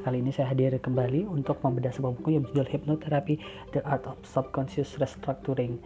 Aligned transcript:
Kali 0.00 0.20
ini 0.20 0.28
saya 0.36 0.52
hadir 0.52 0.76
kembali 0.76 1.24
untuk 1.24 1.64
membedah 1.64 1.88
sebuah 1.88 2.12
buku 2.20 2.36
yang 2.36 2.44
berjudul 2.44 2.68
Hypnotherapy 2.68 3.40
The 3.72 3.80
Art 3.88 4.04
of 4.04 4.20
Subconscious 4.20 5.00
Restructuring. 5.00 5.80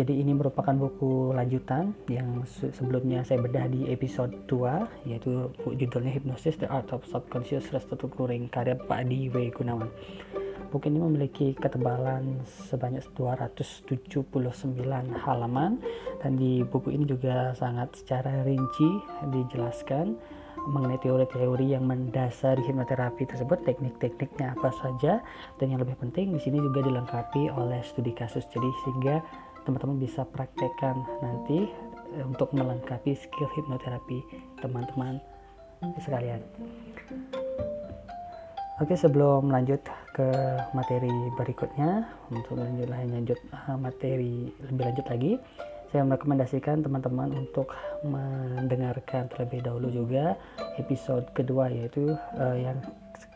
Jadi 0.00 0.16
ini 0.16 0.32
merupakan 0.32 0.72
buku 0.72 1.36
lanjutan 1.36 1.92
yang 2.08 2.40
sebelumnya 2.48 3.20
saya 3.20 3.44
bedah 3.44 3.68
di 3.68 3.84
episode 3.92 4.32
2 4.48 5.04
yaitu 5.12 5.52
judulnya 5.76 6.08
Hypnosis 6.08 6.56
The 6.56 6.72
Art 6.72 6.88
of 6.96 7.04
Subconscious 7.04 7.68
Restructuring 7.68 8.48
karya 8.48 8.80
Pak 8.80 9.04
Adi 9.04 9.28
W. 9.28 9.52
Gunawan. 9.52 9.92
Buku 10.72 10.88
ini 10.88 11.04
memiliki 11.04 11.52
ketebalan 11.52 12.40
sebanyak 12.72 13.04
279 13.12 14.32
halaman 15.20 15.84
dan 16.24 16.32
di 16.38 16.64
buku 16.64 16.96
ini 16.96 17.04
juga 17.04 17.52
sangat 17.52 17.92
secara 18.00 18.40
rinci 18.40 19.04
dijelaskan 19.28 20.39
mengenai 20.68 21.00
teori-teori 21.00 21.72
yang 21.72 21.88
mendasari 21.88 22.60
hipnoterapi 22.66 23.24
tersebut, 23.24 23.64
teknik-tekniknya 23.64 24.52
apa 24.58 24.68
saja, 24.84 25.24
dan 25.56 25.66
yang 25.72 25.80
lebih 25.80 25.96
penting 25.96 26.36
di 26.36 26.40
sini 26.42 26.60
juga 26.60 26.84
dilengkapi 26.84 27.48
oleh 27.54 27.80
studi 27.80 28.12
kasus. 28.12 28.44
Jadi 28.52 28.68
sehingga 28.84 29.24
teman-teman 29.64 29.96
bisa 29.96 30.26
praktekkan 30.28 31.00
nanti 31.24 31.68
eh, 32.16 32.24
untuk 32.24 32.52
melengkapi 32.52 33.16
skill 33.16 33.48
hipnoterapi 33.56 34.20
teman-teman 34.60 35.20
sekalian. 36.00 36.44
Oke, 38.80 38.96
sebelum 38.96 39.52
lanjut 39.52 39.84
ke 40.16 40.28
materi 40.72 41.12
berikutnya, 41.36 42.08
untuk 42.32 42.56
lanjut 42.56 42.88
lanjut 42.88 43.40
uh, 43.52 43.76
materi 43.76 44.48
lebih 44.56 44.84
lanjut 44.88 45.06
lagi, 45.12 45.32
saya 45.90 46.06
merekomendasikan 46.06 46.86
teman-teman 46.86 47.34
untuk 47.34 47.74
mendengarkan 48.06 49.26
terlebih 49.26 49.66
dahulu 49.66 49.90
juga 49.90 50.38
episode 50.78 51.26
kedua 51.34 51.66
yaitu 51.66 52.14
uh, 52.38 52.56
yang 52.56 52.78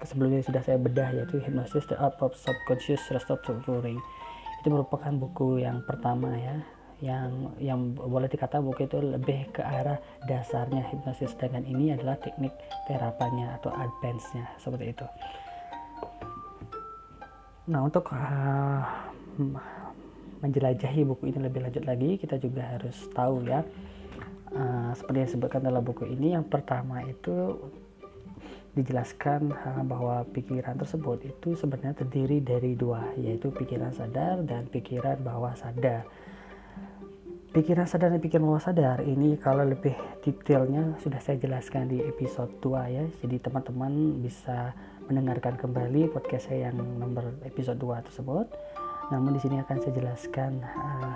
sebelumnya 0.06 0.41
sudah 0.47 0.62
saya 0.62 0.79
bedah 0.79 1.11
yaitu 1.12 1.42
Hypnosis 1.42 1.84
the 1.91 1.98
Art 1.98 2.14
of 2.23 2.33
Subconscious 2.39 3.03
Restructuring. 3.11 3.98
Itu 4.62 4.70
merupakan 4.70 5.12
buku 5.12 5.67
yang 5.67 5.83
pertama 5.84 6.31
ya 6.39 6.56
yang 7.03 7.53
yang 7.59 7.92
boleh 7.92 8.31
dikata 8.31 8.62
buku 8.62 8.86
itu 8.86 9.03
lebih 9.03 9.51
ke 9.51 9.61
arah 9.61 9.98
dasarnya 10.25 10.89
hipnosis 10.95 11.34
dengan 11.36 11.67
ini 11.67 11.92
adalah 11.92 12.17
teknik 12.17 12.55
terapannya 12.86 13.51
atau 13.61 13.75
advance-nya 13.75 14.47
seperti 14.57 14.95
itu. 14.95 15.07
Nah 17.69 17.81
untuk 17.84 18.09
uh, 18.14 18.81
menjelajahi 20.45 21.09
buku 21.09 21.33
ini 21.33 21.48
lebih 21.48 21.64
lanjut 21.64 21.84
lagi 21.89 22.20
kita 22.20 22.37
juga 22.37 22.77
harus 22.77 23.09
tahu 23.17 23.48
ya 23.48 23.64
uh, 24.53 24.92
seperti 24.92 25.17
yang 25.25 25.28
disebutkan 25.33 25.64
dalam 25.64 25.81
buku 25.81 26.05
ini 26.05 26.36
yang 26.36 26.45
pertama 26.45 27.01
itu 27.09 27.56
dijelaskan 28.75 29.55
bahwa 29.86 30.27
pikiran 30.34 30.75
tersebut 30.75 31.23
itu 31.25 31.55
sebenarnya 31.55 31.95
terdiri 31.95 32.42
dari 32.42 32.75
dua 32.75 33.17
yaitu 33.17 33.55
pikiran 33.55 33.95
sadar 33.95 34.42
dan 34.42 34.67
pikiran 34.67 35.23
bawah 35.23 35.55
sadar 35.55 36.05
Pikiran 37.55 37.86
sadar 37.86 38.11
dan 38.11 38.19
pikiran 38.19 38.51
bawah 38.51 38.67
sadar 38.67 38.98
ini 39.06 39.39
kalau 39.39 39.62
lebih 39.62 39.95
detailnya 40.27 40.98
sudah 40.98 41.23
saya 41.23 41.39
jelaskan 41.39 41.86
di 41.86 42.03
episode 42.03 42.51
2 42.58 42.67
ya. 42.91 43.06
Jadi 43.23 43.39
teman-teman 43.39 44.19
bisa 44.19 44.75
mendengarkan 45.06 45.55
kembali 45.55 46.11
podcast 46.11 46.51
saya 46.51 46.75
yang 46.75 46.83
nomor 46.98 47.39
episode 47.47 47.79
2 47.79 48.11
tersebut. 48.11 48.51
Namun 49.13 49.37
di 49.37 49.41
sini 49.41 49.61
akan 49.61 49.77
saya 49.81 49.93
jelaskan 49.97 50.63
uh, 50.65 51.13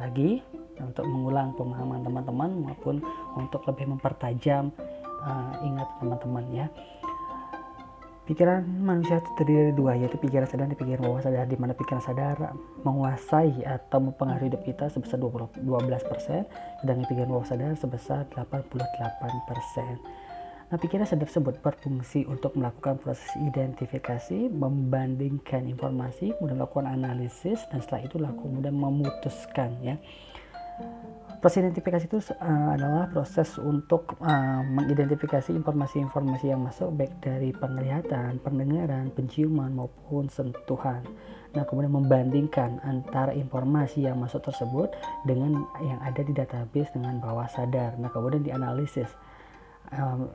lagi 0.00 0.42
untuk 0.80 1.04
mengulang 1.04 1.52
pemahaman 1.54 2.02
teman-teman 2.02 2.50
maupun 2.64 2.96
untuk 3.36 3.62
lebih 3.68 3.92
mempertajam 3.92 4.72
uh, 5.22 5.52
ingat 5.62 5.88
teman-teman 6.00 6.44
ya. 6.52 6.66
Pikiran 8.22 8.62
manusia 8.62 9.18
itu 9.18 9.30
terdiri 9.34 9.60
dari 9.68 9.74
dua, 9.74 9.92
yaitu 9.98 10.14
pikiran 10.14 10.46
sadar 10.46 10.70
dan 10.70 10.78
pikiran 10.78 11.02
bawah 11.02 11.26
sadar, 11.26 11.42
di 11.42 11.58
mana 11.58 11.74
pikiran 11.74 11.98
sadar 11.98 12.54
menguasai 12.86 13.66
atau 13.66 13.98
mempengaruhi 13.98 14.46
hidup 14.46 14.62
kita 14.62 14.86
sebesar 14.94 15.18
20, 15.18 15.58
12%, 15.66 16.46
sedangkan 16.86 17.06
pikiran 17.10 17.28
bawah 17.34 17.42
sadar 17.42 17.74
sebesar 17.74 18.22
88%. 18.30 20.21
Nah, 20.72 20.80
pikiran 20.80 21.04
tersebut 21.04 21.60
berfungsi 21.60 22.24
untuk 22.24 22.56
melakukan 22.56 22.96
proses 22.96 23.28
identifikasi, 23.36 24.48
membandingkan 24.48 25.68
informasi, 25.68 26.32
kemudian 26.40 26.64
melakukan 26.64 26.88
analisis, 26.88 27.60
dan 27.68 27.84
setelah 27.84 28.08
itu 28.08 28.16
laku 28.16 28.48
kemudian 28.48 28.72
memutuskan 28.72 29.76
ya. 29.84 30.00
Proses 31.44 31.60
identifikasi 31.60 32.08
itu 32.08 32.24
uh, 32.40 32.72
adalah 32.72 33.04
proses 33.12 33.60
untuk 33.60 34.16
uh, 34.24 34.64
mengidentifikasi 34.64 35.52
informasi-informasi 35.52 36.56
yang 36.56 36.64
masuk 36.64 36.88
baik 36.96 37.20
dari 37.20 37.52
penglihatan, 37.52 38.40
pendengaran, 38.40 39.12
penciuman 39.12 39.76
maupun 39.76 40.32
sentuhan. 40.32 41.04
Nah, 41.52 41.68
kemudian 41.68 41.92
membandingkan 41.92 42.80
antara 42.80 43.36
informasi 43.36 44.08
yang 44.08 44.16
masuk 44.24 44.40
tersebut 44.40 44.88
dengan 45.28 45.68
yang 45.84 46.00
ada 46.00 46.24
di 46.24 46.32
database 46.32 46.96
dengan 46.96 47.20
bawah 47.20 47.50
sadar. 47.50 48.00
Nah, 48.00 48.08
kemudian 48.08 48.40
dianalisis 48.40 49.12
um, 49.96 50.28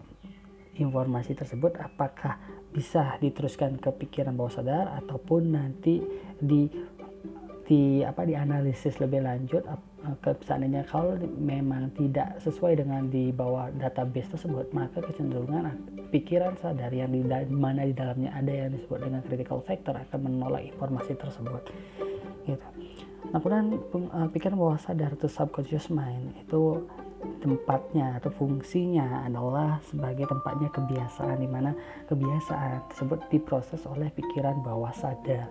informasi 0.77 1.33
tersebut 1.33 1.73
apakah 1.81 2.37
bisa 2.69 3.17
diteruskan 3.17 3.81
ke 3.81 3.89
pikiran 4.05 4.37
bawah 4.37 4.53
sadar 4.53 4.93
ataupun 5.01 5.57
nanti 5.57 6.01
di 6.37 6.69
di 7.67 7.99
apa 7.99 8.23
dianalisis 8.23 8.95
lebih 9.03 9.27
lanjut 9.27 9.65
ke 10.23 10.31
seandainya 10.47 10.87
kalau 10.87 11.19
memang 11.35 11.91
tidak 11.99 12.39
sesuai 12.39 12.79
dengan 12.79 13.11
di 13.11 13.33
bawah 13.35 13.67
database 13.75 14.31
tersebut 14.31 14.71
maka 14.71 15.03
kecenderungan 15.03 15.75
pikiran 16.07 16.55
sadar 16.55 16.93
yang 16.95 17.11
di 17.11 17.19
mana 17.51 17.83
di 17.83 17.91
dalamnya 17.91 18.31
ada 18.31 18.47
yang 18.47 18.71
disebut 18.71 19.03
dengan 19.03 19.19
critical 19.27 19.59
factor 19.67 19.99
akan 19.99 20.19
menolak 20.23 20.63
informasi 20.71 21.19
tersebut. 21.19 21.59
Gitu. 22.47 22.67
Nah 23.35 23.39
kemudian 23.43 23.75
uh, 24.15 24.27
pikiran 24.31 24.55
bawah 24.55 24.79
sadar 24.79 25.19
atau 25.19 25.27
subconscious 25.27 25.91
mind 25.91 26.39
itu 26.39 26.87
tempatnya 27.41 28.21
atau 28.21 28.29
fungsinya 28.29 29.25
adalah 29.25 29.81
sebagai 29.89 30.29
tempatnya 30.29 30.69
kebiasaan 30.69 31.41
di 31.41 31.49
mana 31.49 31.73
kebiasaan 32.05 32.93
tersebut 32.93 33.19
diproses 33.33 33.81
oleh 33.89 34.13
pikiran 34.13 34.61
bawah 34.61 34.93
sadar 34.93 35.49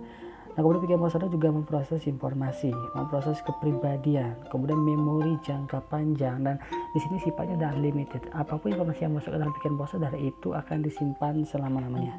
Nah, 0.57 0.65
kemudian 0.65 0.89
pikiran 0.89 1.01
bawah 1.05 1.13
sadar 1.13 1.29
juga 1.29 1.53
memproses 1.53 2.01
informasi, 2.09 2.73
memproses 2.97 3.45
kepribadian, 3.45 4.41
kemudian 4.49 4.81
memori 4.81 5.37
jangka 5.45 5.85
panjang 5.93 6.41
dan 6.41 6.57
di 6.97 6.99
sini 7.05 7.21
sifatnya 7.21 7.61
adalah 7.61 7.77
unlimited. 7.77 8.25
Apa 8.33 8.57
pun 8.57 8.73
informasi 8.73 9.05
yang 9.05 9.21
masuk 9.21 9.37
ke 9.37 9.37
dalam 9.37 9.53
pikiran 9.53 9.77
bawah 9.77 9.93
sadar 9.93 10.17
itu 10.17 10.57
akan 10.57 10.81
disimpan 10.81 11.45
selama-lamanya. 11.45 12.17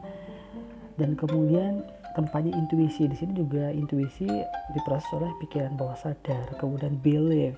Dan 1.02 1.18
kemudian 1.18 1.82
tempatnya 2.14 2.54
intuisi. 2.54 3.10
Di 3.10 3.18
sini 3.18 3.34
juga 3.34 3.74
intuisi 3.74 4.30
diproses 4.70 5.10
oleh 5.18 5.34
pikiran 5.42 5.74
bawah 5.74 5.98
sadar. 5.98 6.46
Kemudian 6.62 6.94
belief 7.02 7.58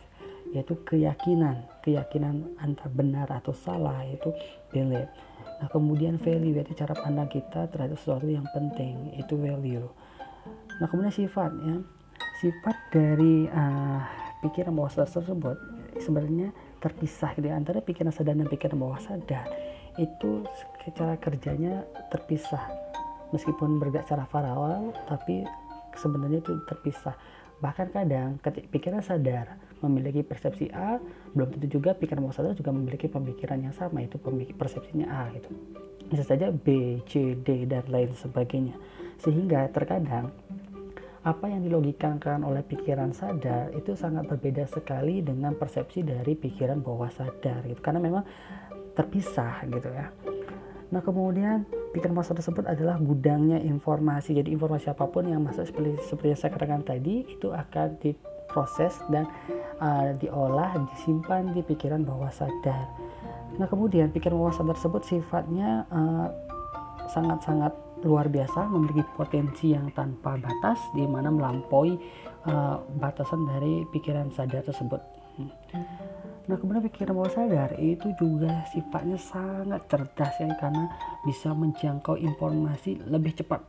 yaitu 0.49 0.73
keyakinan, 0.85 1.65
keyakinan 1.85 2.49
antara 2.57 2.89
benar 2.89 3.27
atau 3.29 3.53
salah 3.53 4.01
itu 4.05 4.33
belief. 4.73 5.09
Nah, 5.59 5.67
kemudian 5.67 6.17
value 6.17 6.55
yaitu 6.57 6.73
cara 6.73 6.95
pandang 6.95 7.29
kita 7.29 7.67
terhadap 7.69 7.99
sesuatu 7.99 8.25
yang 8.25 8.47
penting, 8.55 9.13
itu 9.19 9.35
value. 9.35 9.85
Nah 10.79 10.87
kemudian 10.87 11.13
sifat 11.13 11.51
ya. 11.59 11.75
Sifat 12.39 12.77
dari 12.95 13.47
uh, 13.51 14.01
pikiran 14.39 14.71
bawah 14.71 14.91
sadar 14.91 15.11
tersebut 15.11 15.57
sebenarnya 15.99 16.55
terpisah 16.79 17.35
di 17.35 17.51
antara 17.51 17.83
pikiran 17.83 18.15
sadar 18.15 18.39
dan 18.39 18.47
pikiran 18.47 18.79
bawah 18.79 18.99
sadar. 19.03 19.43
Itu 19.99 20.47
secara 20.79 21.19
kerjanya 21.19 21.83
terpisah. 22.07 22.63
Meskipun 23.35 23.77
bergerak 23.77 24.07
secara 24.07 24.25
paralel 24.31 24.95
tapi 25.05 25.43
sebenarnya 25.99 26.39
itu 26.39 26.55
terpisah. 26.63 27.13
Bahkan 27.59 27.91
kadang 27.91 28.39
ketika 28.39 28.67
pikiran 28.71 29.03
sadar 29.03 29.59
memiliki 29.79 30.21
persepsi 30.25 30.67
A 30.75 30.99
belum 31.31 31.55
tentu 31.55 31.79
juga 31.79 31.95
pikiran 31.95 32.23
bawah 32.25 32.35
sadar 32.35 32.53
juga 32.57 32.73
memiliki 32.75 33.07
pemikiran 33.07 33.59
yang 33.59 33.75
sama 33.75 34.03
itu 34.03 34.19
persepsinya 34.55 35.07
A 35.07 35.31
gitu. 35.35 35.49
Bisa 36.09 36.25
saja 36.25 36.49
B, 36.49 36.99
C, 37.05 37.37
D 37.37 37.69
dan 37.69 37.85
lain 37.87 38.11
sebagainya. 38.17 38.75
Sehingga 39.21 39.69
terkadang 39.69 40.33
apa 41.19 41.51
yang 41.51 41.61
dilogikakan 41.61 42.47
oleh 42.47 42.63
pikiran 42.63 43.11
sadar 43.11 43.75
itu 43.75 43.93
sangat 43.93 44.25
berbeda 44.25 44.63
sekali 44.65 45.19
dengan 45.19 45.53
persepsi 45.53 46.01
dari 46.01 46.33
pikiran 46.33 46.79
bawah 46.79 47.11
sadar 47.11 47.67
gitu. 47.67 47.79
Karena 47.83 47.99
memang 48.01 48.23
terpisah 48.95 49.63
gitu 49.69 49.89
ya. 49.91 50.09
Nah 50.89 51.05
kemudian 51.05 51.69
pikiran 51.93 52.17
sadar 52.25 52.41
tersebut 52.41 52.65
adalah 52.65 52.97
gudangnya 52.97 53.61
informasi. 53.61 54.33
Jadi 54.33 54.49
informasi 54.55 54.89
apa 54.89 55.05
pun 55.05 55.29
yang 55.29 55.45
masuk 55.45 55.69
seperti 55.69 56.01
seperti 56.09 56.27
yang 56.33 56.39
saya 56.39 56.51
katakan 56.57 56.81
tadi 56.81 57.27
itu 57.29 57.53
akan 57.53 58.01
diproses 58.49 58.97
dan 59.13 59.29
uh, 59.77 60.17
diolah 60.17 60.73
disimpan 60.89 61.53
di 61.53 61.61
pikiran 61.61 62.01
bawah 62.01 62.33
sadar 62.33 62.89
nah 63.61 63.69
kemudian 63.69 64.09
pikiran 64.09 64.41
bawah 64.41 64.55
sadar 64.57 64.73
tersebut 64.73 65.05
sifatnya 65.05 65.85
uh, 65.93 66.33
sangat-sangat 67.13 67.73
luar 68.05 68.31
biasa 68.31 68.69
memiliki 68.71 69.03
potensi 69.17 69.75
yang 69.75 69.91
tanpa 69.91 70.39
batas 70.39 70.79
di 70.95 71.03
mana 71.03 71.27
melampaui 71.27 71.99
uh, 72.47 72.79
batasan 72.99 73.43
dari 73.43 73.83
pikiran 73.91 74.31
sadar 74.31 74.63
tersebut. 74.63 75.01
Nah 76.47 76.55
kemudian 76.57 76.83
pikiran 76.87 77.15
bawah 77.15 77.31
sadar 77.31 77.75
itu 77.79 78.11
juga 78.15 78.63
sifatnya 78.71 79.19
sangat 79.19 79.87
cerdas 79.91 80.35
ya 80.39 80.47
karena 80.59 80.87
bisa 81.27 81.51
menjangkau 81.51 82.15
informasi 82.15 83.03
lebih 83.07 83.35
cepat, 83.35 83.63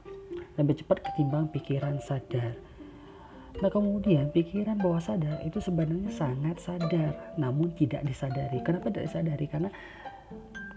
lebih 0.58 0.82
cepat 0.82 1.10
ketimbang 1.10 1.50
pikiran 1.50 1.98
sadar. 1.98 2.69
Nah 3.58 3.70
kemudian 3.72 4.30
pikiran 4.30 4.78
bawah 4.78 5.02
sadar 5.02 5.42
itu 5.42 5.58
sebenarnya 5.58 6.14
sangat 6.14 6.62
sadar, 6.62 7.34
namun 7.34 7.74
tidak 7.74 8.06
disadari. 8.06 8.62
Kenapa 8.62 8.94
tidak 8.94 9.10
disadari? 9.10 9.46
Karena 9.50 9.70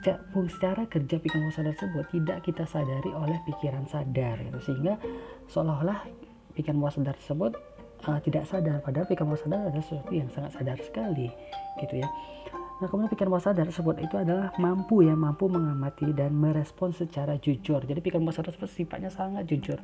secara 0.01 0.89
kerja 0.89 1.15
pikiran 1.21 1.47
bawah 1.47 1.55
sadar 1.55 1.73
tersebut 1.77 2.05
tidak 2.09 2.37
kita 2.43 2.65
sadari 2.65 3.11
oleh 3.13 3.37
pikiran 3.45 3.85
sadar, 3.85 4.35
gitu. 4.41 4.59
sehingga 4.59 4.99
seolah-olah 5.47 6.03
pikiran 6.57 6.81
bawah 6.81 6.93
sadar 6.93 7.15
tersebut 7.15 7.53
uh, 8.07 8.19
tidak 8.21 8.43
sadar 8.47 8.79
padahal 8.83 9.07
pikiran 9.07 9.27
bawah 9.31 9.41
sadar 9.41 9.59
adalah 9.67 9.85
sesuatu 9.85 10.11
yang 10.13 10.29
sangat 10.31 10.51
sadar 10.55 10.77
sekali 10.83 11.27
gitu 11.79 11.95
ya 12.03 12.07
nah 12.81 12.87
kemudian 12.89 13.11
pikiran 13.11 13.31
bawah 13.31 13.45
sadar 13.45 13.65
tersebut 13.69 13.95
itu 14.03 14.15
adalah 14.19 14.51
mampu 14.59 15.05
ya 15.05 15.15
mampu 15.15 15.47
mengamati 15.47 16.11
dan 16.11 16.35
merespon 16.35 16.91
secara 16.91 17.39
jujur 17.39 17.79
jadi 17.85 17.99
pikiran 18.03 18.27
bawah 18.27 18.35
sadar 18.35 18.51
tersebut 18.51 18.71
sifatnya 18.71 19.09
sangat 19.13 19.47
jujur 19.47 19.79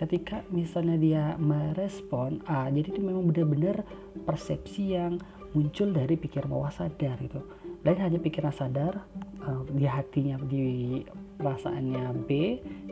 ketika 0.00 0.40
misalnya 0.48 0.96
dia 0.96 1.24
merespon 1.36 2.40
ah 2.48 2.72
jadi 2.72 2.88
itu 2.88 3.00
memang 3.04 3.28
benar-benar 3.28 3.84
persepsi 4.24 4.96
yang 4.96 5.20
muncul 5.52 5.92
dari 5.92 6.16
pikiran 6.16 6.48
bawah 6.48 6.72
sadar 6.72 7.20
itu 7.20 7.36
lain 7.84 8.00
hanya 8.00 8.16
pikiran 8.16 8.52
sadar 8.52 9.04
uh, 9.44 9.60
di 9.68 9.84
hatinya 9.84 10.40
di 10.48 11.04
perasaannya 11.36 12.04
B 12.24 12.30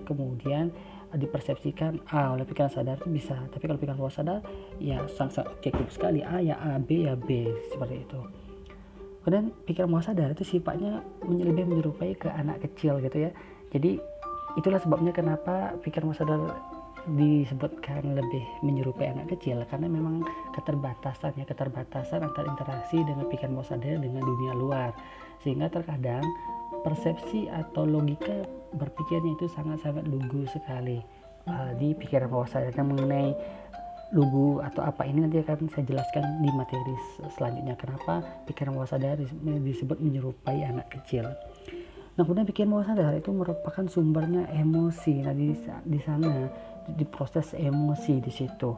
kemudian 0.05 0.69
dipersepsikan 1.17 2.05
A 2.13 2.37
oleh 2.37 2.45
pikiran 2.45 2.69
sadar 2.69 3.01
itu 3.01 3.09
bisa. 3.09 3.37
Tapi 3.49 3.65
kalau 3.65 3.81
pikiran 3.81 3.97
bawah 3.97 4.13
sadar 4.13 4.41
ya 4.77 5.01
sangat 5.09 5.49
objektif 5.49 5.89
sekali 5.89 6.21
A 6.21 6.37
ya 6.45 6.61
A 6.61 6.77
B 6.77 7.09
ya 7.09 7.17
B 7.17 7.49
seperti 7.73 8.05
itu. 8.05 8.21
Kemudian 9.25 9.57
pikiran 9.65 9.89
bawah 9.89 10.05
sadar 10.05 10.37
itu 10.37 10.45
sifatnya 10.45 11.01
lebih 11.25 11.65
menyerupai 11.65 12.13
ke 12.13 12.29
anak 12.29 12.61
kecil 12.69 13.01
gitu 13.01 13.29
ya. 13.29 13.31
Jadi 13.73 13.97
itulah 14.61 14.81
sebabnya 14.81 15.17
kenapa 15.17 15.81
pikiran 15.81 16.13
bawah 16.13 16.21
sadar 16.21 16.41
disebutkan 17.07 18.17
lebih 18.17 18.45
menyerupai 18.67 19.13
anak 19.13 19.31
kecil 19.37 19.63
karena 19.71 19.87
memang 19.87 20.27
keterbatasan 20.57 21.37
ya 21.39 21.47
keterbatasan 21.47 22.25
antara 22.25 22.47
interaksi 22.51 23.01
dengan 23.05 23.29
pikiran 23.31 23.55
bawah 23.55 23.69
sadar 23.71 24.03
dengan 24.03 24.23
dunia 24.25 24.53
luar 24.57 24.91
sehingga 25.41 25.71
terkadang 25.71 26.25
persepsi 26.83 27.47
atau 27.49 27.87
logika 27.87 28.45
berpikirnya 28.75 29.35
itu 29.39 29.47
sangat-sangat 29.49 30.05
lugu 30.05 30.45
sekali 30.51 31.01
uh, 31.49 31.73
di 31.79 31.97
pikiran 31.97 32.29
bawah 32.29 32.49
sadarnya 32.49 32.85
mengenai 32.85 33.31
lugu 34.13 34.65
atau 34.65 34.89
apa 34.89 35.05
ini 35.05 35.29
nanti 35.29 35.45
akan 35.45 35.69
saya 35.69 35.85
jelaskan 35.85 36.41
di 36.41 36.49
materi 36.49 36.97
selanjutnya 37.37 37.77
kenapa 37.77 38.25
pikiran 38.49 38.73
bawah 38.73 38.89
sadar 38.89 39.21
disebut 39.65 40.01
menyerupai 40.01 40.65
anak 40.65 40.89
kecil. 40.89 41.29
Nah 42.17 42.25
kemudian 42.25 42.49
pikiran 42.49 42.73
bawah 42.73 42.87
sadar 42.89 43.13
itu 43.15 43.31
merupakan 43.31 43.85
sumbernya 43.85 44.49
emosi. 44.49 45.23
Nah 45.23 45.37
di, 45.37 45.53
di 45.85 46.01
sana 46.01 46.49
diproses 46.97 47.53
emosi 47.53 48.23
di 48.23 48.33
situ. 48.33 48.71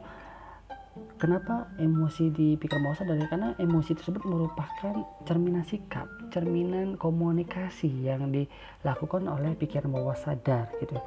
Kenapa 1.15 1.71
emosi 1.79 2.35
di 2.35 2.59
pikiran 2.59 2.83
bawah 2.83 2.97
sadar? 2.99 3.15
Karena 3.31 3.55
emosi 3.55 3.95
tersebut 3.95 4.27
merupakan 4.27 4.91
cerminan 5.23 5.63
sikap, 5.63 6.09
cerminan 6.35 6.99
komunikasi 6.99 7.87
yang 8.03 8.27
dilakukan 8.27 9.23
oleh 9.31 9.55
pikiran 9.55 9.87
bawah 9.87 10.17
sadar 10.19 10.67
gitu. 10.83 10.99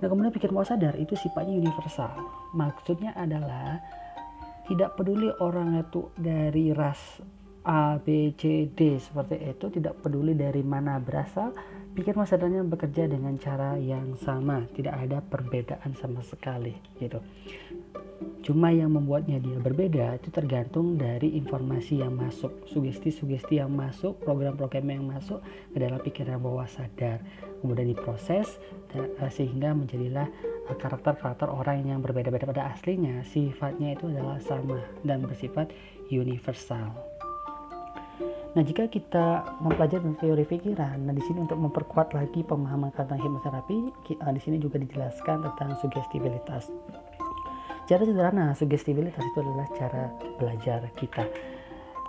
Nah 0.00 0.06
kemudian 0.08 0.32
pikiran 0.32 0.56
bawah 0.56 0.72
sadar 0.72 0.96
itu 0.96 1.12
sifatnya 1.12 1.60
universal. 1.60 2.08
Maksudnya 2.56 3.12
adalah 3.12 3.84
tidak 4.64 4.96
peduli 4.96 5.28
orang 5.44 5.76
itu 5.76 6.08
dari 6.16 6.72
ras 6.72 7.20
A, 7.62 7.94
B, 8.00 8.34
C, 8.34 8.72
D 8.74 8.98
seperti 8.98 9.38
itu, 9.38 9.70
tidak 9.70 10.02
peduli 10.02 10.34
dari 10.34 10.66
mana 10.66 10.98
berasal, 10.98 11.54
pikiran 11.92 12.24
bawah 12.24 12.30
sadarnya 12.30 12.62
bekerja 12.64 13.04
dengan 13.04 13.36
cara 13.36 13.76
yang 13.76 14.16
sama, 14.16 14.64
tidak 14.72 14.96
ada 14.96 15.20
perbedaan 15.20 15.92
sama 15.92 16.24
sekali 16.24 16.72
gitu. 16.96 17.20
Cuma 18.42 18.74
yang 18.74 18.90
membuatnya 18.90 19.38
dia 19.38 19.54
berbeda 19.58 20.18
itu 20.18 20.34
tergantung 20.34 20.98
dari 20.98 21.38
informasi 21.38 22.02
yang 22.02 22.14
masuk, 22.18 22.66
sugesti-sugesti 22.66 23.62
yang 23.62 23.70
masuk, 23.70 24.18
program-program 24.18 24.86
yang 24.90 25.04
masuk 25.06 25.38
ke 25.70 25.78
dalam 25.78 26.02
pikiran 26.02 26.42
bawah 26.42 26.66
sadar. 26.66 27.22
Kemudian 27.62 27.94
diproses 27.94 28.58
eh, 28.98 29.30
sehingga 29.30 29.70
menjadilah 29.78 30.26
eh, 30.66 30.76
karakter-karakter 30.76 31.46
orang 31.46 31.86
yang 31.86 32.02
berbeda-beda 32.02 32.50
pada 32.50 32.74
aslinya. 32.74 33.22
Sifatnya 33.22 33.94
itu 33.94 34.10
adalah 34.10 34.42
sama 34.42 34.82
dan 35.06 35.22
bersifat 35.22 35.70
universal. 36.10 37.11
Nah, 38.52 38.60
jika 38.60 38.84
kita 38.84 39.56
mempelajari 39.64 40.12
teori 40.20 40.44
pikiran, 40.44 41.08
nah 41.08 41.14
di 41.16 41.24
sini 41.24 41.40
untuk 41.40 41.56
memperkuat 41.56 42.12
lagi 42.12 42.44
pemahaman 42.44 42.92
tentang 42.92 43.16
hipnoterapi, 43.16 43.88
eh, 44.12 44.32
di 44.36 44.40
sini 44.44 44.60
juga 44.60 44.76
dijelaskan 44.76 45.40
tentang 45.40 45.72
sugestibilitas. 45.80 46.68
Cara 47.88 48.02
sederhana, 48.04 48.52
sugestibilitas 48.52 49.24
itu 49.24 49.38
adalah 49.40 49.66
cara 49.72 50.12
belajar 50.36 50.84
kita. 51.00 51.24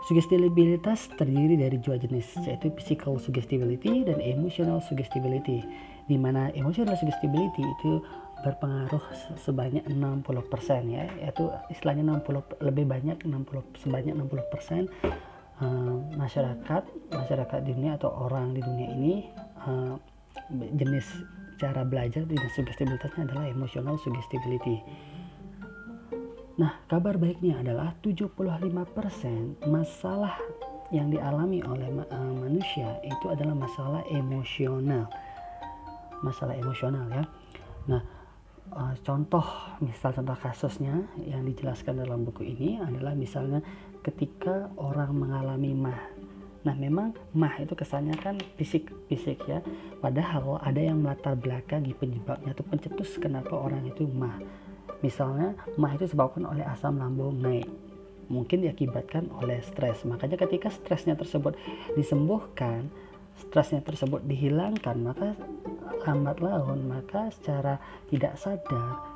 Sugestibilitas 0.03 1.07
terdiri 1.15 1.55
dari 1.55 1.79
dua 1.79 1.95
jenis, 1.95 2.35
yaitu 2.43 2.75
physical 2.75 3.15
suggestibility 3.15 4.03
dan 4.03 4.19
emotional 4.19 4.83
suggestibility. 4.83 5.63
Di 6.11 6.19
mana 6.19 6.51
emotional 6.59 6.99
suggestibility 6.99 7.63
itu 7.63 8.03
berpengaruh 8.43 8.99
sebanyak 9.39 9.87
60% 9.87 10.91
ya, 10.91 11.07
yaitu 11.23 11.47
istilahnya 11.71 12.19
60 12.19 12.43
lebih 12.59 12.83
banyak 12.83 13.23
60 13.23 13.63
sebanyak 13.79 14.11
60% 14.11 14.91
uh, 15.61 15.97
masyarakat 16.15 16.83
masyarakat 17.13 17.59
di 17.65 17.71
dunia 17.75 17.99
atau 17.99 18.09
orang 18.09 18.55
di 18.55 18.61
dunia 18.63 18.87
ini 18.93 19.13
uh, 19.67 19.99
jenis 20.53 21.05
cara 21.61 21.85
belajar 21.85 22.25
di 22.25 22.39
sugestibilitasnya 22.57 23.29
adalah 23.29 23.45
emotional 23.45 23.99
suggestibility 24.01 24.81
Nah, 26.53 26.85
kabar 26.85 27.17
baiknya 27.17 27.65
adalah 27.65 27.97
75% 28.05 29.65
masalah 29.65 30.37
yang 30.93 31.09
dialami 31.09 31.65
oleh 31.65 31.89
uh, 31.89 32.33
manusia 32.37 33.01
itu 33.01 33.25
adalah 33.25 33.57
masalah 33.57 34.05
emosional. 34.13 35.09
Masalah 36.21 36.53
emosional 36.53 37.09
ya. 37.09 37.25
Nah, 37.89 38.01
uh, 38.69 38.93
contoh 39.01 39.41
misal 39.81 40.13
contoh 40.13 40.37
kasusnya 40.37 41.09
yang 41.25 41.41
dijelaskan 41.41 42.05
dalam 42.05 42.21
buku 42.21 42.45
ini 42.45 42.77
adalah 42.77 43.17
misalnya 43.17 43.65
ketika 44.03 44.69
orang 44.77 45.15
mengalami 45.15 45.71
mah. 45.73 46.01
Nah, 46.63 46.75
memang 46.79 47.11
mah 47.35 47.59
itu 47.59 47.75
kesannya 47.75 48.15
kan 48.19 48.39
fisik-fisik 48.55 49.39
ya. 49.47 49.59
Padahal 49.99 50.59
ada 50.63 50.79
yang 50.79 51.03
melatar 51.03 51.35
belakangi 51.35 51.91
penyebabnya 51.95 52.55
atau 52.55 52.63
pencetus 52.63 53.19
kenapa 53.19 53.51
orang 53.51 53.83
itu 53.83 54.07
mah 54.07 54.39
Misalnya, 55.03 55.51
mah 55.75 55.91
itu 55.99 56.07
disebabkan 56.07 56.47
oleh 56.47 56.63
asam 56.63 56.95
lambung 56.95 57.35
naik. 57.43 57.67
Mungkin 58.31 58.63
diakibatkan 58.63 59.27
oleh 59.35 59.59
stres. 59.59 60.07
Makanya 60.07 60.39
ketika 60.39 60.71
stresnya 60.71 61.19
tersebut 61.19 61.59
disembuhkan, 61.99 62.87
stresnya 63.35 63.83
tersebut 63.83 64.23
dihilangkan, 64.23 64.95
maka 65.03 65.35
lambat 66.07 66.39
laun, 66.39 66.87
maka 66.87 67.27
secara 67.35 67.83
tidak 68.07 68.39
sadar, 68.39 69.12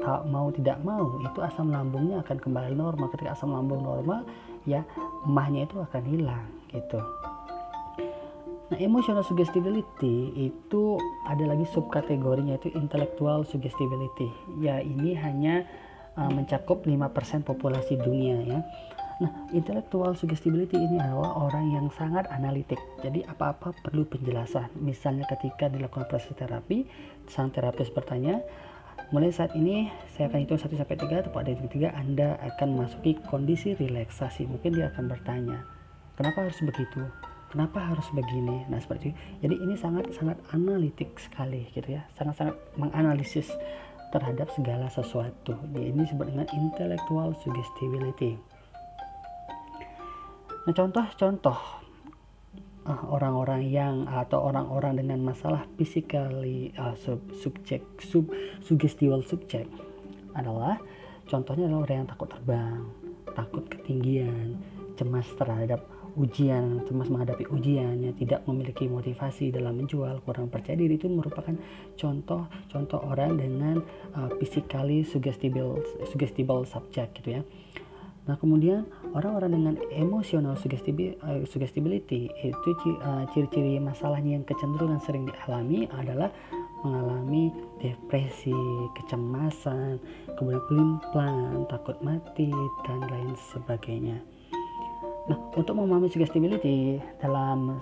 tak 0.00 0.28
mau 0.28 0.52
tidak 0.52 0.78
mau, 0.84 1.16
itu 1.24 1.38
asam 1.40 1.72
lambungnya 1.72 2.20
akan 2.20 2.36
kembali 2.36 2.76
normal. 2.76 3.08
Ketika 3.12 3.32
asam 3.32 3.52
lambung 3.52 3.80
normal, 3.80 4.28
ya 4.68 4.84
mahnya 5.24 5.64
itu 5.64 5.80
akan 5.80 6.02
hilang 6.04 6.46
gitu. 6.70 7.00
Nah, 8.66 8.82
emotional 8.82 9.22
suggestibility 9.22 10.34
itu 10.34 10.98
ada 11.22 11.46
lagi 11.46 11.62
subkategorinya 11.70 12.58
itu 12.58 12.74
intellectual 12.74 13.46
suggestibility. 13.46 14.26
Ya, 14.58 14.82
ini 14.82 15.14
hanya 15.14 15.62
uh, 16.18 16.26
mencakup 16.26 16.82
5% 16.82 17.46
populasi 17.46 17.94
dunia 17.94 18.42
ya. 18.42 18.60
Nah, 19.16 19.32
intellectual 19.54 20.12
suggestibility 20.12 20.76
ini 20.76 21.00
adalah 21.00 21.40
orang 21.40 21.72
yang 21.72 21.86
sangat 21.94 22.28
analitik. 22.28 22.76
Jadi 23.00 23.24
apa-apa 23.24 23.72
perlu 23.80 24.04
penjelasan. 24.04 24.68
Misalnya 24.82 25.24
ketika 25.30 25.70
dilakukan 25.72 26.04
proses 26.10 26.34
terapi, 26.36 26.84
sang 27.30 27.48
terapis 27.54 27.88
bertanya, 27.88 28.42
mulai 29.14 29.30
saat 29.30 29.54
ini 29.54 29.90
saya 30.14 30.30
akan 30.30 30.38
hitung 30.42 30.58
1 30.58 30.72
sampai 30.72 30.96
3 30.98 31.26
tepat 31.30 31.42
dari 31.46 31.58
3 31.58 31.94
Anda 31.94 32.38
akan 32.54 32.68
masuki 32.80 33.18
kondisi 33.26 33.76
relaksasi. 33.78 34.46
Mungkin 34.50 34.74
dia 34.74 34.90
akan 34.94 35.04
bertanya, 35.10 35.58
kenapa 36.18 36.46
harus 36.46 36.58
begitu? 36.62 37.02
kenapa 37.46 37.78
harus 37.78 38.04
begini? 38.12 38.66
Nah 38.68 38.76
seperti 38.82 39.14
itu. 39.14 39.16
Jadi 39.46 39.54
ini 39.64 39.74
sangat 39.78 40.12
sangat 40.12 40.36
analitik 40.52 41.16
sekali 41.16 41.64
gitu 41.72 41.94
ya. 41.94 42.04
Sangat 42.18 42.36
sangat 42.36 42.56
menganalisis 42.76 43.48
terhadap 44.12 44.50
segala 44.52 44.90
sesuatu. 44.92 45.56
Jadi 45.72 45.94
ini 45.94 46.04
disebut 46.04 46.26
dengan 46.26 46.44
intellectual 46.52 47.32
suggestibility 47.40 48.36
nah 50.66 50.74
contoh-contoh 50.74 51.85
orang-orang 52.86 53.66
yang 53.66 54.06
atau 54.06 54.46
orang-orang 54.46 55.02
dengan 55.02 55.18
masalah 55.26 55.66
physically 55.74 56.70
uh, 56.78 56.94
sub, 56.94 57.18
subjek 57.34 57.82
sub 57.98 58.30
suggestible 58.62 59.22
subject 59.26 59.66
adalah 60.38 60.78
contohnya 61.26 61.66
adalah 61.66 61.82
orang 61.88 62.06
yang 62.06 62.10
takut 62.10 62.28
terbang 62.30 62.82
takut 63.34 63.64
ketinggian 63.68 64.56
cemas 64.96 65.28
terhadap 65.36 65.84
ujian, 66.16 66.80
cemas 66.88 67.12
menghadapi 67.12 67.44
ujiannya, 67.52 68.16
tidak 68.16 68.40
memiliki 68.48 68.88
motivasi 68.88 69.52
dalam 69.52 69.76
menjual, 69.76 70.24
kurang 70.24 70.48
percaya 70.48 70.72
diri 70.72 70.96
itu 70.96 71.12
merupakan 71.12 71.52
contoh-contoh 72.00 73.00
orang 73.04 73.36
dengan 73.36 73.84
uh, 74.16 74.32
physically 74.40 75.04
suggestible 75.04 75.84
suggestible 76.08 76.64
subject 76.64 77.20
gitu 77.20 77.40
ya. 77.40 77.42
Nah, 78.26 78.34
kemudian 78.34 78.82
orang-orang 79.14 79.54
dengan 79.54 79.74
emotional 79.94 80.58
uh, 80.58 81.42
suggestibility 81.46 82.26
itu 82.42 82.70
uh, 82.98 83.22
ciri-ciri 83.30 83.78
masalahnya 83.78 84.42
yang 84.42 84.44
kecenderungan 84.44 84.98
sering 84.98 85.30
dialami 85.30 85.86
adalah 85.94 86.34
mengalami 86.82 87.54
depresi, 87.78 88.54
kecemasan, 88.98 90.02
kemudian 90.34 90.62
pelin 90.66 90.90
takut 91.70 91.94
mati, 92.02 92.50
dan 92.82 92.98
lain 93.06 93.38
sebagainya. 93.54 94.18
Nah, 95.30 95.38
untuk 95.54 95.78
memahami 95.78 96.10
suggestibility 96.10 96.98
dalam 97.22 97.78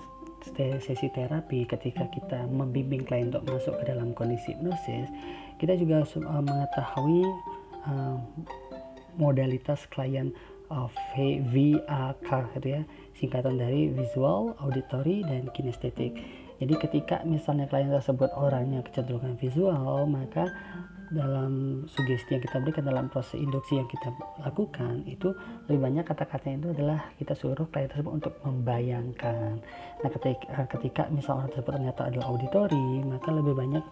sesi 0.77 1.09
terapi 1.09 1.65
ketika 1.65 2.05
kita 2.13 2.45
membimbing 2.45 3.01
klien 3.01 3.33
untuk 3.33 3.49
masuk 3.49 3.81
ke 3.81 3.89
dalam 3.89 4.13
kondisi 4.13 4.53
hipnosis, 4.53 5.09
kita 5.57 5.73
juga 5.73 6.05
uh, 6.05 6.41
mengetahui 6.45 7.25
modalitas 9.15 9.87
klien 9.91 10.35
of 10.73 10.91
VAK 11.17 12.29
gitu 12.57 12.67
ya, 12.67 12.81
singkatan 13.17 13.61
dari 13.61 13.93
visual, 13.93 14.57
auditory, 14.57 15.21
dan 15.25 15.49
kinestetik. 15.53 16.17
Jadi 16.55 16.73
ketika 16.79 17.21
misalnya 17.27 17.67
klien 17.67 17.91
tersebut 17.91 18.31
orangnya 18.33 18.79
kecenderungan 18.81 19.35
visual, 19.37 20.07
maka 20.07 20.47
dalam 21.13 21.85
sugesti 21.85 22.33
yang 22.33 22.41
kita 22.41 22.57
berikan 22.65 22.85
dalam 22.87 23.05
proses 23.13 23.37
induksi 23.37 23.77
yang 23.77 23.85
kita 23.85 24.09
lakukan 24.41 25.05
itu 25.05 25.37
lebih 25.69 25.85
banyak 25.85 26.05
kata-katanya 26.07 26.55
itu 26.57 26.69
adalah 26.81 26.99
kita 27.21 27.33
suruh 27.37 27.67
klien 27.69 27.91
tersebut 27.91 28.09
untuk 28.09 28.33
membayangkan. 28.41 29.61
Nah 30.01 30.09
ketika, 30.09 30.65
ketika 30.65 31.01
misalnya 31.13 31.45
orang 31.45 31.51
tersebut 31.53 31.71
ternyata 31.77 32.01
adalah 32.09 32.25
auditori, 32.33 32.87
maka 33.05 33.29
lebih 33.29 33.53
banyak 33.53 33.85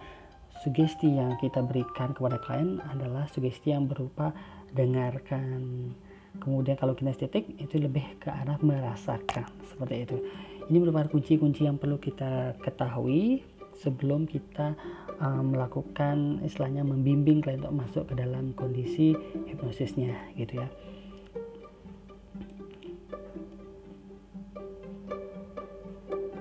sugesti 0.61 1.09
yang 1.09 1.37
kita 1.37 1.61
berikan 1.65 2.13
kepada 2.13 2.37
klien 2.41 2.81
adalah 2.89 3.29
sugesti 3.29 3.73
yang 3.73 3.85
berupa 3.85 4.33
dengarkan. 4.73 5.93
Kemudian 6.41 6.73
kalau 6.75 6.97
kinestetik 6.97 7.45
itu 7.61 7.77
lebih 7.77 8.17
ke 8.17 8.33
arah 8.33 8.57
merasakan 8.57 9.45
seperti 9.69 9.95
itu. 10.09 10.17
Ini 10.65 10.77
merupakan 10.81 11.13
kunci-kunci 11.13 11.69
yang 11.69 11.77
perlu 11.77 12.01
kita 12.01 12.57
ketahui 12.65 13.45
sebelum 13.77 14.25
kita 14.25 14.73
uh, 15.21 15.43
melakukan 15.43 16.41
istilahnya 16.45 16.81
membimbing 16.85 17.41
klien 17.41 17.61
untuk 17.61 17.77
masuk 17.85 18.03
ke 18.09 18.13
dalam 18.17 18.53
kondisi 18.57 19.13
hipnosisnya 19.49 20.13
gitu 20.37 20.61
ya. 20.61 20.67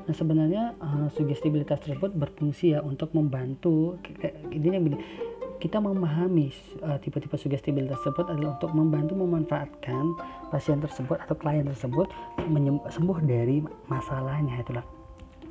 Nah 0.03 0.15
sebenarnya 0.15 0.77
uh, 0.83 1.09
sugestibilitas 1.15 1.81
tersebut 1.85 2.13
berfungsi 2.13 2.77
ya 2.77 2.81
untuk 2.85 3.17
membantu 3.17 3.97
ini 4.53 4.69
kita 5.63 5.79
memahami 5.79 6.51
uh, 6.83 6.99
tipe-tipe 6.99 7.39
sugestibilitas 7.39 8.03
tersebut 8.03 8.27
adalah 8.35 8.59
untuk 8.59 8.75
membantu 8.75 9.15
memanfaatkan 9.15 10.19
pasien 10.51 10.83
tersebut 10.83 11.23
atau 11.23 11.39
klien 11.39 11.63
tersebut 11.63 12.11
sembuh 12.91 13.19
dari 13.23 13.63
masalahnya 13.87 14.59
itulah. 14.59 14.83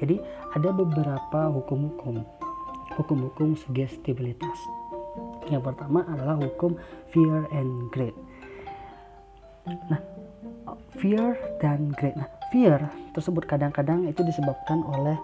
Jadi 0.03 0.19
ada 0.51 0.75
beberapa 0.75 1.47
hukum-hukum 1.55 2.27
hukum-hukum 2.99 3.55
sugestibilitas. 3.55 4.59
Yang 5.47 5.71
pertama 5.71 6.03
adalah 6.03 6.35
hukum 6.35 6.75
fear 7.15 7.47
and 7.55 7.87
greed. 7.95 8.15
Nah, 9.87 10.03
fear 10.99 11.39
dan 11.63 11.95
greed. 11.95 12.19
Nah, 12.19 12.27
fear 12.51 12.83
tersebut 13.15 13.47
kadang-kadang 13.47 14.11
itu 14.11 14.19
disebabkan 14.27 14.83
oleh 14.83 15.15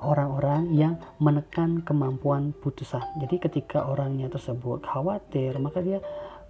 orang-orang 0.00 0.72
yang 0.76 0.94
menekan 1.22 1.80
kemampuan 1.82 2.52
putusan. 2.60 3.02
Jadi 3.22 3.36
ketika 3.40 3.88
orangnya 3.88 4.28
tersebut 4.28 4.84
khawatir, 4.84 5.56
maka 5.56 5.80
dia 5.80 5.98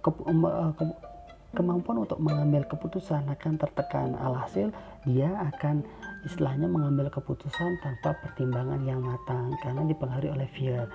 ke, 0.03 0.09
ke, 0.11 0.83
kemampuan 1.55 2.03
untuk 2.03 2.19
mengambil 2.19 2.67
keputusan 2.67 3.25
akan 3.31 3.53
tertekan. 3.55 4.13
Alhasil 4.19 4.69
dia 5.07 5.31
akan 5.55 5.81
istilahnya 6.27 6.67
mengambil 6.67 7.07
keputusan 7.07 7.79
tanpa 7.79 8.19
pertimbangan 8.19 8.83
yang 8.83 8.99
matang 8.99 9.55
karena 9.63 9.87
dipengaruhi 9.87 10.31
oleh 10.35 10.49
fear. 10.51 10.91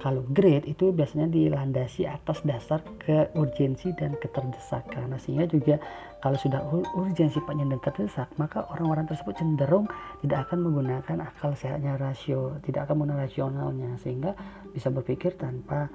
Kalau 0.00 0.20
grade 0.32 0.68
itu 0.68 0.92
biasanya 0.92 1.32
dilandasi 1.32 2.04
atas 2.04 2.44
dasar 2.44 2.84
keurgensi 3.00 3.96
dan 3.96 4.16
keterdesakan. 4.20 5.16
Nah, 5.16 5.20
sehingga 5.20 5.48
juga 5.48 5.80
kalau 6.24 6.40
sudah 6.40 6.64
urgensi 6.96 7.36
sifatnya 7.36 7.76
dan 7.76 7.84
terdesak, 7.84 8.32
maka 8.40 8.64
orang-orang 8.72 9.04
tersebut 9.04 9.36
cenderung 9.36 9.84
tidak 10.24 10.48
akan 10.48 10.64
menggunakan 10.64 11.20
akal 11.20 11.52
sehatnya 11.52 12.00
rasio, 12.00 12.56
tidak 12.64 12.88
akan 12.88 13.04
menggunakan 13.04 13.28
rasionalnya 13.28 13.92
sehingga 14.00 14.32
bisa 14.72 14.88
berpikir 14.88 15.36
tanpa 15.36 15.92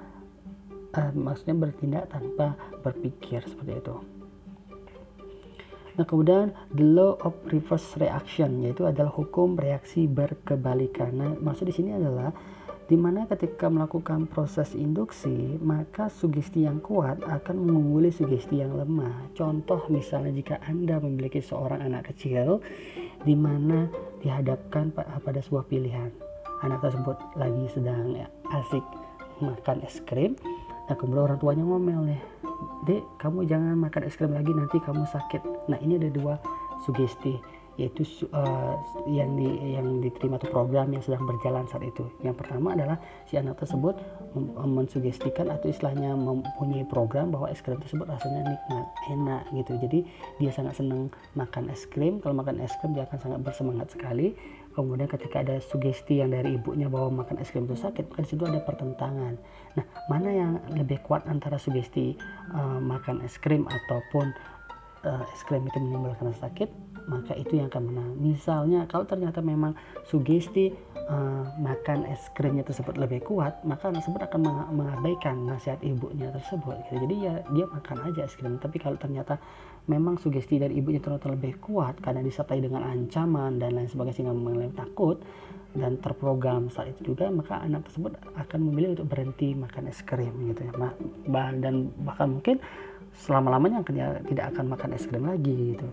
uh, 0.94 1.10
maksudnya 1.18 1.58
bertindak 1.58 2.14
tanpa 2.14 2.54
berpikir 2.78 3.42
seperti 3.42 3.82
itu. 3.82 3.96
Nah, 5.98 6.06
kemudian 6.06 6.54
the 6.78 6.86
law 6.86 7.18
of 7.26 7.34
reverse 7.50 7.98
reaction 7.98 8.62
yaitu 8.62 8.86
adalah 8.86 9.10
hukum 9.10 9.58
reaksi 9.58 10.06
berkebalikan. 10.06 11.10
Nah, 11.10 11.34
maksud 11.42 11.66
di 11.66 11.74
sini 11.74 11.90
adalah 11.98 12.30
di 12.90 12.98
mana 12.98 13.22
ketika 13.30 13.70
melakukan 13.70 14.26
proses 14.26 14.74
induksi, 14.74 15.54
maka 15.62 16.10
sugesti 16.10 16.66
yang 16.66 16.82
kuat 16.82 17.22
akan 17.22 17.62
mengungguli 17.62 18.10
sugesti 18.10 18.58
yang 18.66 18.74
lemah. 18.74 19.30
Contoh 19.38 19.86
misalnya 19.86 20.34
jika 20.34 20.58
Anda 20.66 20.98
memiliki 20.98 21.38
seorang 21.38 21.86
anak 21.86 22.10
kecil 22.10 22.58
di 23.22 23.38
mana 23.38 23.86
dihadapkan 24.26 24.90
pada 24.98 25.38
sebuah 25.38 25.70
pilihan. 25.70 26.10
Anak 26.66 26.82
tersebut 26.82 27.14
lagi 27.38 27.70
sedang 27.70 28.18
asik 28.50 28.82
makan 29.38 29.86
es 29.86 30.02
krim, 30.02 30.34
nah 30.90 30.98
kemudian 30.98 31.30
orang 31.30 31.38
tuanya 31.38 31.62
ngomel 31.62 32.10
nih, 32.10 32.22
dek 32.90 33.06
kamu 33.22 33.46
jangan 33.46 33.78
makan 33.78 34.02
es 34.02 34.18
krim 34.18 34.34
lagi 34.34 34.50
nanti 34.50 34.82
kamu 34.82 35.06
sakit. 35.06 35.70
Nah 35.70 35.78
ini 35.78 35.94
ada 35.94 36.10
dua 36.10 36.42
sugesti 36.82 37.38
yaitu 37.78 38.02
uh, 38.34 38.74
yang 39.06 39.34
di 39.38 39.46
yang 39.78 40.02
diterima 40.02 40.36
atau 40.40 40.50
program 40.50 40.90
yang 40.90 41.02
sedang 41.04 41.22
berjalan 41.26 41.64
saat 41.70 41.86
itu. 41.86 42.06
Yang 42.20 42.42
pertama 42.42 42.74
adalah 42.74 42.98
si 43.30 43.38
anak 43.38 43.60
tersebut 43.62 43.98
mensugestikan 44.66 45.50
atau 45.50 45.70
istilahnya 45.70 46.14
mempunyai 46.14 46.86
program 46.86 47.34
bahwa 47.34 47.50
es 47.50 47.62
krim 47.62 47.78
tersebut 47.82 48.06
rasanya 48.06 48.46
nikmat, 48.46 48.86
enak 49.10 49.42
gitu. 49.54 49.72
Jadi 49.80 49.98
dia 50.38 50.50
sangat 50.54 50.78
senang 50.78 51.10
makan 51.34 51.70
es 51.70 51.86
krim. 51.86 52.18
Kalau 52.22 52.34
makan 52.36 52.62
es 52.62 52.74
krim 52.78 52.94
dia 52.94 53.06
akan 53.06 53.18
sangat 53.18 53.40
bersemangat 53.42 53.88
sekali. 53.90 54.34
Kemudian 54.70 55.10
ketika 55.10 55.42
ada 55.42 55.58
sugesti 55.58 56.22
yang 56.22 56.30
dari 56.30 56.54
ibunya 56.54 56.86
bahwa 56.86 57.26
makan 57.26 57.42
es 57.42 57.50
krim 57.50 57.66
itu 57.66 57.74
sakit, 57.74 58.06
maka 58.06 58.22
di 58.22 58.28
situ 58.30 58.46
ada 58.46 58.62
pertentangan. 58.62 59.34
Nah, 59.74 59.84
mana 60.06 60.30
yang 60.30 60.52
lebih 60.78 61.02
kuat 61.02 61.26
antara 61.26 61.58
sugesti 61.58 62.14
uh, 62.54 62.78
makan 62.78 63.18
es 63.26 63.34
krim 63.42 63.66
ataupun 63.66 64.30
uh, 65.04 65.26
es 65.34 65.42
krim 65.42 65.66
itu 65.66 65.78
menimbulkan 65.82 66.30
sakit? 66.38 66.70
Maka 67.10 67.34
itu 67.34 67.58
yang 67.58 67.66
akan 67.66 67.82
menang. 67.90 68.10
Misalnya 68.22 68.86
kalau 68.86 69.02
ternyata 69.02 69.42
memang 69.42 69.74
sugesti 70.06 70.70
uh, 71.10 71.44
makan 71.58 72.06
es 72.06 72.22
krimnya 72.38 72.62
tersebut 72.62 72.94
lebih 72.94 73.26
kuat, 73.26 73.58
maka 73.66 73.90
anak 73.90 74.06
tersebut 74.06 74.22
akan 74.30 74.40
mengabaikan 74.70 75.34
nasihat 75.50 75.82
ibunya 75.82 76.30
tersebut. 76.30 76.78
Gitu. 76.86 77.02
Jadi 77.02 77.14
ya 77.18 77.34
dia 77.50 77.66
makan 77.66 77.98
aja 78.06 78.30
es 78.30 78.38
krim. 78.38 78.62
Tapi 78.62 78.78
kalau 78.78 78.94
ternyata 78.94 79.42
memang 79.90 80.22
sugesti 80.22 80.62
dari 80.62 80.78
ibunya 80.78 81.02
ternyata 81.02 81.34
lebih 81.34 81.58
kuat 81.58 81.98
karena 81.98 82.22
disertai 82.22 82.62
dengan 82.62 82.86
ancaman 82.86 83.58
dan 83.58 83.74
lain 83.74 83.90
sebagainya 83.90 84.22
sehingga 84.22 84.36
mengalami 84.36 84.70
takut 84.78 85.18
dan 85.70 85.98
terprogram 86.02 86.66
saat 86.66 86.94
itu 86.94 87.14
juga 87.14 87.30
maka 87.30 87.62
anak 87.62 87.86
tersebut 87.86 88.18
akan 88.34 88.58
memilih 88.70 88.98
untuk 88.98 89.06
berhenti 89.06 89.54
makan 89.54 89.86
es 89.86 90.02
krim 90.02 90.34
gitu 90.50 90.66
ya 90.66 90.90
dan 91.62 91.94
bahkan 92.02 92.38
mungkin 92.38 92.58
selama 93.14 93.54
lamanya 93.54 93.82
ya, 93.90 94.18
tidak 94.26 94.54
akan 94.54 94.64
makan 94.74 94.90
es 94.98 95.06
krim 95.06 95.24
lagi 95.26 95.78
gitu 95.78 95.86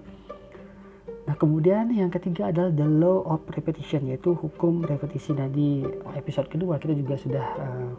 Nah, 1.28 1.36
kemudian 1.36 1.92
yang 1.92 2.08
ketiga 2.08 2.48
adalah 2.56 2.72
the 2.72 2.88
law 2.88 3.20
of 3.28 3.44
repetition 3.52 4.08
yaitu 4.08 4.32
hukum 4.32 4.80
repetisi. 4.88 5.36
Nah, 5.36 5.52
di 5.52 5.84
episode 6.16 6.48
kedua 6.48 6.80
kita 6.80 6.96
juga 6.96 7.20
sudah 7.20 7.46
uh, 7.60 7.92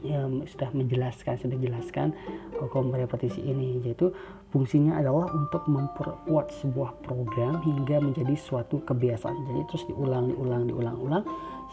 ya, 0.00 0.24
sudah 0.48 0.72
menjelaskan, 0.72 1.36
sudah 1.36 1.60
jelaskan 1.60 2.16
hukum 2.56 2.88
repetisi 2.96 3.44
ini 3.44 3.84
yaitu 3.84 4.16
fungsinya 4.48 4.96
adalah 4.96 5.28
untuk 5.28 5.60
memperkuat 5.68 6.48
sebuah 6.64 6.96
program 7.04 7.60
hingga 7.68 8.00
menjadi 8.00 8.32
suatu 8.32 8.80
kebiasaan. 8.80 9.36
Jadi 9.44 9.60
terus 9.68 9.84
diulang, 9.84 10.32
diulang, 10.32 10.64
diulang, 10.64 10.96
ulang 10.96 11.24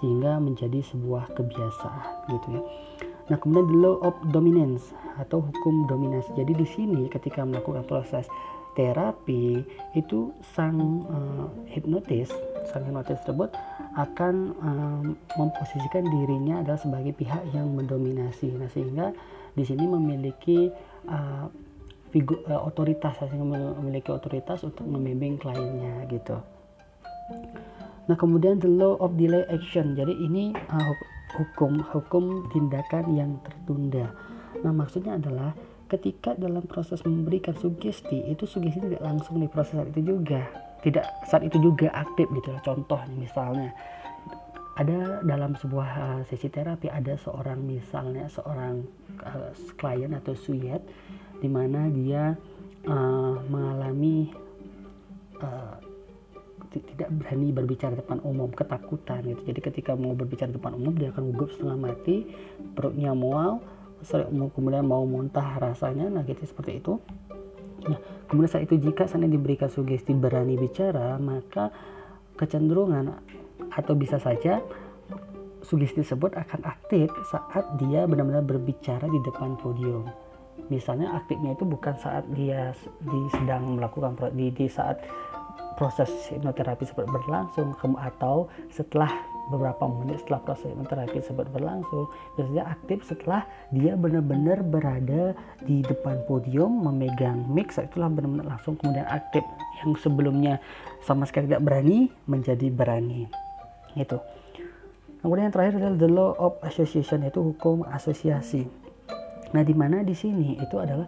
sehingga 0.03 0.43
menjadi 0.43 0.83
sebuah 0.91 1.31
kebiasaan 1.39 2.35
gitu 2.35 2.47
ya. 2.51 2.61
Nah, 3.25 3.39
kemudian 3.41 3.65
the 3.71 3.77
law 3.79 3.95
of 4.05 4.13
dominance 4.29 4.93
atau 5.17 5.41
hukum 5.41 5.89
dominasi. 5.89 6.35
Jadi 6.37 6.53
di 6.53 6.67
sini 6.67 7.07
ketika 7.09 7.41
melakukan 7.41 7.87
proses 7.87 8.29
terapi 8.75 9.63
itu 9.95 10.35
sang 10.53 11.07
uh, 11.07 11.47
hipnotis 11.71 12.29
sang 12.67 12.83
hipnotis 12.85 13.17
tersebut 13.23 13.53
akan 13.95 14.35
um, 14.59 15.05
memposisikan 15.39 16.03
dirinya 16.03 16.59
adalah 16.59 16.79
sebagai 16.79 17.15
pihak 17.15 17.47
yang 17.55 17.71
mendominasi. 17.71 18.51
Nah 18.51 18.67
sehingga 18.67 19.15
di 19.55 19.63
sini 19.63 19.87
memiliki 19.87 20.67
uh, 21.07 21.47
figur 22.11 22.43
uh, 22.51 22.67
otoritas 22.67 23.15
memiliki 23.31 24.11
otoritas 24.11 24.67
untuk 24.67 24.83
membimbing 24.83 25.39
kliennya 25.39 26.03
gitu. 26.11 26.35
Nah 28.05 28.15
kemudian 28.19 28.59
the 28.59 28.69
law 28.69 28.99
of 28.99 29.15
delay 29.15 29.47
action. 29.47 29.95
Jadi 29.95 30.11
ini 30.11 30.51
uh, 30.51 30.93
hukum 31.39 31.79
hukum 31.95 32.51
tindakan 32.51 33.15
yang 33.15 33.31
tertunda. 33.47 34.11
Nah 34.59 34.71
maksudnya 34.75 35.15
adalah 35.15 35.55
ketika 35.85 36.33
dalam 36.33 36.65
proses 36.65 37.05
memberikan 37.05 37.53
sugesti 37.53 38.25
itu 38.29 38.49
sugesti 38.49 38.81
tidak 38.81 39.03
langsung 39.05 39.37
di 39.37 39.47
proses 39.49 39.77
saat 39.77 39.89
itu 39.93 40.17
juga. 40.17 40.45
Tidak 40.81 41.25
saat 41.25 41.41
itu 41.41 41.57
juga 41.57 41.89
aktif 41.93 42.29
gitu 42.29 42.53
contoh 42.61 43.01
misalnya 43.17 43.73
ada 44.75 45.23
dalam 45.23 45.55
sebuah 45.55 45.89
uh, 45.97 46.21
sesi 46.27 46.51
terapi 46.51 46.91
ada 46.91 47.15
seorang 47.15 47.63
misalnya 47.63 48.27
seorang 48.27 48.83
uh, 49.23 49.49
klien 49.79 50.11
atau 50.11 50.35
suyet 50.35 50.83
di 51.39 51.47
mana 51.47 51.87
dia 51.87 52.35
uh, 52.83 53.39
mengalami 53.47 54.35
uh, 55.39 55.79
tidak 56.75 57.07
berani 57.07 57.55
berbicara 57.55 57.95
depan 57.95 58.19
umum 58.27 58.51
ketakutan 58.51 59.23
gitu. 59.23 59.41
Jadi 59.47 59.59
ketika 59.63 59.95
mau 59.95 60.11
berbicara 60.11 60.51
depan 60.51 60.75
umum 60.75 60.91
dia 60.91 61.07
akan 61.15 61.31
gugup 61.31 61.55
setengah 61.55 61.79
mati 61.79 62.27
perutnya 62.75 63.15
mual 63.15 63.63
kemudian 64.53 64.85
mau 64.85 65.03
muntah 65.03 65.57
rasanya 65.57 66.07
nah 66.09 66.23
gitu 66.23 66.45
seperti 66.45 66.79
itu 66.79 67.01
nah 67.85 67.99
kemudian 68.29 68.49
saat 68.49 68.65
itu 68.65 68.77
jika 68.81 69.05
sana 69.05 69.29
diberikan 69.29 69.69
sugesti 69.69 70.13
berani 70.13 70.57
bicara 70.57 71.17
maka 71.21 71.69
kecenderungan 72.35 73.13
atau 73.71 73.93
bisa 73.95 74.19
saja 74.21 74.61
sugesti 75.65 76.05
tersebut 76.05 76.37
akan 76.37 76.61
aktif 76.61 77.09
saat 77.25 77.65
dia 77.81 78.05
benar-benar 78.05 78.45
berbicara 78.45 79.09
di 79.09 79.19
depan 79.25 79.57
podium. 79.57 80.05
Misalnya 80.69 81.17
aktifnya 81.17 81.57
itu 81.57 81.65
bukan 81.65 81.97
saat 81.97 82.23
dia 82.37 82.71
di 83.01 83.21
sedang 83.33 83.75
melakukan 83.75 84.15
di, 84.37 84.53
di 84.53 84.69
saat 84.69 85.01
proses 85.75 86.07
hipnoterapi 86.31 86.85
seperti 86.87 87.09
berlangsung 87.11 87.75
atau 87.99 88.47
setelah 88.71 89.11
beberapa 89.49 89.85
menit 89.85 90.25
setelah 90.25 90.41
proses 90.41 90.73
hipnoterapi 90.73 91.21
tersebut 91.21 91.47
berlangsung 91.53 92.09
biasanya 92.33 92.63
aktif 92.65 93.05
setelah 93.05 93.45
dia 93.69 93.93
benar-benar 93.93 94.65
berada 94.65 95.37
di 95.61 95.85
depan 95.85 96.25
podium 96.25 96.81
memegang 96.81 97.45
mic 97.45 97.69
saat 97.69 97.93
itulah 97.93 98.09
benar-benar 98.09 98.57
langsung 98.57 98.73
kemudian 98.77 99.05
aktif. 99.05 99.45
Yang 99.83 100.07
sebelumnya 100.07 100.57
sama 101.05 101.29
sekali 101.29 101.51
tidak 101.51 101.61
berani 101.61 102.09
menjadi 102.25 102.67
berani. 102.73 103.29
Itu 103.93 104.17
kemudian 105.21 105.49
yang 105.49 105.55
terakhir 105.55 105.73
adalah 105.81 105.97
the 105.97 106.09
law 106.09 106.31
of 106.37 106.53
association 106.65 107.25
yaitu 107.25 107.41
hukum 107.41 107.85
asosiasi. 107.89 108.65
Nah 109.53 109.61
di 109.61 109.73
mana 109.77 110.01
di 110.01 110.13
sini 110.17 110.57
itu 110.57 110.77
adalah 110.77 111.05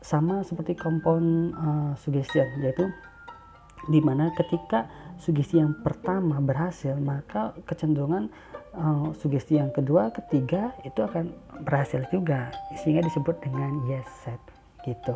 sama 0.00 0.40
seperti 0.40 0.76
kompon 0.80 1.52
uh, 1.52 1.92
suggestion 2.00 2.48
yaitu 2.64 2.88
di 3.88 4.00
mana 4.00 4.32
ketika 4.36 4.88
sugesti 5.20 5.60
yang 5.60 5.76
pertama 5.84 6.40
berhasil 6.40 6.96
maka 6.96 7.52
kecenderungan 7.68 8.32
uh, 8.74 9.12
sugesti 9.14 9.60
yang 9.60 9.70
kedua 9.70 10.10
ketiga 10.10 10.72
itu 10.82 11.00
akan 11.04 11.30
berhasil 11.62 12.02
juga 12.08 12.50
sehingga 12.80 13.04
disebut 13.04 13.36
dengan 13.44 13.84
yes 13.86 14.08
set 14.24 14.40
gitu 14.82 15.14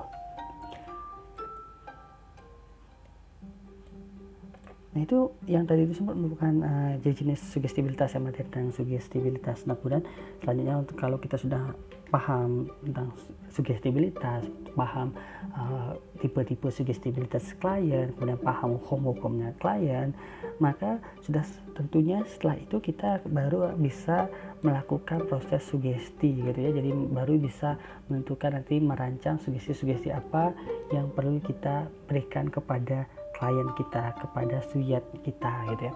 Nah 4.94 5.02
itu 5.02 5.26
yang 5.50 5.66
tadi 5.66 5.90
disebut 5.90 6.14
merupakan 6.14 6.54
uh, 6.62 6.94
jenis 7.02 7.42
sugestibilitas 7.50 8.14
yang 8.14 8.30
materi 8.30 8.46
tentang 8.46 8.70
sugestibilitas. 8.70 9.66
Nah 9.66 9.74
kemudian 9.74 10.06
selanjutnya 10.38 10.74
untuk 10.78 10.94
kalau 10.94 11.18
kita 11.18 11.34
sudah 11.34 11.74
paham 12.14 12.70
tentang 12.86 13.10
sugestibilitas, 13.50 14.46
paham 14.78 15.10
uh, 15.58 15.98
tipe-tipe 16.22 16.70
sugestibilitas 16.70 17.58
klien, 17.58 18.14
kemudian 18.14 18.38
paham 18.38 18.78
hukum-hukumnya 18.78 19.50
klien, 19.58 20.14
maka 20.62 21.02
sudah 21.26 21.42
tentunya 21.74 22.22
setelah 22.30 22.54
itu 22.62 22.78
kita 22.78 23.18
baru 23.26 23.74
bisa 23.74 24.30
melakukan 24.62 25.26
proses 25.26 25.66
sugesti 25.66 26.38
gitu 26.38 26.58
ya. 26.58 26.70
Jadi 26.70 26.90
baru 27.10 27.34
bisa 27.34 27.74
menentukan 28.06 28.62
nanti 28.62 28.78
merancang 28.78 29.42
sugesti-sugesti 29.42 30.14
apa 30.14 30.54
yang 30.94 31.10
perlu 31.10 31.42
kita 31.42 31.90
berikan 32.06 32.46
kepada 32.46 33.10
klien 33.34 33.66
kita 33.74 34.14
kepada 34.22 34.62
suyat 34.70 35.02
kita 35.26 35.50
gitu 35.74 35.90
ya 35.90 35.94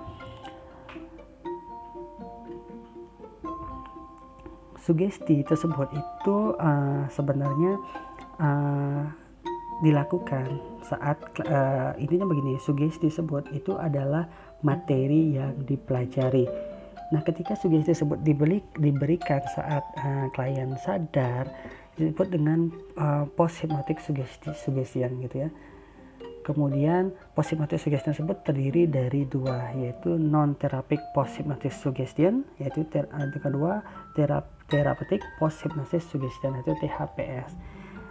sugesti 4.88 5.44
tersebut 5.44 5.92
itu 5.92 6.56
uh, 6.56 7.04
sebenarnya 7.12 7.76
uh, 8.40 9.04
dilakukan 9.84 10.48
saat 10.80 11.20
uh, 11.44 11.92
intinya 12.00 12.24
begini 12.24 12.56
sugesti 12.56 13.12
tersebut 13.12 13.52
itu 13.52 13.76
adalah 13.76 14.24
materi 14.64 15.36
yang 15.36 15.52
dipelajari. 15.68 16.48
Nah 17.12 17.20
ketika 17.20 17.52
sugesti 17.52 17.92
tersebut 17.92 18.24
dibeli, 18.24 18.64
diberikan 18.80 19.44
saat 19.52 19.84
uh, 20.00 20.32
klien 20.32 20.72
sadar 20.80 21.52
disebut 22.00 22.32
dengan 22.32 22.72
uh, 22.96 23.28
post 23.36 23.60
hypnotic 23.60 24.00
sugesti 24.00 24.56
suggestion 24.56 25.20
gitu 25.20 25.44
ya. 25.44 25.50
Kemudian 26.48 27.12
post-hypnotic 27.36 27.76
suggestion 27.76 28.16
tersebut 28.16 28.40
terdiri 28.40 28.88
dari 28.88 29.28
dua 29.28 29.68
yaitu 29.76 30.16
non-therapeutic 30.16 31.12
post-hypnotic 31.12 31.68
suggestion 31.76 32.48
yaitu 32.56 32.88
ter 32.88 33.04
yang 33.12 33.28
kedua 33.36 33.84
terap 34.16 34.57
therapeutic 34.68 35.24
post-hypnotic 35.40 36.04
suggestion 36.04 36.54
yaitu 36.60 36.76
THPS. 36.78 37.56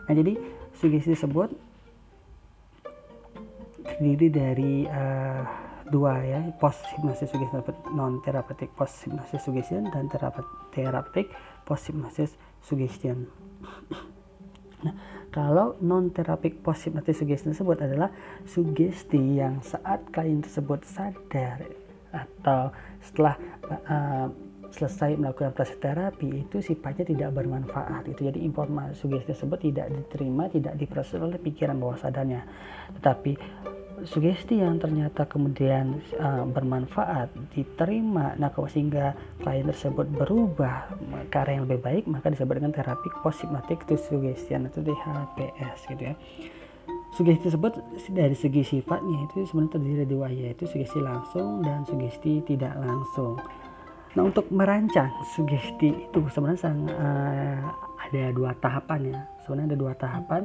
Nah 0.10 0.14
jadi 0.14 0.34
sugesti 0.74 1.14
tersebut 1.14 1.54
terdiri 3.86 4.28
dari 4.30 4.74
uh, 4.86 5.42
dua 5.88 6.20
ya 6.20 6.42
post 6.60 6.84
hypnosis 6.92 7.32
suggestion 7.32 7.64
non 7.96 8.20
therapeutic 8.22 8.70
post 8.76 9.08
hypnosis 9.08 9.40
suggestion 9.40 9.88
dan 9.90 10.12
therapeutic 10.76 11.32
post 11.64 11.88
hypnosis 11.88 12.36
suggestion. 12.60 13.32
nah, 14.84 14.94
kalau 15.32 15.80
non 15.80 16.12
terapik 16.12 16.60
post 16.60 16.88
hypnotic 16.88 17.16
suggestion 17.16 17.56
tersebut 17.56 17.80
adalah 17.80 18.12
sugesti 18.44 19.40
yang 19.40 19.64
saat 19.64 20.04
klien 20.12 20.44
tersebut 20.44 20.84
sadar 20.84 21.64
atau 22.12 22.72
setelah 23.04 23.36
uh, 23.88 24.28
selesai 24.78 25.18
melakukan 25.18 25.58
proses 25.58 25.82
terapi 25.82 26.46
itu 26.46 26.62
sifatnya 26.62 27.10
tidak 27.10 27.34
bermanfaat. 27.34 28.06
Itu 28.14 28.30
jadi 28.30 28.38
informasi 28.38 28.94
sugesti 28.94 29.34
tersebut 29.34 29.60
tidak 29.60 29.90
diterima 29.90 30.46
tidak 30.54 30.78
diproses 30.78 31.18
oleh 31.18 31.42
pikiran 31.42 31.82
bawah 31.82 31.98
sadarnya. 31.98 32.46
Tetapi 33.02 33.34
sugesti 34.06 34.62
yang 34.62 34.78
ternyata 34.78 35.26
kemudian 35.26 35.98
uh, 36.22 36.46
bermanfaat 36.46 37.34
diterima 37.58 38.38
nah 38.38 38.54
kalau 38.54 38.70
sehingga 38.70 39.18
klien 39.42 39.66
tersebut 39.66 40.06
berubah 40.14 40.94
ke 41.34 41.38
arah 41.42 41.58
yang 41.58 41.66
lebih 41.66 41.82
baik 41.82 42.04
maka 42.06 42.30
disebut 42.30 42.62
dengan 42.62 42.78
terapi 42.78 43.10
positif 43.26 43.82
to 43.90 43.98
suggestion 43.98 44.70
atau 44.70 44.86
THPS 44.86 45.90
gitu 45.90 46.04
ya. 46.14 46.16
Sugesti 47.18 47.50
tersebut 47.50 47.74
dari 48.14 48.38
segi 48.38 48.62
sifatnya 48.62 49.26
itu 49.26 49.50
sebenarnya 49.50 49.74
terdiri 49.74 49.96
dari 50.06 50.10
dua 50.14 50.28
yaitu 50.30 50.70
sugesti 50.70 51.02
langsung 51.02 51.66
dan 51.66 51.82
sugesti 51.90 52.46
tidak 52.46 52.78
langsung 52.78 53.42
nah 54.18 54.26
untuk 54.26 54.50
merancang 54.50 55.14
sugesti 55.38 55.94
itu 55.94 56.20
sebenarnya 56.34 56.58
sang, 56.58 56.90
uh, 56.90 57.62
ada 58.02 58.34
dua 58.34 58.50
tahapan 58.58 59.14
ya. 59.14 59.20
Sebenarnya 59.46 59.78
ada 59.78 59.78
dua 59.78 59.94
tahapan 59.94 60.42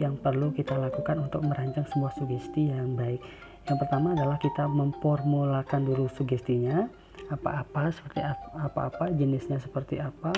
yang 0.00 0.16
perlu 0.16 0.48
kita 0.56 0.72
lakukan 0.80 1.28
untuk 1.28 1.44
merancang 1.44 1.84
sebuah 1.92 2.16
sugesti 2.16 2.72
yang 2.72 2.96
baik. 2.96 3.20
Yang 3.68 3.76
pertama 3.84 4.16
adalah 4.16 4.40
kita 4.40 4.64
memformulakan 4.64 5.84
dulu 5.84 6.08
sugestinya 6.08 6.88
apa-apa 7.28 7.92
seperti 7.92 8.24
apa-apa 8.56 9.12
jenisnya 9.14 9.60
seperti 9.60 10.00
apa 10.00 10.32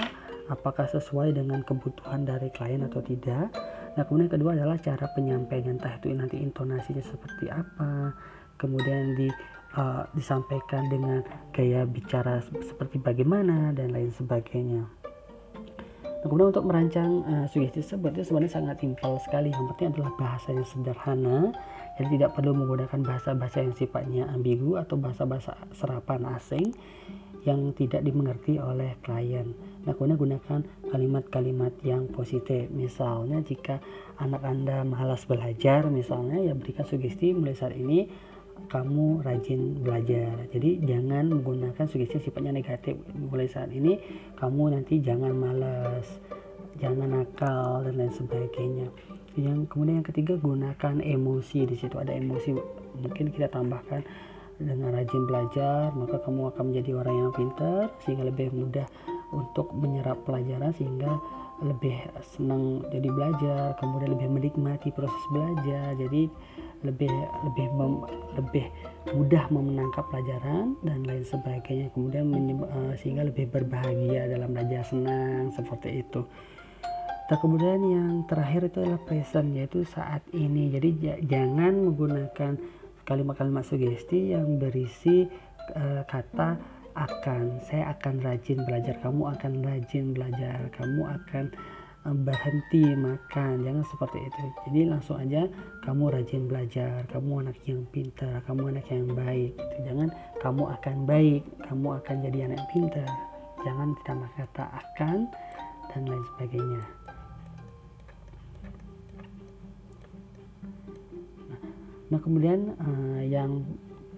apakah 0.51 0.85
sesuai 0.91 1.33
dengan 1.39 1.63
kebutuhan 1.63 2.27
dari 2.27 2.51
klien 2.51 2.83
atau 2.83 2.99
tidak. 2.99 3.55
Nah 3.95 4.03
kemudian 4.03 4.27
kedua 4.27 4.59
adalah 4.59 4.75
cara 4.83 5.07
penyampaian 5.15 5.79
entah 5.79 5.95
itu 6.03 6.11
nanti 6.11 6.43
intonasinya 6.43 7.05
seperti 7.05 7.47
apa 7.47 8.11
kemudian 8.61 9.17
di 9.17 9.29
uh, 9.77 10.09
disampaikan 10.17 10.89
dengan 10.89 11.21
gaya 11.53 11.85
bicara 11.85 12.41
seperti 12.43 12.99
bagaimana 13.01 13.73
dan 13.77 13.93
lain 13.93 14.13
sebagainya 14.13 15.03
Nah, 16.23 16.31
kemudian 16.31 16.55
untuk 16.55 16.71
merancang 16.71 17.27
uh, 17.27 17.47
sugesti 17.51 17.83
tersebut 17.83 18.15
itu 18.15 18.31
sebenarnya 18.31 18.55
sangat 18.55 18.77
simpel 18.79 19.19
sekali. 19.27 19.51
Yang 19.51 19.75
penting 19.75 19.89
adalah 19.91 20.13
bahasa 20.15 20.49
yang 20.55 20.63
sederhana, 20.63 21.51
jadi 21.99 22.09
tidak 22.15 22.31
perlu 22.39 22.55
menggunakan 22.55 23.01
bahasa-bahasa 23.03 23.67
yang 23.67 23.75
sifatnya 23.75 24.31
ambigu 24.31 24.79
atau 24.79 24.95
bahasa-bahasa 24.95 25.59
serapan 25.75 26.23
asing 26.39 26.79
yang 27.43 27.75
tidak 27.75 28.07
dimengerti 28.07 28.63
oleh 28.63 28.95
klien. 29.03 29.51
Nah, 29.83 29.99
kemudian 29.99 30.15
gunakan 30.15 30.63
kalimat-kalimat 30.95 31.75
yang 31.83 32.07
positif. 32.07 32.71
Misalnya 32.71 33.43
jika 33.43 33.83
anak 34.23 34.47
Anda 34.47 34.87
malas 34.87 35.27
belajar, 35.27 35.91
misalnya 35.91 36.39
ya 36.39 36.55
berikan 36.55 36.87
sugesti 36.87 37.35
mulai 37.35 37.59
saat 37.59 37.75
ini 37.75 38.31
kamu 38.71 39.25
rajin 39.25 39.83
belajar. 39.83 40.47
Jadi 40.51 40.83
jangan 40.87 41.33
menggunakan 41.33 41.85
sugesti 41.89 42.23
sifatnya 42.23 42.55
negatif. 42.55 42.99
Mulai 43.15 43.49
saat 43.51 43.71
ini 43.73 43.99
kamu 44.39 44.79
nanti 44.79 45.01
jangan 45.01 45.33
malas, 45.35 46.07
jangan 46.79 47.23
nakal 47.23 47.87
dan 47.87 47.95
lain 47.99 48.13
sebagainya. 48.13 48.89
yang 49.33 49.65
kemudian 49.65 50.05
yang 50.05 50.09
ketiga 50.13 50.37
gunakan 50.37 51.01
emosi 51.01 51.65
di 51.65 51.73
situ 51.73 51.97
ada 51.97 52.13
emosi 52.13 52.53
mungkin 53.01 53.33
kita 53.33 53.49
tambahkan 53.49 54.05
dengan 54.61 54.93
rajin 54.93 55.25
belajar 55.25 55.89
maka 55.97 56.21
kamu 56.21 56.53
akan 56.53 56.65
menjadi 56.69 56.91
orang 57.01 57.17
yang 57.17 57.33
pintar 57.33 57.89
sehingga 58.05 58.29
lebih 58.29 58.53
mudah 58.53 58.85
untuk 59.33 59.73
menyerap 59.73 60.21
pelajaran 60.29 60.77
sehingga 60.77 61.17
lebih 61.63 61.95
senang 62.21 62.83
jadi 62.91 63.09
belajar 63.09 63.63
kemudian 63.79 64.13
lebih 64.19 64.29
menikmati 64.29 64.91
proses 64.93 65.25
belajar 65.31 65.95
jadi 65.97 66.29
lebih 66.83 67.11
lebih 67.47 67.67
mem, 67.75 68.03
lebih 68.39 68.67
mudah 69.15 69.45
menangkap 69.51 70.07
pelajaran 70.11 70.79
dan 70.83 71.03
lain 71.03 71.25
sebagainya. 71.27 71.91
Kemudian 71.95 72.31
uh, 72.63 72.95
sehingga 72.99 73.27
lebih 73.27 73.51
berbahagia 73.51 74.31
dalam 74.31 74.55
belajar 74.55 74.87
senang 74.87 75.51
seperti 75.55 76.03
itu. 76.03 76.23
Dan 77.31 77.39
kemudian 77.39 77.81
yang 77.81 78.11
terakhir 78.29 78.69
itu 78.69 78.83
adalah 78.83 79.03
present 79.09 79.49
yaitu 79.57 79.87
saat 79.89 80.21
ini. 80.37 80.69
Jadi 80.75 81.23
jangan 81.25 81.73
menggunakan 81.91 82.53
kalimat-kalimat 83.09 83.65
sugesti 83.65 84.37
yang 84.37 84.59
berisi 84.61 85.27
uh, 85.73 86.03
kata 86.05 86.61
akan. 86.93 87.63
Saya 87.65 87.97
akan 87.97 88.21
rajin 88.21 88.61
belajar. 88.69 89.01
Kamu 89.01 89.33
akan 89.39 89.53
rajin 89.65 90.13
belajar. 90.13 90.69
Kamu 90.77 91.03
akan 91.09 91.45
berhenti 92.03 92.83
makan 92.99 93.63
jangan 93.63 93.85
seperti 93.87 94.19
itu. 94.27 94.43
Jadi 94.67 94.81
langsung 94.91 95.23
aja 95.23 95.47
kamu 95.87 96.11
rajin 96.11 96.51
belajar 96.51 97.07
kamu 97.15 97.47
anak 97.47 97.59
yang 97.63 97.87
pintar 97.95 98.43
kamu 98.43 98.75
anak 98.75 98.87
yang 98.91 99.07
baik 99.15 99.55
gitu. 99.55 99.77
jangan 99.87 100.09
kamu 100.43 100.63
akan 100.67 100.97
baik 101.07 101.43
kamu 101.63 101.87
akan 102.03 102.17
jadi 102.27 102.39
anak 102.51 102.59
yang 102.59 102.71
pintar. 102.75 103.11
Jangan 103.63 103.89
ditambah 103.95 104.31
kata 104.35 104.65
akan 104.75 105.19
dan 105.95 106.03
lain 106.11 106.25
sebagainya. 106.35 106.83
Nah, 111.47 111.61
nah 112.11 112.19
kemudian 112.19 112.61
uh, 112.83 113.23
yang 113.23 113.63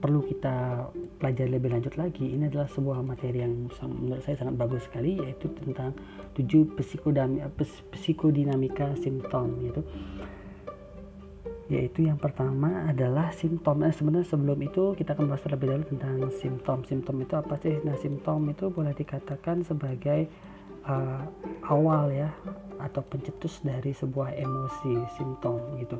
perlu 0.04 0.20
kita 0.20 0.84
pelajari 1.16 1.56
lebih 1.56 1.72
lanjut 1.72 1.96
lagi 1.96 2.36
ini 2.36 2.52
adalah 2.52 2.68
sebuah 2.68 3.00
materi 3.00 3.40
yang 3.40 3.72
menurut 3.88 4.20
saya 4.20 4.36
sangat 4.36 4.60
bagus 4.60 4.84
sekali 4.84 5.16
yaitu 5.16 5.48
tentang 5.56 5.96
tujuh 6.36 6.76
psikodinamika 7.96 8.92
simptom 9.00 9.64
yaitu 9.64 9.80
yaitu 11.72 12.04
yang 12.04 12.20
pertama 12.20 12.84
adalah 12.92 13.32
simptom. 13.32 13.80
Nah, 13.80 13.88
sebenarnya 13.88 14.28
sebelum 14.28 14.60
itu 14.60 14.92
kita 14.92 15.16
akan 15.16 15.32
bahas 15.32 15.40
terlebih 15.48 15.72
dahulu 15.72 15.86
tentang 15.96 16.14
simptom. 16.36 16.78
Simptom 16.84 17.16
itu 17.24 17.34
apa 17.40 17.56
sih? 17.56 17.80
Nah 17.80 17.96
simptom 17.96 18.44
itu 18.52 18.68
boleh 18.68 18.92
dikatakan 18.92 19.64
sebagai 19.64 20.28
uh, 20.84 21.24
awal 21.72 22.12
ya 22.12 22.28
atau 22.76 23.00
pencetus 23.08 23.64
dari 23.64 23.96
sebuah 23.96 24.36
emosi 24.36 25.08
simptom 25.16 25.56
gitu. 25.80 25.96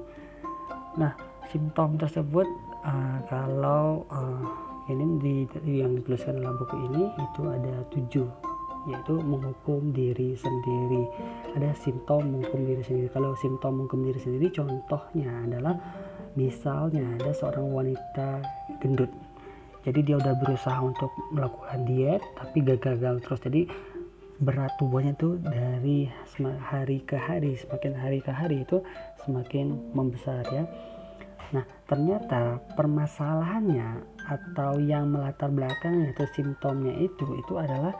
Nah 1.00 1.16
simptom 1.48 1.96
tersebut 1.96 2.44
uh, 2.84 3.18
kalau 3.26 4.04
uh, 4.12 4.44
ini 4.92 5.04
di, 5.20 5.34
yang 5.80 5.96
dituliskan 5.96 6.38
dalam 6.38 6.60
buku 6.60 6.76
ini 6.76 7.02
itu 7.16 7.42
ada 7.48 7.74
tujuh 7.88 8.28
yaitu 8.84 9.16
menghukum 9.16 9.96
diri 9.96 10.36
sendiri. 10.36 11.08
Ada 11.56 11.72
simptom 11.72 12.20
menghukum 12.36 12.68
diri 12.68 12.84
sendiri. 12.84 13.08
Kalau 13.16 13.32
simptom 13.40 13.80
menghukum 13.80 14.04
diri 14.04 14.20
sendiri 14.20 14.52
contohnya 14.52 15.32
adalah 15.48 15.74
misalnya 16.36 17.16
ada 17.16 17.32
seorang 17.32 17.64
wanita 17.72 18.44
gendut. 18.84 19.08
Jadi 19.84 20.00
dia 20.04 20.16
udah 20.20 20.36
berusaha 20.36 20.80
untuk 20.80 21.12
melakukan 21.32 21.80
diet 21.88 22.20
tapi 22.36 22.60
gagal 22.60 23.24
terus. 23.24 23.40
Jadi 23.40 23.68
berat 24.42 24.74
tubuhnya 24.76 25.14
tuh 25.16 25.38
dari 25.40 26.10
hari 26.58 27.06
ke 27.06 27.14
hari 27.14 27.54
semakin 27.54 27.92
hari 27.94 28.18
ke 28.18 28.32
hari 28.34 28.66
itu 28.66 28.82
semakin 29.22 29.94
membesar 29.94 30.42
ya 30.50 30.66
Nah, 31.54 31.62
ternyata 31.86 32.58
permasalahannya 32.74 34.02
atau 34.26 34.82
yang 34.82 35.14
melatar 35.14 35.54
belakangnya 35.54 36.10
atau 36.10 36.26
simptomnya 36.34 36.98
itu 36.98 37.38
itu 37.38 37.54
adalah 37.54 37.94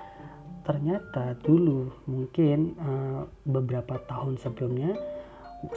ternyata 0.66 1.38
dulu 1.44 1.92
mungkin 2.10 2.74
uh, 2.80 3.22
beberapa 3.46 4.00
tahun 4.10 4.40
sebelumnya 4.40 4.96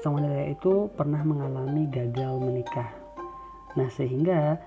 sang 0.01 0.17
wanita 0.17 0.51
itu 0.51 0.89
pernah 0.97 1.21
mengalami 1.21 1.85
gagal 1.87 2.33
menikah. 2.41 2.89
Nah, 3.77 3.87
sehingga 3.93 4.57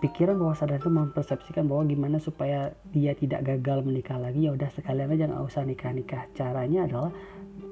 pikiran 0.00 0.40
bawah 0.40 0.56
sadar 0.56 0.80
itu 0.80 0.88
mempersepsikan 0.88 1.68
bahwa 1.68 1.84
gimana 1.84 2.16
supaya 2.16 2.72
dia 2.88 3.12
tidak 3.12 3.44
gagal 3.44 3.84
menikah 3.84 4.16
lagi 4.16 4.48
ya 4.48 4.56
udah 4.56 4.72
sekalian 4.72 5.12
aja 5.12 5.28
nggak 5.28 5.44
usah 5.44 5.62
nikah 5.68 5.92
nikah 5.92 6.24
caranya 6.32 6.88
adalah 6.88 7.12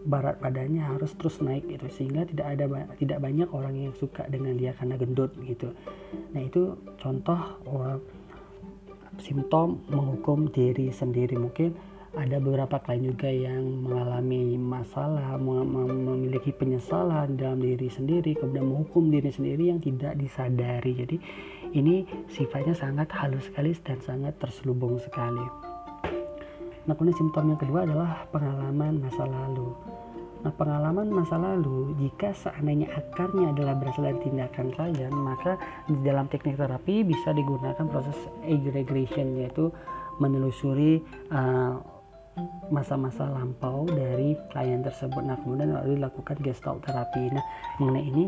berat 0.06 0.38
badannya 0.38 0.84
harus 0.84 1.14
terus 1.18 1.42
naik 1.42 1.66
gitu 1.66 1.86
sehingga 1.90 2.28
tidak 2.28 2.46
ada 2.54 2.64
tidak 2.98 3.18
banyak 3.18 3.48
orang 3.50 3.74
yang 3.74 3.94
suka 3.96 4.26
dengan 4.30 4.54
dia 4.54 4.74
karena 4.76 4.94
gendut 4.94 5.34
gitu. 5.42 5.74
Nah 6.34 6.42
itu 6.44 6.78
contoh 7.00 7.40
oh, 7.66 7.98
simptom 9.18 9.82
menghukum 9.90 10.50
diri 10.50 10.94
sendiri. 10.94 11.34
Mungkin 11.34 11.74
ada 12.16 12.40
beberapa 12.40 12.80
klien 12.80 13.04
juga 13.04 13.28
yang 13.28 13.84
mengalami 13.84 14.56
masalah 14.56 15.36
memiliki 15.38 16.56
penyesalan 16.56 17.36
dalam 17.36 17.60
diri 17.60 17.92
sendiri 17.92 18.32
kemudian 18.32 18.64
menghukum 18.64 19.12
diri 19.12 19.28
sendiri 19.28 19.70
yang 19.70 19.80
tidak 19.82 20.16
disadari. 20.16 20.92
Jadi 20.96 21.16
ini 21.76 22.08
sifatnya 22.32 22.72
sangat 22.72 23.12
halus 23.12 23.46
sekali 23.46 23.76
dan 23.84 24.00
sangat 24.00 24.40
terselubung 24.40 24.96
sekali 24.96 25.67
Nah, 26.88 26.96
kemudian 26.96 27.20
simptom 27.20 27.52
yang 27.52 27.60
kedua 27.60 27.84
adalah 27.84 28.24
pengalaman 28.32 29.04
masa 29.04 29.28
lalu. 29.28 29.76
Nah, 30.38 30.54
pengalaman 30.54 31.12
masa 31.12 31.36
lalu, 31.36 31.92
jika 32.00 32.32
seandainya 32.32 32.88
akarnya 32.96 33.52
adalah 33.52 33.76
berasal 33.76 34.08
dari 34.08 34.22
tindakan 34.24 34.72
klien, 34.72 35.12
maka 35.12 35.60
di 35.84 35.98
dalam 36.00 36.30
teknik 36.32 36.56
terapi 36.56 37.04
bisa 37.04 37.36
digunakan 37.36 37.84
proses 37.84 38.16
age 38.46 38.72
regression, 38.72 39.36
yaitu 39.36 39.68
menelusuri 40.16 41.04
uh, 41.28 41.76
masa-masa 42.70 43.26
lampau 43.28 43.84
dari 43.90 44.38
klien 44.48 44.80
tersebut. 44.80 45.20
Nah, 45.26 45.36
kemudian 45.42 45.74
lalu 45.74 45.98
dilakukan 45.98 46.40
gestalt 46.40 46.80
terapi. 46.86 47.34
Nah, 47.34 47.44
mengenai 47.82 48.04
ini 48.08 48.24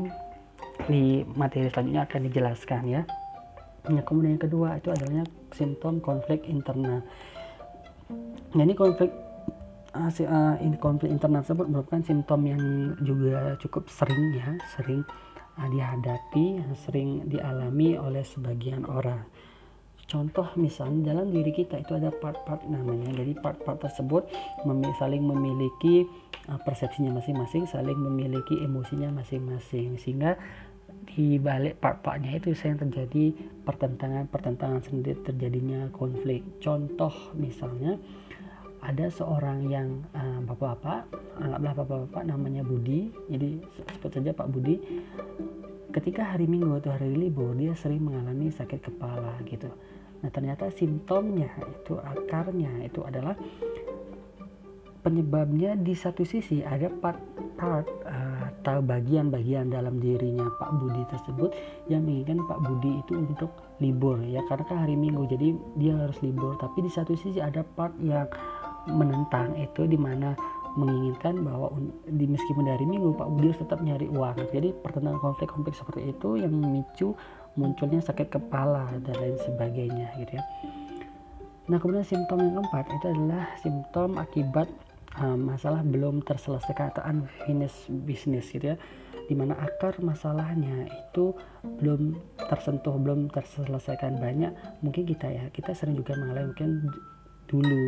di 0.91 1.23
materi 1.39 1.71
selanjutnya 1.71 2.05
akan 2.05 2.21
dijelaskan 2.29 2.83
ya. 2.91 3.03
Nah, 3.89 4.03
kemudian 4.05 4.37
yang 4.37 4.45
kedua 4.45 4.77
itu 4.77 4.93
adalah 4.93 5.25
simptom 5.55 6.03
konflik 6.05 6.45
internal. 6.45 7.01
Nah 8.51 8.63
ini 8.67 8.75
konflik 8.75 9.11
uh, 9.95 10.59
konflik 10.79 11.11
internal 11.11 11.43
tersebut 11.43 11.67
merupakan 11.71 12.03
simptom 12.03 12.41
yang 12.47 12.63
juga 13.03 13.55
cukup 13.63 13.91
sering 13.91 14.35
ya, 14.35 14.49
sering 14.75 15.03
uh, 15.59 15.69
dihadapi, 15.71 16.63
sering 16.75 17.27
dialami 17.27 17.99
oleh 17.99 18.23
sebagian 18.23 18.87
orang. 18.87 19.23
Contoh 20.11 20.51
misalnya 20.59 21.15
dalam 21.15 21.31
diri 21.31 21.55
kita 21.55 21.79
itu 21.79 21.95
ada 21.95 22.11
part-part 22.11 22.67
namanya. 22.67 23.15
Jadi 23.15 23.31
part-part 23.39 23.79
tersebut 23.79 24.27
mem 24.67 24.83
saling 24.99 25.23
memiliki 25.23 26.03
uh, 26.51 26.59
persepsinya 26.59 27.15
masing-masing, 27.15 27.71
saling 27.71 27.95
memiliki 27.95 28.59
emosinya 28.59 29.15
masing-masing. 29.15 30.03
Sehingga 30.03 30.35
di 31.07 31.39
balik 31.39 31.79
part-partnya 31.79 32.43
itu 32.43 32.51
yang 32.59 32.83
terjadi 32.83 33.35
pertentangan-pertentangan 33.71 34.83
sendiri 34.83 35.23
terjadinya 35.23 35.87
konflik. 35.95 36.43
Contoh 36.59 37.15
misalnya 37.39 37.95
ada 38.83 39.07
seorang 39.07 39.71
yang 39.71 40.03
uh, 40.11 40.43
bapak-bapak, 40.43 41.07
anggaplah 41.39 41.75
bapak-bapak 41.79 42.23
namanya 42.27 42.67
Budi, 42.67 43.15
jadi 43.31 43.63
sebut 43.95 44.11
saja 44.11 44.31
Pak 44.35 44.49
Budi. 44.51 44.83
Ketika 45.95 46.35
hari 46.35 46.51
Minggu 46.51 46.83
atau 46.83 46.91
hari 46.95 47.15
libur 47.15 47.55
dia 47.55 47.75
sering 47.79 48.03
mengalami 48.03 48.51
sakit 48.51 48.91
kepala 48.91 49.39
gitu. 49.47 49.71
Nah 50.23 50.31
ternyata 50.35 50.71
simptomnya 50.75 51.51
itu 51.67 51.99
akarnya 51.99 52.87
itu 52.87 53.03
adalah 53.07 53.35
penyebabnya 55.01 55.77
di 55.81 55.97
satu 55.97 56.23
sisi 56.25 56.61
ada 56.61 56.93
part-part 56.93 57.87
uh, 58.05 58.53
atau 58.61 58.85
bagian-bagian 58.85 59.73
dalam 59.73 59.97
dirinya 59.97 60.45
Pak 60.61 60.71
Budi 60.77 61.03
tersebut 61.09 61.51
yang 61.89 62.05
menginginkan 62.05 62.45
Pak 62.45 62.61
Budi 62.61 63.01
itu 63.01 63.17
untuk 63.17 63.51
libur 63.81 64.21
ya. 64.21 64.45
Karena 64.49 64.65
kan 64.69 64.79
hari 64.85 64.95
Minggu 65.01 65.25
jadi 65.25 65.57
dia 65.81 65.97
harus 65.97 66.21
libur. 66.21 66.61
Tapi 66.61 66.85
di 66.85 66.91
satu 66.93 67.17
sisi 67.17 67.41
ada 67.41 67.65
part 67.65 67.97
yang 68.05 68.29
menentang 68.89 69.57
itu 69.57 69.85
di 69.89 69.97
mana 69.97 70.37
menginginkan 70.79 71.43
bahwa 71.43 71.73
di 72.07 72.31
meskipun 72.31 72.63
dari 72.63 72.87
minggu 72.87 73.19
Pak 73.19 73.27
Budi 73.27 73.51
harus 73.51 73.61
tetap 73.61 73.83
nyari 73.83 74.07
uang. 74.07 74.39
Jadi 74.55 74.71
pertentangan 74.71 75.19
konflik-konflik 75.19 75.75
seperti 75.75 76.15
itu 76.15 76.39
yang 76.39 76.55
memicu 76.55 77.17
munculnya 77.59 77.99
sakit 77.99 78.31
kepala 78.31 78.87
dan 79.03 79.15
lain 79.19 79.37
sebagainya 79.43 80.15
gitu 80.23 80.39
ya. 80.39 80.45
Nah 81.67 81.79
kemudian 81.79 82.07
simptom 82.07 82.39
yang 82.39 82.55
keempat 82.63 82.87
itu 82.91 83.07
adalah 83.11 83.45
simptom 83.59 84.11
akibat 84.19 84.69
uh, 85.19 85.39
masalah 85.39 85.83
belum 85.83 86.23
terselesaikan 86.23 86.95
atau 86.95 87.03
unfinished 87.03 87.91
business 88.07 88.53
gitu 88.55 88.75
ya 88.75 88.77
di 89.31 89.39
mana 89.39 89.55
akar 89.63 89.95
masalahnya 90.03 90.91
itu 90.91 91.31
belum 91.63 92.19
tersentuh 92.51 92.99
belum 92.99 93.31
terselesaikan 93.31 94.19
banyak. 94.19 94.51
Mungkin 94.83 95.07
kita 95.07 95.27
ya 95.31 95.45
kita 95.55 95.71
sering 95.71 95.95
juga 95.95 96.19
mengalami 96.19 96.51
mungkin 96.51 96.71
dulu 97.51 97.83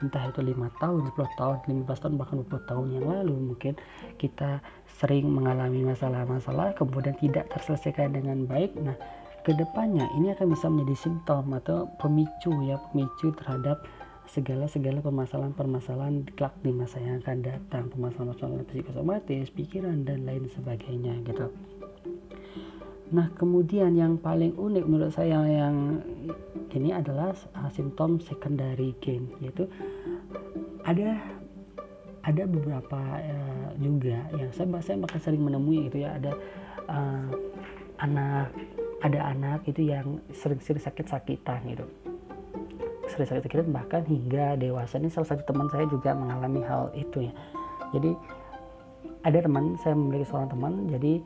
entah 0.00 0.24
itu 0.32 0.40
lima 0.40 0.72
tahun 0.80 1.04
10 1.12 1.40
tahun 1.40 1.56
15 1.68 1.84
tahun 1.84 2.14
bahkan 2.16 2.36
20 2.44 2.68
tahun 2.68 2.86
yang 2.96 3.06
lalu 3.08 3.36
mungkin 3.52 3.76
kita 4.16 4.64
sering 4.88 5.28
mengalami 5.28 5.84
masalah-masalah 5.84 6.72
kemudian 6.76 7.16
tidak 7.20 7.48
terselesaikan 7.52 8.16
dengan 8.16 8.44
baik. 8.48 8.72
Nah 8.76 8.96
ke 9.42 9.52
depannya 9.56 10.06
ini 10.16 10.32
akan 10.32 10.54
bisa 10.54 10.68
menjadi 10.68 11.08
simptom 11.08 11.56
atau 11.56 11.88
pemicu 12.00 12.52
ya 12.68 12.76
pemicu 12.92 13.32
terhadap 13.36 13.80
segala 14.32 14.64
segala 14.64 15.04
permasalahan-permasalahan 15.04 16.24
kelak 16.32 16.56
di 16.64 16.72
masa 16.72 16.96
yang 17.04 17.20
akan 17.20 17.44
datang. 17.44 17.92
Permasalahan-permasalahan 17.92 18.64
psikosomatis 18.64 19.52
pikiran 19.52 20.08
dan 20.08 20.24
lain 20.24 20.48
sebagainya 20.48 21.20
gitu. 21.28 21.52
Nah 23.12 23.28
kemudian 23.36 23.92
yang 23.92 24.16
paling 24.16 24.56
unik 24.56 24.84
menurut 24.88 25.12
saya 25.12 25.44
yang 25.44 26.00
ini 26.72 26.96
adalah 26.96 27.36
simptom 27.68 28.16
secondary 28.24 28.96
gain 29.04 29.28
yaitu 29.44 29.68
ada 30.88 31.20
ada 32.24 32.42
beberapa 32.48 33.20
uh, 33.20 33.68
juga 33.76 34.24
yang 34.32 34.48
saya 34.56 34.80
saya 34.80 34.96
bahkan 34.96 35.20
sering 35.20 35.44
menemui 35.44 35.92
itu 35.92 36.08
ya. 36.08 36.16
Ada 36.16 36.32
uh, 36.88 37.28
anak 38.00 38.48
ada 39.04 39.20
anak 39.28 39.60
itu 39.68 39.92
yang 39.92 40.24
sering-sering 40.32 40.80
sakit-sakitan 40.80 41.68
gitu 41.68 41.84
sering 43.10 43.28
sakit-sakitan 43.28 43.70
bahkan 43.74 44.02
hingga 44.06 44.54
dewasa. 44.58 44.98
Ini 44.98 45.10
salah 45.10 45.28
satu 45.34 45.42
teman 45.46 45.66
saya 45.72 45.86
juga 45.90 46.14
mengalami 46.14 46.62
hal 46.62 46.92
itu 46.94 47.30
ya. 47.30 47.32
Jadi 47.92 48.14
ada 49.22 49.38
teman 49.38 49.78
saya 49.78 49.94
memiliki 49.94 50.26
seorang 50.26 50.50
teman 50.50 50.72
jadi 50.90 51.22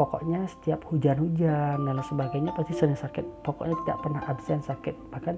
pokoknya 0.00 0.48
setiap 0.48 0.80
hujan-hujan 0.88 1.84
dan 1.84 1.96
sebagainya 2.00 2.56
pasti 2.56 2.72
sering 2.72 2.96
sakit. 2.96 3.24
Pokoknya 3.44 3.76
tidak 3.84 3.98
pernah 4.00 4.22
absen 4.24 4.60
sakit. 4.64 4.96
Bahkan 5.12 5.34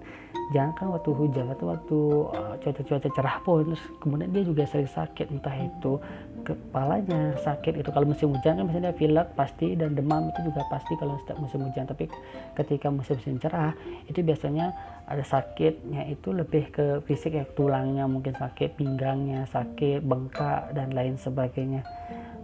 jangan 0.54 0.72
kan 0.78 0.86
waktu 0.94 1.10
hujan 1.10 1.50
atau 1.50 1.66
waktu 1.74 1.98
uh, 2.30 2.54
cuaca-cuaca 2.62 3.08
cerah 3.10 3.36
pun 3.42 3.74
kemudian 3.98 4.30
dia 4.30 4.46
juga 4.46 4.62
sering 4.70 4.86
sakit. 4.86 5.34
Entah 5.34 5.56
itu 5.58 5.98
kepalanya 6.42 7.38
sakit 7.40 7.78
itu 7.78 7.90
kalau 7.94 8.10
musim 8.10 8.34
hujan 8.34 8.58
kan 8.58 8.66
misalnya 8.66 8.92
pilek 8.92 9.32
pasti 9.38 9.74
dan 9.78 9.94
demam 9.94 10.30
itu 10.34 10.50
juga 10.50 10.66
pasti 10.68 10.92
kalau 10.98 11.16
setiap 11.22 11.38
musim 11.38 11.62
hujan 11.64 11.86
tapi 11.86 12.10
ketika 12.58 12.90
musim-musim 12.90 13.38
cerah 13.38 13.72
itu 14.10 14.20
biasanya 14.20 14.74
ada 15.06 15.22
sakitnya 15.22 16.06
itu 16.10 16.34
lebih 16.34 16.70
ke 16.74 16.86
fisik 17.06 17.38
ya 17.38 17.46
tulangnya 17.54 18.04
mungkin 18.06 18.34
sakit 18.34 18.76
pinggangnya 18.76 19.46
sakit 19.50 20.02
bengkak 20.02 20.74
dan 20.74 20.92
lain 20.92 21.14
sebagainya 21.16 21.86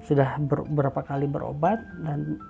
sudah 0.09 0.41
ber, 0.41 0.65
berapa 0.65 1.05
kali 1.05 1.29
berobat 1.29 1.83
dan 2.01 2.41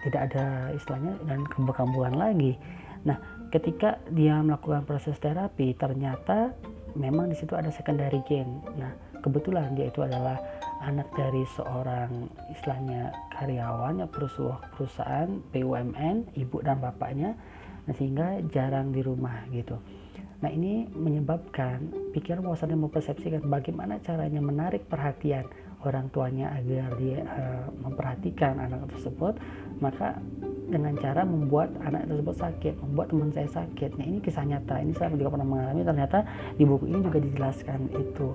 tidak 0.00 0.32
ada 0.32 0.72
istilahnya 0.72 1.12
dan 1.28 1.44
kekambuhan 1.44 2.16
lagi. 2.16 2.56
Nah, 3.04 3.20
ketika 3.52 4.00
dia 4.08 4.40
melakukan 4.40 4.88
proses 4.88 5.16
terapi, 5.20 5.76
ternyata 5.76 6.56
memang 6.96 7.28
di 7.28 7.36
situ 7.36 7.52
ada 7.52 7.68
secondary 7.68 8.24
gain. 8.24 8.64
Nah, 8.80 8.92
kebetulan 9.20 9.76
dia 9.76 9.88
itu 9.88 10.00
adalah 10.04 10.40
anak 10.80 11.12
dari 11.12 11.44
seorang 11.56 12.28
istilahnya 12.52 13.12
karyawan 13.36 14.00
ya 14.00 14.06
perusahaan, 14.08 14.60
perusahaan 14.72 15.28
BUMN, 15.52 16.36
ibu 16.40 16.56
dan 16.64 16.80
bapaknya, 16.80 17.36
nah, 17.84 17.94
sehingga 17.94 18.40
jarang 18.48 18.92
di 18.92 19.04
rumah 19.04 19.44
gitu. 19.52 19.76
Nah 20.40 20.48
ini 20.48 20.88
menyebabkan 20.88 21.92
pikiran 22.16 22.40
bahwasannya 22.40 22.80
mempersepsikan 22.80 23.44
bagaimana 23.44 24.00
caranya 24.00 24.40
menarik 24.40 24.88
perhatian 24.88 25.44
orang 25.84 26.08
tuanya 26.12 26.52
agar 26.56 26.96
dia 26.96 27.24
uh, 27.24 27.68
memperhatikan 27.84 28.56
anak 28.56 28.88
tersebut 28.92 29.36
maka 29.80 30.16
dengan 30.68 30.96
cara 30.96 31.24
membuat 31.24 31.72
anak 31.84 32.08
tersebut 32.08 32.36
sakit 32.36 32.74
membuat 32.80 33.12
teman 33.12 33.32
saya 33.36 33.48
sakit. 33.52 34.00
Nah 34.00 34.04
ini 34.08 34.18
kisah 34.24 34.44
nyata 34.48 34.80
ini 34.80 34.92
saya 34.96 35.12
juga 35.12 35.36
pernah 35.36 35.48
mengalami 35.48 35.84
ternyata 35.84 36.24
di 36.56 36.64
buku 36.64 36.88
ini 36.88 37.00
juga 37.04 37.18
dijelaskan 37.20 37.80
itu 37.96 38.28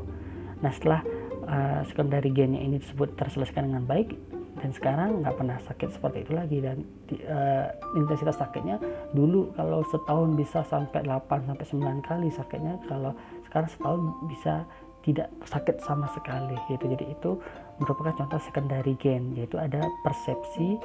nah 0.64 0.72
setelah 0.72 1.02
uh, 1.48 1.82
sekundari 1.88 2.32
gennya 2.32 2.62
ini 2.62 2.80
disebut 2.80 3.16
terselesaikan 3.20 3.72
dengan 3.72 3.84
baik 3.88 4.16
dan 4.56 4.72
sekarang 4.72 5.20
nggak 5.20 5.36
pernah 5.36 5.58
sakit 5.68 5.90
seperti 5.94 6.18
itu 6.24 6.32
lagi. 6.32 6.58
Dan 6.64 6.88
uh, 7.28 7.68
intensitas 8.00 8.40
sakitnya 8.40 8.80
dulu 9.12 9.52
kalau 9.54 9.84
setahun 9.92 10.34
bisa 10.34 10.64
sampai 10.66 11.04
8 11.04 11.46
sampai 11.52 11.66
9 11.68 12.08
kali 12.08 12.28
sakitnya. 12.32 12.80
Kalau 12.88 13.12
sekarang 13.46 13.70
setahun 13.70 14.02
bisa 14.32 14.64
tidak 15.04 15.30
sakit 15.46 15.84
sama 15.84 16.08
sekali 16.16 16.56
gitu. 16.72 16.88
Jadi 16.88 17.06
itu 17.14 17.32
merupakan 17.78 18.16
contoh 18.16 18.40
secondary 18.42 18.96
gain 18.98 19.36
yaitu 19.36 19.60
ada 19.60 19.84
persepsi 20.02 20.80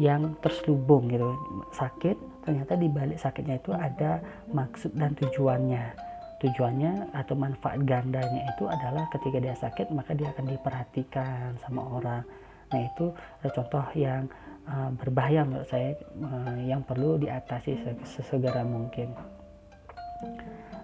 yang 0.00 0.34
terselubung 0.40 1.12
gitu. 1.12 1.28
Sakit 1.76 2.16
ternyata 2.42 2.72
di 2.74 2.88
balik 2.88 3.20
sakitnya 3.20 3.60
itu 3.60 3.70
ada 3.76 4.24
maksud 4.48 4.96
dan 4.96 5.12
tujuannya 5.12 6.09
tujuannya 6.40 7.12
atau 7.12 7.34
manfaat 7.36 7.84
gandanya 7.84 8.48
itu 8.56 8.64
adalah 8.64 9.04
ketika 9.12 9.38
dia 9.38 9.54
sakit 9.54 9.92
maka 9.92 10.16
dia 10.16 10.32
akan 10.32 10.46
diperhatikan 10.48 11.54
sama 11.60 11.84
orang 11.84 12.24
nah 12.70 12.80
itu 12.80 13.12
contoh 13.50 13.84
yang 13.98 14.30
uh, 14.64 14.90
berbahaya 14.94 15.44
menurut 15.44 15.68
saya 15.68 15.94
uh, 16.22 16.56
yang 16.64 16.80
perlu 16.86 17.20
diatasi 17.20 17.76
sesegera 18.06 18.62
mungkin 18.64 19.12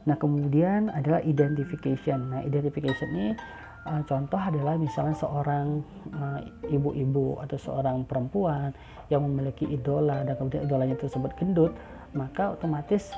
Nah, 0.06 0.14
kemudian 0.16 0.88
adalah 0.94 1.20
identification. 1.26 2.30
Nah, 2.30 2.40
identification 2.46 3.10
ini 3.10 3.28
uh, 3.84 4.02
contoh 4.06 4.38
adalah 4.38 4.78
misalnya 4.78 5.18
seorang 5.18 5.82
ibu 6.70 6.94
ibu-ibu 6.94 7.42
atau 7.42 7.58
seorang 7.58 8.06
perempuan 8.06 8.70
yang 9.10 9.26
memiliki 9.26 9.66
idola 9.66 10.22
dan 10.22 10.38
kemudian 10.38 10.62
idolanya 10.64 10.96
tersebut 10.96 11.34
gendut, 11.36 11.74
maka 12.14 12.54
otomatis 12.54 13.10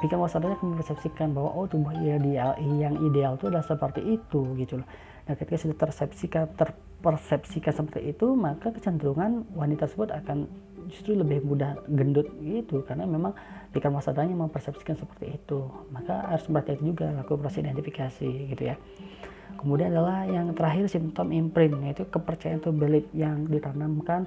pikiran 0.00 0.24
bawah 0.24 0.58
mempersepsikan 0.62 1.32
bahwa 1.34 1.50
oh 1.54 1.66
tubuh 1.66 1.92
ideal 1.96 2.54
yang 2.60 2.94
ideal 3.02 3.34
itu 3.34 3.50
adalah 3.50 3.66
seperti 3.66 4.00
itu 4.04 4.40
gitu 4.60 4.80
loh. 4.82 4.88
Nah, 5.28 5.36
ketika 5.36 5.60
sudah 5.60 5.76
tersepsikan 5.76 6.48
terpersepsikan 6.56 7.72
seperti 7.76 8.16
itu, 8.16 8.32
maka 8.32 8.72
kecenderungan 8.72 9.44
wanita 9.52 9.84
tersebut 9.84 10.08
akan 10.08 10.48
justru 10.88 11.14
lebih 11.14 11.44
mudah 11.44 11.76
gendut 11.86 12.26
gitu 12.40 12.82
karena 12.82 13.04
memang 13.04 13.36
pikiran 13.70 14.00
sadarnya 14.00 14.34
mempersepsikan 14.34 14.96
seperti 14.96 15.36
itu 15.36 15.68
maka 15.92 16.24
harus 16.32 16.48
berhati-hati 16.48 16.82
juga 16.82 17.06
lakukan 17.12 17.44
proses 17.44 17.60
identifikasi 17.60 18.28
gitu 18.56 18.62
ya 18.64 18.74
kemudian 19.60 19.92
adalah 19.92 20.24
yang 20.24 20.50
terakhir 20.56 20.88
simptom 20.88 21.30
imprint 21.30 21.76
yaitu 21.84 22.08
kepercayaan 22.08 22.64
atau 22.64 22.72
belief 22.72 23.04
yang 23.12 23.44
ditanamkan 23.46 24.24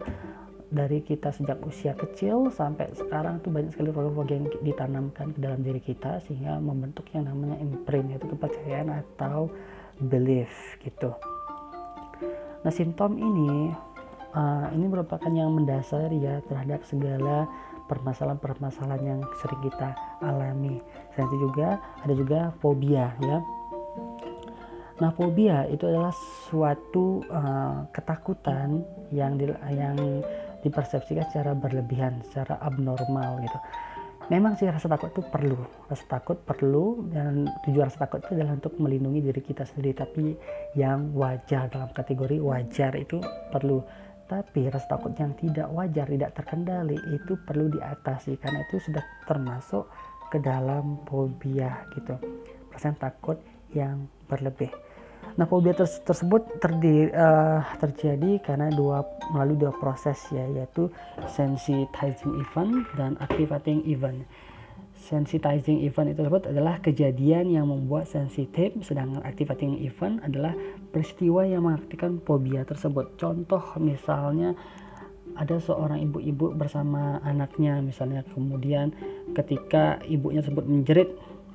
dari 0.71 1.03
kita 1.03 1.35
sejak 1.35 1.59
usia 1.67 1.91
kecil 1.99 2.47
sampai 2.47 2.95
sekarang 2.95 3.43
tuh 3.43 3.51
banyak 3.51 3.75
sekali 3.75 3.91
program 3.91 4.23
yang 4.31 4.47
ditanamkan 4.63 5.35
ke 5.35 5.39
dalam 5.43 5.59
diri 5.59 5.83
kita 5.83 6.23
sehingga 6.23 6.63
membentuk 6.63 7.11
yang 7.11 7.27
namanya 7.27 7.59
imprint 7.59 8.15
yaitu 8.15 8.31
kepercayaan 8.31 8.87
atau 9.03 9.51
belief 9.99 10.49
gitu. 10.79 11.11
Nah 12.63 12.71
simptom 12.71 13.19
ini 13.19 13.75
uh, 14.31 14.71
ini 14.71 14.87
merupakan 14.87 15.29
yang 15.29 15.51
mendasar 15.51 16.07
ya 16.15 16.39
terhadap 16.47 16.87
segala 16.87 17.51
permasalahan-permasalahan 17.91 19.03
yang 19.03 19.21
sering 19.43 19.59
kita 19.67 19.91
alami. 20.23 20.79
Selain 21.11 21.27
itu 21.27 21.37
juga 21.51 21.83
ada 21.99 22.13
juga 22.15 22.39
fobia 22.63 23.11
ya. 23.19 23.43
Nah, 25.01 25.09
fobia 25.17 25.65
itu 25.65 25.89
adalah 25.89 26.13
suatu 26.45 27.25
uh, 27.25 27.89
ketakutan 27.89 28.85
yang 29.09 29.33
yang 29.73 29.97
dipersepsikan 30.61 31.27
secara 31.29 31.57
berlebihan, 31.57 32.21
secara 32.29 32.57
abnormal 32.61 33.41
gitu. 33.45 33.59
Memang 34.29 34.55
sih 34.55 34.69
rasa 34.69 34.87
takut 34.87 35.11
itu 35.11 35.25
perlu, 35.27 35.59
rasa 35.91 36.05
takut 36.07 36.39
perlu 36.39 37.03
dan 37.11 37.49
tujuan 37.67 37.91
rasa 37.91 38.07
takut 38.07 38.23
itu 38.23 38.37
adalah 38.37 38.55
untuk 38.55 38.77
melindungi 38.79 39.19
diri 39.27 39.41
kita 39.43 39.67
sendiri. 39.67 39.97
Tapi 39.97 40.23
yang 40.77 41.11
wajar 41.17 41.67
dalam 41.67 41.91
kategori 41.91 42.37
wajar 42.39 42.95
itu 42.95 43.19
perlu 43.51 43.83
tapi 44.31 44.71
rasa 44.71 44.95
takut 44.95 45.11
yang 45.19 45.35
tidak 45.35 45.67
wajar, 45.75 46.07
tidak 46.07 46.31
terkendali 46.31 46.95
itu 47.11 47.35
perlu 47.43 47.67
diatasi 47.67 48.39
karena 48.39 48.63
itu 48.63 48.79
sudah 48.79 49.03
termasuk 49.27 49.83
ke 50.31 50.39
dalam 50.39 51.03
fobia 51.03 51.83
gitu. 51.91 52.15
Perasaan 52.71 52.95
takut 52.95 53.35
yang 53.75 54.07
berlebih. 54.31 54.71
Nah, 55.39 55.47
fobia 55.47 55.71
ter 55.71 55.87
tersebut 55.87 56.59
terdiri, 56.59 57.11
uh, 57.15 57.63
terjadi 57.79 58.43
karena 58.43 58.67
dua 58.71 59.03
melalui 59.31 59.57
dua 59.59 59.71
proses 59.75 60.19
ya, 60.31 60.43
yaitu 60.51 60.91
sensitizing 61.31 62.35
event 62.41 62.83
dan 62.99 63.15
activating 63.23 63.83
event 63.87 64.27
sensitizing 65.01 65.81
event 65.81 66.13
itu 66.13 66.21
tersebut 66.21 66.53
adalah 66.53 66.77
kejadian 66.77 67.49
yang 67.49 67.65
membuat 67.65 68.05
sensitif, 68.05 68.69
sedangkan 68.85 69.25
activating 69.25 69.81
event 69.81 70.21
adalah 70.21 70.53
peristiwa 70.93 71.41
yang 71.41 71.65
mengaktifkan 71.65 72.21
fobia 72.21 72.61
tersebut. 72.61 73.17
Contoh 73.17 73.61
misalnya 73.81 74.53
ada 75.33 75.57
seorang 75.57 76.03
ibu-ibu 76.05 76.53
bersama 76.53 77.17
anaknya 77.23 77.79
misalnya 77.79 78.21
kemudian 78.35 78.91
ketika 79.31 80.03
ibunya 80.05 80.43
tersebut 80.43 80.67
menjerit 80.67 81.09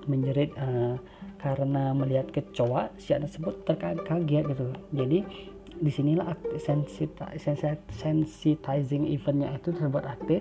menjerit 0.08 0.50
uh, 0.56 0.96
karena 1.36 1.92
melihat 1.92 2.32
kecoa 2.32 2.90
si 2.96 3.12
anak 3.12 3.32
tersebut 3.32 3.54
terkaget 3.68 4.44
gitu. 4.50 4.64
Jadi 4.92 5.18
di 5.76 5.90
sinilah 5.92 6.32
sensitizing 7.92 9.04
eventnya 9.12 9.52
itu 9.56 9.72
tersebut 9.76 10.04
aktif. 10.08 10.40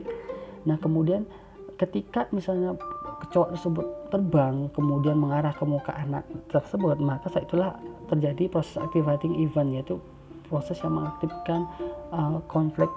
Nah 0.64 0.80
kemudian 0.80 1.28
ketika 1.76 2.32
misalnya 2.32 2.80
kecoa 3.26 3.52
tersebut 3.56 3.88
terbang 4.12 4.72
kemudian 4.72 5.20
mengarah 5.20 5.52
ke 5.52 5.64
muka 5.68 5.92
anak 5.96 6.24
tersebut 6.52 7.00
maka 7.00 7.28
saat 7.32 7.48
itulah 7.48 7.76
terjadi 8.08 8.48
proses 8.52 8.80
activating 8.80 9.44
event 9.44 9.76
yaitu 9.76 10.00
proses 10.48 10.78
yang 10.84 10.94
mengaktifkan 10.94 11.66
uh, 12.14 12.38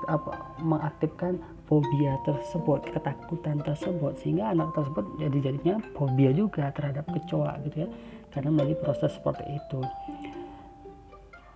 apa 0.07 0.33
mengaktifkan 0.61 1.41
fobia 1.69 2.17
tersebut 2.25 2.81
ketakutan 2.89 3.61
tersebut 3.61 4.17
sehingga 4.25 4.57
anak 4.57 4.73
tersebut 4.73 5.05
jadi 5.21 5.39
jadinya 5.53 5.77
fobia 5.93 6.33
juga 6.33 6.73
terhadap 6.73 7.05
kecoa 7.13 7.61
gitu 7.69 7.85
ya 7.85 7.89
karena 8.33 8.49
melalui 8.49 8.77
proses 8.81 9.13
seperti 9.13 9.45
itu 9.53 9.81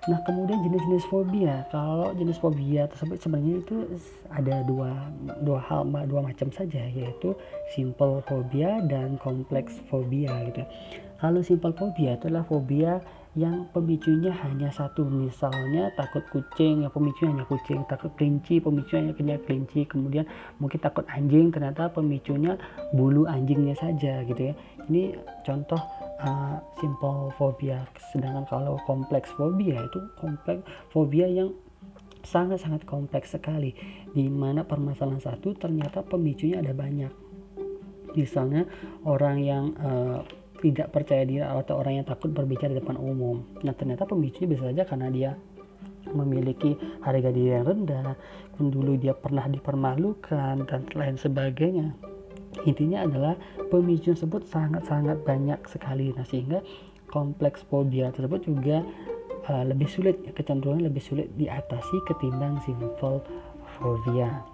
Nah 0.02 0.18
kemudian 0.26 0.58
jenis-jenis 0.66 1.06
fobia, 1.06 1.62
kalau 1.70 2.10
jenis 2.18 2.34
fobia 2.42 2.90
tersebut 2.90 3.22
sebenarnya 3.22 3.62
itu 3.62 3.76
ada 4.34 4.66
dua 4.66 4.90
dua 5.46 5.62
hal 5.62 5.86
dua 6.10 6.26
macam 6.26 6.50
saja 6.50 6.82
yaitu 6.90 7.38
simple 7.70 8.18
fobia 8.26 8.82
dan 8.90 9.14
kompleks 9.22 9.78
fobia 9.86 10.34
gitu. 10.50 10.66
Kalau 11.22 11.38
simple 11.46 11.70
fobia 11.78 12.18
itu 12.18 12.26
adalah 12.26 12.42
fobia 12.42 12.98
yang 13.38 13.70
pemicunya 13.70 14.34
hanya 14.42 14.74
satu. 14.74 15.06
Misalnya 15.06 15.94
takut 15.94 16.26
kucing 16.34 16.82
ya 16.82 16.90
pemicunya 16.90 17.38
hanya 17.38 17.46
kucing. 17.46 17.86
Takut 17.86 18.10
kelinci 18.18 18.58
pemicunya 18.58 19.14
hanya 19.14 19.38
kelinci. 19.38 19.86
Kemudian 19.86 20.26
mungkin 20.58 20.82
takut 20.82 21.06
anjing 21.06 21.54
ternyata 21.54 21.94
pemicunya 21.94 22.58
bulu 22.90 23.30
anjingnya 23.30 23.78
saja 23.78 24.26
gitu 24.26 24.50
ya. 24.50 24.54
Ini 24.90 25.14
contoh 25.46 25.78
uh, 26.22 26.58
simple 26.78 27.34
fobia 27.36 27.84
sedangkan 28.14 28.46
kalau 28.48 28.78
kompleks 28.86 29.28
fobia 29.34 29.82
itu 29.82 30.00
kompleks 30.16 30.62
fobia 30.94 31.26
yang 31.28 31.50
sangat-sangat 32.22 32.86
kompleks 32.86 33.34
sekali. 33.34 33.74
Di 34.14 34.30
mana 34.30 34.62
permasalahan 34.62 35.20
satu 35.20 35.58
ternyata 35.58 36.06
pemicunya 36.06 36.62
ada 36.62 36.70
banyak. 36.72 37.10
Misalnya 38.14 38.68
orang 39.02 39.36
yang 39.42 39.64
uh, 39.80 40.20
tidak 40.62 40.94
percaya 40.94 41.26
diri 41.26 41.42
atau 41.42 41.82
orang 41.82 42.00
yang 42.00 42.06
takut 42.06 42.30
berbicara 42.30 42.70
di 42.70 42.78
depan 42.78 42.94
umum. 42.94 43.42
Nah 43.66 43.74
ternyata 43.74 44.06
pemicunya 44.06 44.46
bisa 44.46 44.70
saja 44.70 44.86
karena 44.86 45.10
dia 45.10 45.30
memiliki 46.12 46.76
harga 47.02 47.30
diri 47.30 47.56
yang 47.56 47.66
rendah, 47.66 48.14
dulu 48.58 48.94
dia 49.00 49.16
pernah 49.16 49.48
dipermalukan 49.48 50.66
dan 50.66 50.82
lain 50.92 51.16
sebagainya 51.16 52.11
intinya 52.68 53.04
adalah 53.04 53.34
pemicu 53.72 54.12
tersebut 54.12 54.44
sangat-sangat 54.46 55.24
banyak 55.24 55.60
sekali. 55.68 56.12
Nah 56.12 56.26
sehingga 56.28 56.60
kompleks 57.12 57.64
fobia 57.68 58.08
tersebut 58.12 58.48
juga 58.48 58.84
uh, 59.48 59.64
lebih 59.68 59.88
sulit 59.88 60.16
kecenderungan 60.32 60.88
lebih 60.88 61.02
sulit 61.04 61.28
diatasi 61.36 61.96
ketimbang 62.08 62.60
simple 62.64 63.20
fobia. 63.78 64.44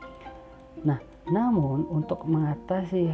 Nah 0.83 0.99
namun 1.29 1.85
untuk 1.93 2.25
mengatasi 2.25 3.13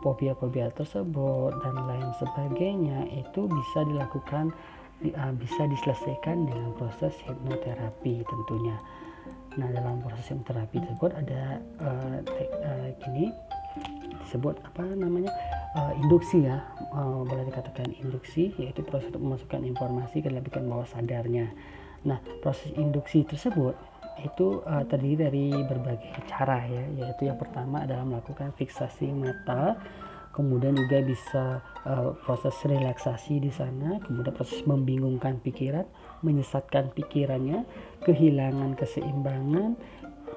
fobia-fobia 0.00 0.72
uh, 0.72 0.74
tersebut 0.74 1.52
dan 1.60 1.74
lain 1.84 2.08
sebagainya 2.16 3.04
itu 3.12 3.44
bisa 3.44 3.84
dilakukan 3.84 4.48
uh, 5.12 5.32
bisa 5.36 5.68
diselesaikan 5.68 6.48
dengan 6.48 6.72
proses 6.80 7.12
hipnoterapi 7.28 8.24
tentunya. 8.24 8.76
Nah 9.60 9.68
dalam 9.68 10.00
proses 10.00 10.32
hipnoterapi 10.32 10.80
tersebut 10.80 11.12
ada 11.12 11.60
uh, 11.84 12.18
uh, 12.24 12.88
gini 13.04 13.28
disebut 14.20 14.60
apa 14.64 14.84
namanya 14.84 15.32
uh, 15.76 15.92
induksi 15.96 16.44
ya. 16.44 16.60
Uh, 16.92 17.24
boleh 17.24 17.48
dikatakan 17.48 17.88
induksi 17.96 18.52
yaitu 18.60 18.84
proses 18.84 19.08
untuk 19.14 19.24
memasukkan 19.24 19.62
informasi 19.64 20.20
ke 20.20 20.28
dalam 20.28 20.44
pikiran 20.44 20.66
bawah 20.68 20.88
sadarnya. 20.88 21.52
Nah 22.04 22.20
proses 22.44 22.72
induksi 22.76 23.24
tersebut 23.24 23.74
itu 24.20 24.60
uh, 24.68 24.84
terdiri 24.84 25.16
dari 25.28 25.44
berbagai 25.64 26.28
cara 26.28 26.64
ya. 26.68 26.84
Yaitu 27.06 27.30
yang 27.30 27.40
pertama 27.40 27.88
adalah 27.88 28.04
melakukan 28.04 28.52
fiksasi 28.56 29.08
mata 29.12 29.80
kemudian 30.32 30.72
juga 30.72 30.98
bisa 31.04 31.60
uh, 31.84 32.16
proses 32.24 32.56
relaksasi 32.64 33.38
di 33.38 33.52
sana 33.52 34.00
kemudian 34.00 34.32
proses 34.32 34.64
membingungkan 34.64 35.38
pikiran 35.44 35.84
menyesatkan 36.24 36.90
pikirannya 36.96 37.68
kehilangan 38.02 38.72
keseimbangan 38.74 39.76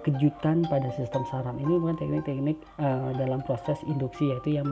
kejutan 0.05 0.61
pada 0.69 0.93
sistem 0.93 1.25
saraf 1.25 1.57
ini 1.57 1.81
bukan 1.81 1.97
teknik-teknik 1.97 2.61
uh, 2.77 3.09
dalam 3.17 3.41
proses 3.41 3.81
induksi 3.89 4.29
yaitu 4.29 4.53
yang 4.61 4.69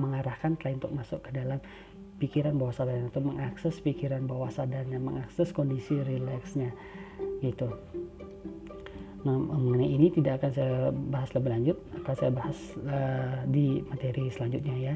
mengarahkan 0.00 0.56
klien 0.56 0.80
untuk 0.80 0.96
masuk 0.96 1.20
ke 1.20 1.36
dalam 1.36 1.60
pikiran 2.16 2.56
bawah 2.56 2.72
sadar 2.72 2.96
atau 3.12 3.20
mengakses 3.20 3.76
pikiran 3.80 4.24
bawah 4.24 4.48
sadarnya 4.48 4.96
mengakses 4.96 5.52
kondisi 5.52 6.00
rileksnya 6.00 6.72
gitu. 7.44 7.68
Nah 9.20 9.36
mengenai 9.36 9.88
ini 9.88 10.08
tidak 10.12 10.40
akan 10.40 10.50
saya 10.52 10.76
bahas 10.92 11.28
lebih 11.36 11.50
lanjut 11.52 11.76
akan 12.00 12.14
saya 12.16 12.30
bahas 12.32 12.58
uh, 12.88 13.44
di 13.44 13.84
materi 13.84 14.32
selanjutnya 14.32 14.76
ya. 14.80 14.94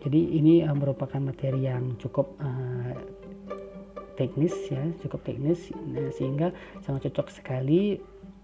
Jadi 0.00 0.20
ini 0.42 0.66
uh, 0.66 0.74
merupakan 0.74 1.22
materi 1.22 1.70
yang 1.70 1.94
cukup 2.02 2.34
uh, 2.42 2.94
teknis 4.20 4.52
ya 4.68 4.84
cukup 5.00 5.24
teknis 5.24 5.72
nah, 5.72 6.12
sehingga 6.12 6.52
sangat 6.84 7.08
cocok 7.08 7.32
sekali 7.32 7.96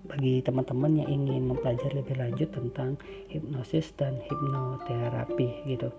bagi 0.08 0.40
teman-teman 0.40 1.04
yang 1.04 1.08
ingin 1.10 1.50
mempelajari 1.50 2.00
lebih 2.00 2.16
lanjut 2.16 2.48
tentang 2.54 2.94
hipnosis 3.28 3.90
dan 3.98 4.16
hipnoterapi 4.22 5.66
gitu. 5.66 5.90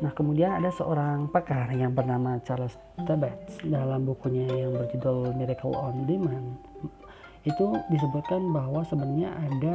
Nah, 0.00 0.16
kemudian 0.16 0.56
ada 0.56 0.72
seorang 0.72 1.28
pakar 1.28 1.68
yang 1.76 1.92
bernama 1.92 2.40
Charles 2.46 2.78
Tabbets 3.04 3.60
dalam 3.60 4.08
bukunya 4.08 4.48
yang 4.48 4.72
berjudul 4.72 5.36
Miracle 5.36 5.76
on 5.76 6.08
Demand 6.08 6.69
itu 7.44 7.66
disebutkan 7.88 8.52
bahwa 8.52 8.84
sebenarnya 8.84 9.30
ada 9.32 9.74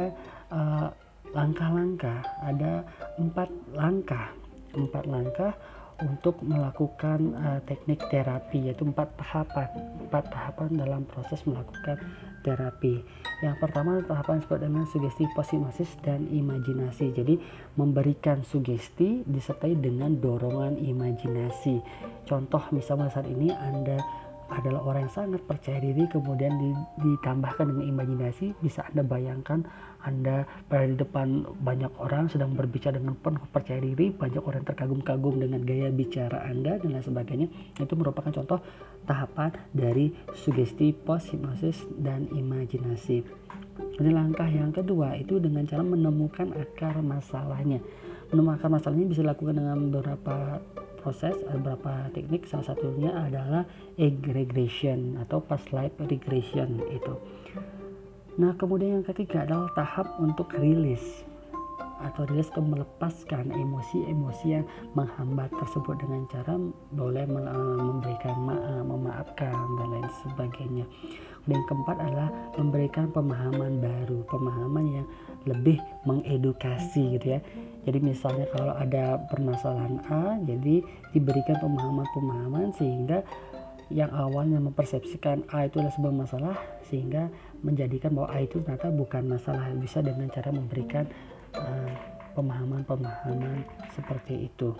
eh, 0.54 0.88
langkah-langkah, 1.34 2.22
ada 2.44 2.86
empat 3.18 3.50
langkah, 3.74 4.30
empat 4.76 5.04
langkah 5.04 5.52
untuk 6.04 6.36
melakukan 6.44 7.32
uh, 7.40 7.60
teknik 7.64 8.04
terapi 8.12 8.68
yaitu 8.68 8.84
empat 8.84 9.16
tahapan, 9.16 9.68
empat 10.04 10.28
tahapan 10.28 10.68
dalam 10.76 11.02
proses 11.08 11.40
melakukan 11.48 11.96
terapi. 12.44 13.00
Yang 13.40 13.56
pertama 13.64 14.04
tahapan 14.04 14.44
disebut 14.44 14.60
dengan 14.60 14.84
sugesti 14.88 15.24
posimosis 15.32 15.96
dan 16.04 16.28
imajinasi. 16.28 17.16
Jadi 17.16 17.40
memberikan 17.80 18.44
sugesti 18.44 19.24
disertai 19.24 19.72
dengan 19.76 20.20
dorongan 20.20 20.76
imajinasi. 20.76 21.80
Contoh 22.28 22.60
misalnya 22.76 23.08
saat 23.08 23.28
ini 23.28 23.48
Anda 23.48 23.96
adalah 24.50 24.80
orang 24.86 25.10
yang 25.10 25.14
sangat 25.14 25.42
percaya 25.42 25.82
diri 25.82 26.06
kemudian 26.06 26.54
ditambahkan 27.02 27.66
dengan 27.66 27.84
imajinasi 27.90 28.54
bisa 28.62 28.86
anda 28.86 29.02
bayangkan 29.02 29.66
anda 30.06 30.46
berada 30.70 30.94
di 30.94 30.98
depan 31.02 31.28
banyak 31.66 31.90
orang 31.98 32.30
sedang 32.30 32.54
berbicara 32.54 33.02
dengan 33.02 33.18
penuh 33.18 33.42
percaya 33.50 33.82
diri 33.82 34.14
banyak 34.14 34.38
orang 34.38 34.62
terkagum-kagum 34.62 35.42
dengan 35.42 35.66
gaya 35.66 35.90
bicara 35.90 36.46
anda 36.46 36.78
dan 36.78 36.94
lain 36.94 37.02
sebagainya. 37.02 37.50
Itu 37.74 37.98
merupakan 37.98 38.30
contoh 38.30 38.62
tahapan 39.02 39.50
dari 39.74 40.14
sugesti 40.38 40.94
post 40.94 41.34
hipnosis 41.34 41.82
dan 41.98 42.30
imajinasi. 42.30 43.26
Ini 43.98 44.10
langkah 44.14 44.46
yang 44.46 44.70
kedua 44.70 45.18
itu 45.18 45.42
dengan 45.42 45.66
cara 45.66 45.82
menemukan 45.82 46.54
akar 46.54 47.02
masalahnya. 47.02 47.82
Menemukan 48.30 48.78
masalahnya 48.78 49.10
bisa 49.10 49.20
dilakukan 49.26 49.58
dengan 49.58 49.78
beberapa 49.90 50.62
proses 51.06 51.38
ada 51.46 51.54
beberapa 51.62 52.10
teknik 52.10 52.50
salah 52.50 52.74
satunya 52.74 53.14
adalah 53.14 53.62
egg 53.94 54.26
regression 54.26 55.14
atau 55.22 55.38
past 55.38 55.70
life 55.70 55.94
regression 56.02 56.82
itu 56.90 57.14
nah 58.34 58.50
kemudian 58.58 58.98
yang 58.98 59.06
ketiga 59.06 59.46
adalah 59.46 59.70
tahap 59.78 60.18
untuk 60.18 60.50
rilis 60.58 61.22
atau 62.02 62.28
rilis 62.28 62.50
untuk 62.52 62.76
melepaskan 62.76 63.54
emosi-emosi 63.54 64.46
yang 64.50 64.66
menghambat 64.92 65.48
tersebut 65.56 65.96
dengan 65.96 66.28
cara 66.28 66.54
boleh 66.92 67.24
memberikan 67.24 68.36
maaf, 68.44 68.84
memaafkan 68.84 69.56
dan 69.80 69.88
lain 69.96 70.10
sebagainya. 70.20 70.84
Dan 71.48 71.56
yang 71.56 71.64
keempat 71.64 71.96
adalah 71.96 72.30
memberikan 72.60 73.08
pemahaman 73.16 73.80
baru, 73.80 74.18
pemahaman 74.28 74.84
yang 75.00 75.06
lebih 75.46 75.78
mengedukasi 76.04 77.16
gitu 77.16 77.38
ya. 77.38 77.40
Jadi 77.86 77.98
misalnya 78.02 78.50
kalau 78.50 78.74
ada 78.74 79.22
permasalahan 79.30 80.02
A, 80.10 80.36
jadi 80.42 80.82
diberikan 81.14 81.56
pemahaman-pemahaman 81.62 82.74
sehingga 82.74 83.22
yang 83.86 84.10
awalnya 84.10 84.58
mempersepsikan 84.58 85.46
A 85.54 85.70
itu 85.70 85.78
adalah 85.78 85.94
sebuah 85.94 86.14
masalah 86.26 86.56
sehingga 86.90 87.30
menjadikan 87.62 88.10
bahwa 88.18 88.34
A 88.34 88.42
itu 88.42 88.58
ternyata 88.58 88.90
bukan 88.90 89.22
masalah 89.30 89.70
bisa 89.78 90.02
dengan 90.02 90.26
cara 90.34 90.50
memberikan 90.50 91.06
uh, 91.54 91.90
pemahaman-pemahaman 92.34 93.62
seperti 93.94 94.50
itu. 94.50 94.74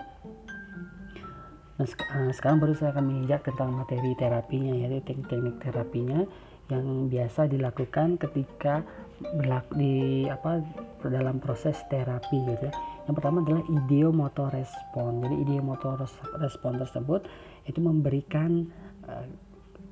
Nah, 1.76 1.84
uh, 1.84 2.32
sekarang 2.32 2.56
baru 2.56 2.72
saya 2.72 2.96
akan 2.96 3.04
menginjak 3.04 3.44
tentang 3.44 3.68
materi 3.76 4.16
terapinya 4.16 4.72
yaitu 4.72 5.04
teknik-teknik 5.04 5.60
terapinya 5.60 6.24
yang 6.72 7.06
biasa 7.12 7.46
dilakukan 7.46 8.16
ketika 8.16 8.82
berlaku 9.22 9.70
di 9.78 9.94
apa 10.26 10.64
dalam 11.06 11.38
proses 11.38 11.78
terapi 11.86 12.42
gitu 12.42 12.68
ya 12.68 12.74
Yang 13.06 13.14
pertama 13.22 13.38
adalah 13.44 13.62
ideomotor 13.70 14.50
respon. 14.50 15.22
Jadi 15.22 15.34
ideomotor 15.46 15.94
respon 16.42 16.80
tersebut 16.80 17.28
itu 17.68 17.78
memberikan 17.78 18.66
uh, 19.04 19.28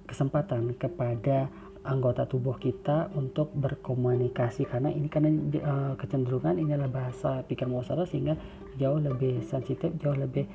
kesempatan 0.09 0.75
kepada 0.81 1.53
anggota 1.85 2.25
tubuh 2.25 2.57
kita 2.57 3.13
untuk 3.13 3.53
berkomunikasi 3.53 4.65
karena 4.65 4.89
ini 4.89 5.13
karena 5.13 5.31
uh, 5.61 5.93
kecenderungan 6.01 6.57
ini 6.57 6.73
adalah 6.73 7.05
bahasa 7.05 7.45
pikiran 7.45 7.77
bawah 7.77 8.09
sehingga 8.09 8.41
jauh 8.81 8.99
lebih 8.99 9.45
sensitif, 9.45 9.93
jauh 10.01 10.17
lebih 10.17 10.49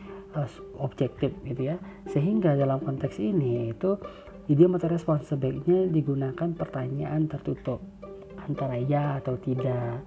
objektif 0.77 1.34
gitu 1.45 1.73
ya. 1.73 1.75
Sehingga 2.09 2.53
dalam 2.53 2.82
konteks 2.82 3.17
ini 3.17 3.73
itu 3.73 3.97
idiomatik 4.49 4.89
respons 4.89 5.30
sebaiknya 5.30 5.89
digunakan 5.89 6.49
pertanyaan 6.57 7.30
tertutup 7.30 7.82
antara 8.49 8.82
ya 8.82 9.21
atau 9.21 9.38
tidak 9.38 10.01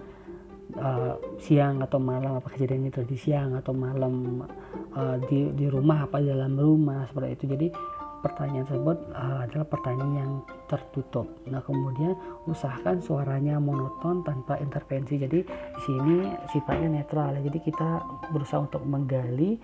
uh, 0.78 1.14
siang 1.38 1.78
atau 1.78 2.02
malam 2.02 2.42
apa 2.42 2.50
kejadian 2.50 2.90
itu 2.90 3.06
di 3.06 3.14
siang 3.14 3.54
atau 3.54 3.70
malam 3.70 4.42
uh, 4.98 5.16
di 5.30 5.54
di 5.54 5.70
rumah 5.70 6.10
apa 6.10 6.18
di 6.18 6.34
dalam 6.34 6.58
rumah 6.58 7.06
seperti 7.06 7.30
itu 7.38 7.44
jadi 7.54 7.66
pertanyaan 8.22 8.66
tersebut 8.66 8.98
uh, 9.14 9.38
adalah 9.44 9.66
pertanyaan 9.66 10.14
yang 10.14 10.32
tertutup. 10.70 11.26
Nah, 11.50 11.58
kemudian 11.58 12.14
usahakan 12.46 13.02
suaranya 13.02 13.58
monoton 13.58 14.22
tanpa 14.22 14.62
intervensi. 14.62 15.18
Jadi 15.18 15.42
di 15.42 15.80
sini 15.82 16.30
sifatnya 16.54 17.02
netral. 17.02 17.34
Jadi 17.42 17.58
kita 17.58 17.98
berusaha 18.30 18.62
untuk 18.62 18.86
menggali 18.86 19.58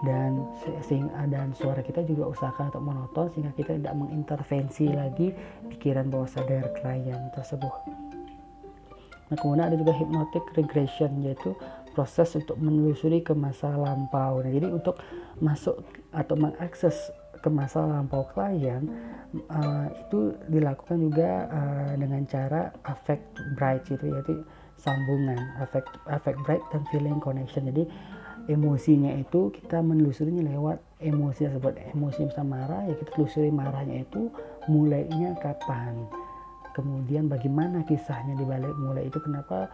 dan 0.00 0.48
sehingga 0.80 1.28
dan 1.28 1.52
suara 1.52 1.84
kita 1.84 2.00
juga 2.08 2.32
usahakan 2.32 2.72
untuk 2.72 2.84
monoton 2.84 3.26
sehingga 3.36 3.52
kita 3.52 3.76
tidak 3.76 3.94
mengintervensi 3.96 4.86
lagi 4.96 5.28
pikiran 5.68 6.08
bawah 6.08 6.28
sadar 6.28 6.72
klien 6.80 7.20
tersebut. 7.36 7.74
Nah, 9.30 9.36
kemudian 9.38 9.70
ada 9.70 9.76
juga 9.78 9.94
hypnotic 9.94 10.42
regression 10.58 11.22
yaitu 11.22 11.54
proses 11.94 12.34
untuk 12.34 12.58
menelusuri 12.58 13.22
ke 13.22 13.30
masa 13.36 13.70
lampau. 13.76 14.42
Nah, 14.42 14.50
jadi 14.50 14.66
untuk 14.72 14.98
masuk 15.38 15.84
atau 16.10 16.34
mengakses 16.34 17.14
ke 17.40 17.48
masa 17.48 17.80
lampau 17.84 18.28
klien 18.36 18.84
uh, 19.48 19.88
itu 19.88 20.36
dilakukan 20.50 20.98
juga 21.00 21.48
uh, 21.48 21.92
dengan 21.96 22.22
cara 22.28 22.68
affect 22.84 23.24
bright 23.56 23.84
itu 23.88 24.12
yaitu 24.12 24.44
sambungan 24.76 25.40
affect 25.60 25.88
affect 26.08 26.36
bright 26.44 26.64
dan 26.72 26.84
feeling 26.92 27.16
connection. 27.20 27.68
Jadi 27.68 27.88
emosinya 28.50 29.14
itu 29.14 29.54
kita 29.54 29.78
menelusurinya 29.78 30.42
lewat 30.50 30.82
emosi 30.98 31.46
tersebut. 31.46 31.78
Emosi 31.94 32.26
bisa 32.26 32.42
marah 32.42 32.82
ya 32.90 32.98
kita 32.98 33.10
telusuri 33.14 33.54
marahnya 33.54 34.02
itu 34.02 34.26
mulainya 34.66 35.38
kapan. 35.38 36.10
Kemudian 36.74 37.30
bagaimana 37.30 37.86
kisahnya 37.86 38.34
di 38.34 38.42
balik 38.42 38.74
mulai 38.78 39.06
itu 39.06 39.18
kenapa 39.22 39.70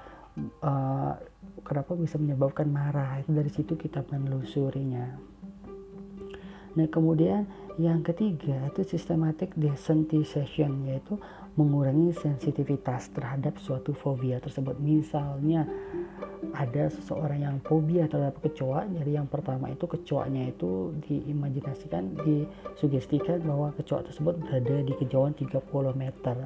uh, 0.61 1.17
kenapa 1.65 1.97
bisa 1.97 2.21
menyebabkan 2.21 2.69
marah. 2.69 3.17
Itu 3.25 3.33
dari 3.33 3.49
situ 3.49 3.73
kita 3.81 4.05
menelusurinya. 4.13 5.07
Nah 6.77 6.87
kemudian 6.93 7.49
yang 7.81 8.05
ketiga 8.05 8.69
itu 8.69 8.85
systematic 8.85 9.57
desensitization 9.57 10.85
yaitu 10.85 11.17
mengurangi 11.57 12.13
sensitivitas 12.13 13.09
terhadap 13.17 13.57
suatu 13.57 13.97
fobia 13.97 14.37
tersebut. 14.45 14.77
Misalnya 14.77 15.65
ada 16.57 16.89
seseorang 16.89 17.41
yang 17.45 17.57
fobia 17.65 18.09
terhadap 18.09 18.41
kecoa. 18.41 18.89
Jadi 18.89 19.17
yang 19.17 19.29
pertama 19.29 19.69
itu 19.69 19.85
kecoanya 19.85 20.49
itu 20.53 20.97
diimajinasikan 21.05 22.17
disugestikan 22.25 23.45
bahwa 23.45 23.73
kecoa 23.77 24.05
tersebut 24.07 24.41
berada 24.41 24.77
di 24.85 24.93
kejauhan 24.97 25.37
30 25.37 25.61
meter. 25.97 26.37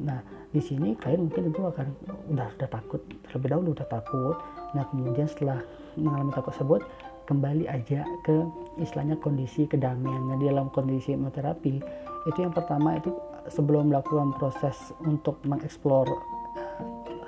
Nah 0.00 0.20
di 0.50 0.60
sini 0.62 0.96
kalian 0.96 1.28
mungkin 1.28 1.52
itu 1.52 1.60
akan 1.60 1.86
udah 2.32 2.48
sudah 2.56 2.68
takut. 2.70 3.00
Terlebih 3.28 3.48
dahulu 3.52 3.68
udah 3.76 3.88
takut. 3.88 4.36
Nah 4.72 4.84
kemudian 4.88 5.28
setelah 5.28 5.60
mengalami 5.98 6.32
takut 6.32 6.52
tersebut 6.56 6.80
kembali 7.28 7.70
aja 7.70 8.02
ke 8.26 8.36
istilahnya 8.82 9.14
kondisi 9.22 9.62
kedamaian. 9.70 10.26
Nah, 10.26 10.36
di 10.40 10.50
dalam 10.50 10.66
kondisi 10.74 11.14
hipnoterapi 11.14 11.78
itu 12.26 12.38
yang 12.42 12.50
pertama 12.50 12.98
itu 12.98 13.14
sebelum 13.46 13.88
melakukan 13.88 14.34
proses 14.34 14.92
untuk 15.06 15.38
mengeksplor 15.46 16.10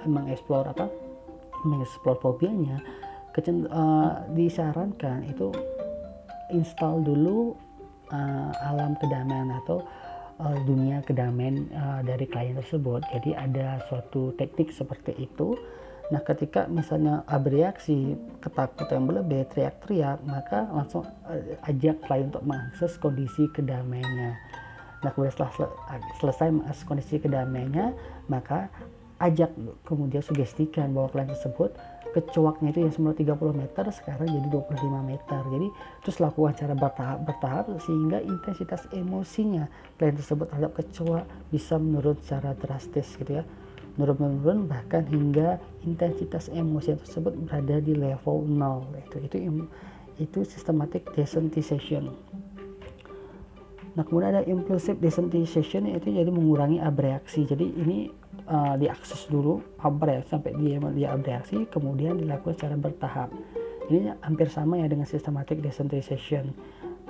mengeksplor 0.02 0.66
apa 0.66 0.90
mengeksplor 1.64 2.18
fobianya 2.20 2.78
kecen, 3.32 3.66
uh, 3.70 4.22
disarankan 4.36 5.24
itu 5.26 5.48
install 6.52 7.00
dulu 7.02 7.56
uh, 8.12 8.50
alam 8.68 8.92
kedamaian 9.00 9.50
atau 9.64 9.80
uh, 10.42 10.58
dunia 10.68 11.00
kedamaian 11.02 11.66
uh, 11.72 12.00
dari 12.04 12.28
klien 12.28 12.58
tersebut 12.58 13.00
jadi 13.14 13.48
ada 13.48 13.66
suatu 13.88 14.36
teknik 14.36 14.70
seperti 14.74 15.16
itu 15.16 15.56
Nah, 16.12 16.20
ketika 16.20 16.68
misalnya 16.68 17.24
bereaksi 17.40 18.20
ketakutan 18.44 19.00
yang 19.00 19.06
berlebih, 19.08 19.48
teriak-teriak, 19.48 20.20
maka 20.28 20.68
langsung 20.68 21.08
eh, 21.32 21.56
ajak 21.64 22.04
klien 22.04 22.28
untuk 22.28 22.44
mengakses 22.44 23.00
kondisi 23.00 23.48
kedamaiannya. 23.48 24.32
Nah, 25.00 25.10
kemudian 25.16 25.32
setelah 25.32 25.72
selesai 26.20 26.52
mengakses 26.52 26.84
kondisi 26.84 27.16
kedamaiannya, 27.16 27.96
maka 28.28 28.68
ajak 29.22 29.54
kemudian 29.86 30.20
sugestikan 30.20 30.90
bahwa 30.90 31.08
klien 31.14 31.30
tersebut 31.30 31.70
kecoaknya 32.12 32.76
itu 32.76 32.80
yang 32.84 32.92
semula 32.92 33.14
30 33.16 33.56
meter 33.56 33.84
sekarang 33.88 34.28
jadi 34.28 34.48
25 34.52 35.00
meter. 35.00 35.42
Jadi 35.48 35.68
terus 36.04 36.20
lakukan 36.20 36.52
cara 36.52 36.74
bertahap-bertahap 36.76 37.72
sehingga 37.80 38.20
intensitas 38.20 38.84
emosinya 38.92 39.70
klien 39.96 40.12
tersebut 40.12 40.52
terhadap 40.52 40.72
kecoak 40.76 41.24
bisa 41.48 41.80
menurun 41.80 42.18
secara 42.20 42.52
drastis 42.52 43.16
gitu 43.16 43.40
ya. 43.40 43.44
Menurun-menurun 43.96 44.68
bahkan 44.68 45.04
hingga 45.08 45.60
intensitas 45.84 46.52
emosi 46.52 46.96
tersebut 47.00 47.32
berada 47.48 47.80
di 47.80 47.92
level 47.96 48.44
0 48.44 48.88
itu 49.08 49.16
itu 49.24 49.36
itu 50.20 50.38
systematic 50.44 51.08
desensitization 51.16 52.12
nah 53.92 54.08
kemudian 54.08 54.32
ada 54.32 54.42
impulsive 54.48 54.96
desensitization 54.96 55.84
yaitu 55.84 56.16
jadi 56.16 56.32
mengurangi 56.32 56.80
abreaksi. 56.80 57.44
Jadi 57.44 57.76
ini 57.76 58.08
uh, 58.48 58.74
diakses 58.78 59.28
dulu 59.28 59.60
abreaksi 59.80 60.32
sampai 60.32 60.52
dia 60.58 60.78
dia 60.92 61.08
abreaksi 61.14 61.64
kemudian 61.68 62.18
dilakukan 62.18 62.54
secara 62.58 62.76
bertahap. 62.78 63.30
Ini 63.90 64.14
hampir 64.24 64.48
sama 64.48 64.78
ya 64.80 64.86
dengan 64.88 65.04
systematic 65.04 65.60
desensitization. 65.60 66.54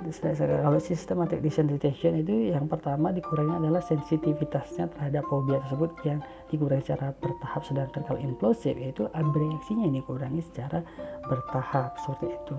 Kalau 0.03 0.81
systematic 0.83 1.39
desensitization 1.39 2.19
itu 2.19 2.51
yang 2.51 2.67
pertama 2.67 3.15
dikurangi 3.15 3.55
adalah 3.63 3.79
sensitivitasnya 3.79 4.91
terhadap 4.91 5.23
fobia 5.31 5.63
tersebut 5.63 5.95
yang 6.03 6.19
dikurangi 6.51 6.83
secara 6.83 7.15
bertahap. 7.23 7.61
Sedangkan 7.63 8.01
kalau 8.03 8.19
implosif 8.19 8.75
itu 8.75 9.07
abreaksinya 9.15 9.87
ini 9.87 10.03
dikurangi 10.03 10.43
secara 10.43 10.83
bertahap 11.29 11.95
seperti 12.03 12.35
itu. 12.35 12.55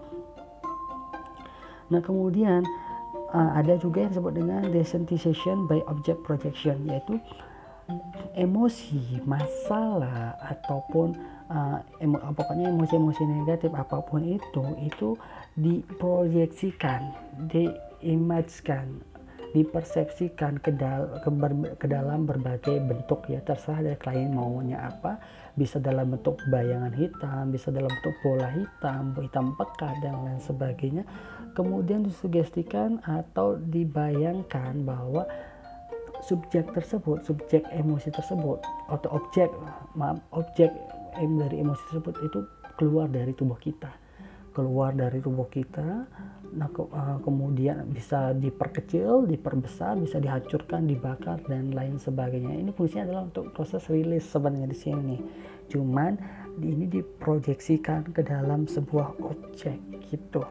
Nah 1.92 2.00
kemudian 2.00 2.64
uh, 3.34 3.50
ada 3.60 3.76
juga 3.76 4.08
yang 4.08 4.10
disebut 4.14 4.32
dengan 4.40 4.62
desensitization 4.72 5.68
by 5.68 5.84
object 5.90 6.24
projection 6.24 6.80
yaitu 6.88 7.20
emosi 8.34 9.22
masalah 9.28 10.34
ataupun 10.40 11.14
uh, 11.52 11.78
emo, 12.00 12.18
pokoknya 12.32 12.72
emosi-emosi 12.72 13.22
negatif 13.28 13.70
apa 13.76 14.00
pun 14.02 14.24
itu 14.24 14.64
itu 14.80 15.14
diproyeksikan, 15.54 17.14
diimajikan, 17.46 18.98
dipersepsikan 19.54 20.58
ke, 20.58 20.74
dal 20.74 21.22
ke, 21.22 21.30
ke 21.78 21.86
dalam 21.86 22.26
berbagai 22.26 22.82
bentuk 22.82 23.30
ya. 23.30 23.38
Terserah 23.44 23.86
dari 23.86 23.98
klien 24.00 24.34
maunya 24.34 24.90
apa. 24.90 25.22
Bisa 25.54 25.78
dalam 25.78 26.10
bentuk 26.10 26.42
bayangan 26.50 26.90
hitam 26.90 27.54
bisa 27.54 27.70
dalam 27.70 27.86
bentuk 27.86 28.16
bola 28.26 28.50
hitam 28.50 29.14
hitam 29.14 29.54
pekat 29.54 29.94
dan 30.02 30.26
lain 30.26 30.42
sebagainya. 30.42 31.06
Kemudian 31.54 32.02
disugestikan 32.02 32.98
atau 33.06 33.54
dibayangkan 33.54 34.82
bahwa 34.82 35.22
subjek 36.24 36.72
tersebut 36.72 37.20
subjek 37.24 37.62
emosi 37.72 38.08
tersebut 38.08 38.64
atau 38.88 39.08
objek 39.20 39.52
maaf 39.92 40.20
objek 40.32 40.72
dari 41.14 41.62
emosi 41.62 41.82
tersebut 41.90 42.14
itu 42.26 42.38
keluar 42.74 43.06
dari 43.06 43.30
tubuh 43.36 43.58
kita. 43.58 43.90
Keluar 44.54 44.94
dari 44.94 45.18
tubuh 45.18 45.50
kita 45.50 46.06
nah 46.54 46.70
ke, 46.70 46.86
uh, 46.86 47.18
kemudian 47.26 47.90
bisa 47.90 48.30
diperkecil 48.30 49.26
diperbesar 49.26 49.98
bisa 49.98 50.22
dihancurkan 50.22 50.86
dibakar 50.86 51.42
dan 51.50 51.74
lain 51.74 51.98
sebagainya. 51.98 52.54
Ini 52.54 52.70
fungsinya 52.70 53.10
adalah 53.10 53.22
untuk 53.26 53.50
proses 53.50 53.82
rilis 53.90 54.22
sebenarnya 54.30 54.70
di 54.70 54.78
sini. 54.78 55.16
Cuman 55.66 56.14
ini 56.62 56.86
diproyeksikan 56.86 58.14
ke 58.14 58.22
dalam 58.22 58.70
sebuah 58.70 59.18
objek 59.26 59.74
gitu 60.06 60.46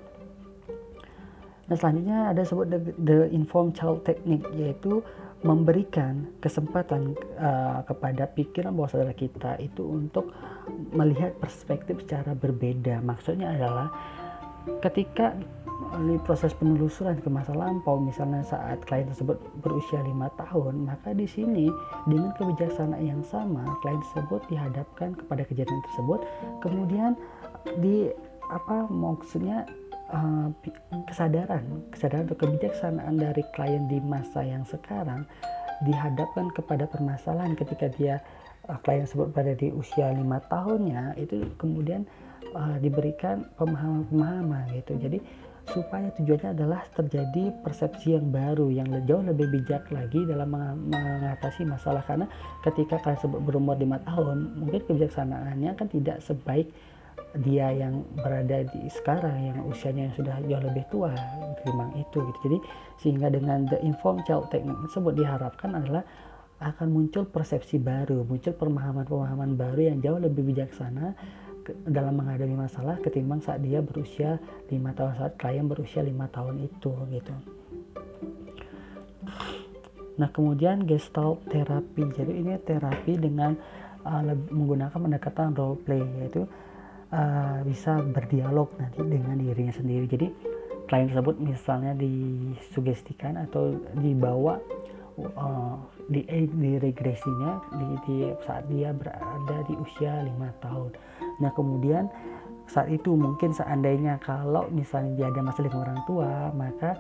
nah 1.68 1.76
selanjutnya 1.80 2.36
ada 2.36 2.43
sebut 2.43 2.68
the, 2.68 2.80
the 2.99 3.18
informed 3.32 3.72
child 3.72 4.03
technique 4.03 4.43
yaitu 4.55 4.99
memberikan 5.43 6.28
kesempatan 6.39 7.20
uh, 7.36 7.84
kepada 7.84 8.32
pikiran 8.32 8.72
bawah 8.72 8.95
sadar 8.95 9.11
kita 9.11 9.59
itu 9.59 9.84
untuk 9.84 10.32
melihat 10.95 11.36
perspektif 11.36 11.99
secara 11.99 12.32
berbeda. 12.32 13.03
Maksudnya 13.03 13.51
adalah 13.51 13.91
ketika 14.80 15.36
di 16.07 16.16
proses 16.24 16.55
penelusuran 16.55 17.20
ke 17.20 17.28
masa 17.28 17.51
lampau, 17.51 17.99
misalnya 17.99 18.39
saat 18.47 18.80
klien 18.88 19.03
tersebut 19.11 19.36
berusia 19.59 19.99
lima 20.01 20.32
tahun, 20.39 20.88
maka 20.88 21.11
di 21.11 21.28
sini 21.28 21.68
dengan 22.07 22.32
kebijaksanaan 22.39 23.03
yang 23.03 23.22
sama, 23.28 23.68
klien 23.84 23.99
tersebut 23.99 24.41
dihadapkan 24.47 25.11
kepada 25.14 25.43
kejadian 25.43 25.84
tersebut, 25.91 26.24
kemudian 26.64 27.20
di 27.84 28.09
apa 28.47 28.88
maksudnya 28.88 29.68
uh, 30.14 30.47
kesadaran 31.09 31.66
kesadaran 31.89 32.30
atau 32.30 32.38
kebijaksanaan 32.38 33.18
dari 33.18 33.43
klien 33.57 33.89
di 33.89 33.97
masa 33.99 34.45
yang 34.45 34.64
sekarang 34.64 35.26
dihadapkan 35.84 36.53
kepada 36.53 36.86
permasalahan 36.88 37.57
ketika 37.57 37.89
dia 37.97 38.22
uh, 38.70 38.78
klien 38.86 39.03
tersebut 39.03 39.34
pada 39.34 39.57
di 39.57 39.74
usia 39.74 40.14
lima 40.14 40.39
tahunnya 40.47 41.18
itu 41.18 41.43
kemudian 41.57 42.05
uh, 42.53 42.78
diberikan 42.80 43.49
pemahaman-pemahaman 43.57 44.72
gitu. 44.78 44.95
Jadi 45.01 45.20
supaya 45.64 46.11
tujuannya 46.20 46.59
adalah 46.59 46.84
terjadi 46.91 47.55
persepsi 47.64 48.20
yang 48.20 48.36
baru 48.36 48.68
yang 48.68 48.88
jauh 49.07 49.24
lebih 49.24 49.47
bijak 49.47 49.88
lagi 49.95 50.28
dalam 50.28 50.51
mengatasi 50.91 51.64
masalah. 51.64 52.03
Karena 52.03 52.28
ketika 52.68 52.99
kalian 52.99 53.39
berumur 53.47 53.80
lima 53.80 53.95
tahun 54.03 54.59
mungkin 54.59 54.84
kebijaksanaannya 54.84 55.72
kan 55.80 55.88
tidak 55.88 56.20
sebaik 56.20 56.68
dia 57.41 57.74
yang 57.74 58.05
berada 58.14 58.61
di 58.61 58.86
sekarang 58.93 59.34
yang 59.53 59.57
usianya 59.66 60.09
yang 60.09 60.16
sudah 60.16 60.36
jauh 60.45 60.64
lebih 60.70 60.86
tua 60.93 61.09
ketimbang 61.57 61.91
itu 61.97 62.18
gitu 62.22 62.39
jadi 62.45 62.57
sehingga 63.01 63.28
dengan 63.34 63.66
the 63.70 63.82
informed 63.82 64.22
child 64.30 64.45
technique 64.53 64.78
tersebut 64.86 65.18
diharapkan 65.18 65.74
adalah 65.74 66.05
akan 66.61 66.88
muncul 66.93 67.26
persepsi 67.26 67.82
baru 67.82 68.22
muncul 68.22 68.53
pemahaman-pemahaman 68.53 69.57
baru 69.57 69.82
yang 69.93 69.97
jauh 70.05 70.22
lebih 70.22 70.45
bijaksana 70.53 71.18
dalam 71.88 72.20
menghadapi 72.20 72.53
masalah 72.53 72.99
ketimbang 72.99 73.39
saat 73.39 73.64
dia 73.64 73.80
berusia 73.80 74.38
lima 74.68 74.91
tahun 74.91 75.16
saat 75.16 75.34
klien 75.39 75.64
berusia 75.64 76.03
lima 76.03 76.28
tahun 76.28 76.59
itu 76.68 76.91
gitu. 76.91 77.34
Nah 80.20 80.30
kemudian 80.30 80.84
gestalt 80.84 81.41
terapi 81.47 82.03
jadi 82.14 82.34
ini 82.36 82.59
terapi 82.61 83.16
dengan 83.16 83.55
uh, 84.03 84.22
menggunakan 84.51 84.93
pendekatan 84.93 85.55
role 85.55 85.80
play 85.80 86.03
yaitu 86.20 86.45
uh, 87.14 87.61
bisa 87.61 88.01
berdialog 88.01 88.74
nanti 88.82 88.99
dengan 89.05 89.38
dirinya 89.38 89.74
sendiri. 89.74 90.05
Jadi 90.09 90.28
klien 90.89 91.07
tersebut 91.07 91.38
misalnya 91.39 91.93
disugestikan 91.95 93.38
atau 93.38 93.78
dibawa 94.01 94.59
uh, 95.38 95.78
di, 96.09 96.26
di 96.28 96.72
regresinya 96.82 97.61
di, 97.78 97.88
di 98.03 98.16
saat 98.43 98.68
dia 98.68 98.91
berada 98.91 99.57
di 99.70 99.74
usia 99.80 100.26
lima 100.26 100.51
tahun 100.59 100.91
Nah 101.39 101.51
kemudian 101.55 102.11
saat 102.68 102.91
itu 102.91 103.16
mungkin 103.16 103.51
seandainya 103.51 104.20
kalau 104.24 104.68
misalnya 104.72 105.11
dia 105.16 105.28
ada 105.32 105.41
masalah 105.43 105.68
dengan 105.68 105.82
orang 105.84 106.01
tua 106.07 106.32
maka 106.55 106.91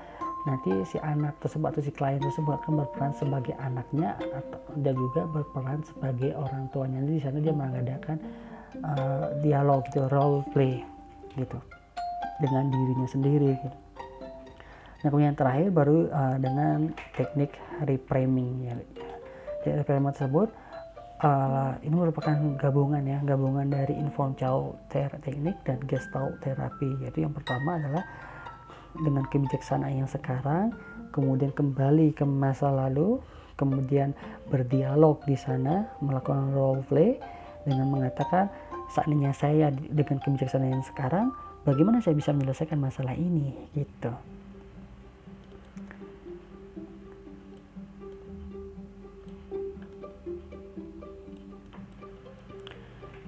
nanti 0.43 0.71
si 0.83 0.99
anak 0.99 1.39
tersebut 1.39 1.71
atau 1.71 1.83
si 1.83 1.91
klien 1.95 2.19
tersebut 2.19 2.59
akan 2.59 2.83
berperan 2.83 3.15
sebagai 3.15 3.55
anaknya 3.63 4.19
atau 4.19 4.59
dan 4.83 4.91
juga 4.91 5.23
berperan 5.31 5.79
sebagai 5.87 6.35
orang 6.35 6.67
tuanya. 6.75 6.99
Jadi 6.99 7.13
di 7.15 7.23
sana 7.23 7.37
dia 7.39 7.55
mengadakan 7.55 8.17
uh, 8.81 9.35
dialog 9.45 9.85
gitu, 9.91 10.07
role 10.09 10.41
play 10.55 10.81
gitu 11.37 11.59
dengan 12.41 12.71
dirinya 12.73 13.07
sendiri. 13.09 13.49
Gitu. 13.59 13.77
Nah 15.03 15.07
kemudian 15.11 15.35
terakhir 15.35 15.69
baru 15.69 16.07
uh, 16.09 16.37
dengan 16.39 16.89
teknik 17.13 17.53
reframing 17.85 18.71
ya. 18.71 18.75
Jadi 19.63 19.83
reframing 19.83 20.15
tersebut 20.15 20.49
uh, 21.23 21.71
ini 21.81 21.95
merupakan 21.95 22.35
gabungan 22.59 23.03
ya 23.07 23.19
gabungan 23.23 23.71
dari 23.71 23.95
informed 23.95 24.37
child 24.37 24.75
teknik 24.91 25.55
dan 25.63 25.79
gestalt 25.87 26.37
terapi 26.43 26.99
yaitu 27.01 27.23
yang 27.23 27.33
pertama 27.33 27.79
adalah 27.79 28.03
dengan 28.93 29.25
kebijaksanaan 29.31 30.05
yang 30.05 30.09
sekarang 30.11 30.75
kemudian 31.15 31.49
kembali 31.55 32.13
ke 32.13 32.27
masa 32.27 32.69
lalu 32.69 33.17
kemudian 33.57 34.13
berdialog 34.51 35.17
di 35.25 35.39
sana 35.39 35.87
melakukan 36.03 36.53
role 36.53 36.83
play 36.85 37.17
dengan 37.63 37.89
mengatakan 37.89 38.51
seandainya 38.93 39.33
saya 39.33 39.73
dengan 39.73 40.21
kebijaksanaan 40.21 40.77
yang 40.77 40.85
sekarang 40.85 41.33
bagaimana 41.65 41.97
saya 41.97 42.13
bisa 42.13 42.29
menyelesaikan 42.29 42.77
masalah 42.77 43.17
ini? 43.17 43.49
Gitu. 43.73 44.13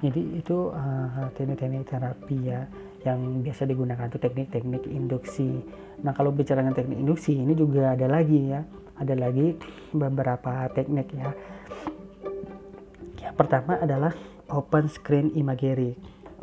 Jadi 0.06 0.22
itu 0.38 0.70
uh, 0.70 1.34
teknik-teknik 1.34 1.90
terapi 1.90 2.38
ya 2.46 2.70
yang 3.02 3.42
biasa 3.42 3.66
digunakan 3.66 4.06
itu 4.06 4.22
teknik-teknik 4.22 4.86
induksi. 4.86 5.66
Nah 6.06 6.14
kalau 6.14 6.30
bicara 6.30 6.62
dengan 6.62 6.78
teknik 6.78 7.02
induksi 7.02 7.42
ini 7.42 7.58
juga 7.58 7.98
ada 7.98 8.06
lagi 8.06 8.54
ya. 8.54 8.62
Ada 9.02 9.18
lagi 9.18 9.58
beberapa 9.98 10.70
teknik 10.78 11.10
ya. 11.10 11.34
Yang 13.18 13.34
pertama 13.34 13.82
adalah 13.82 14.14
open 14.50 14.90
screen 14.90 15.32
imagery 15.34 15.96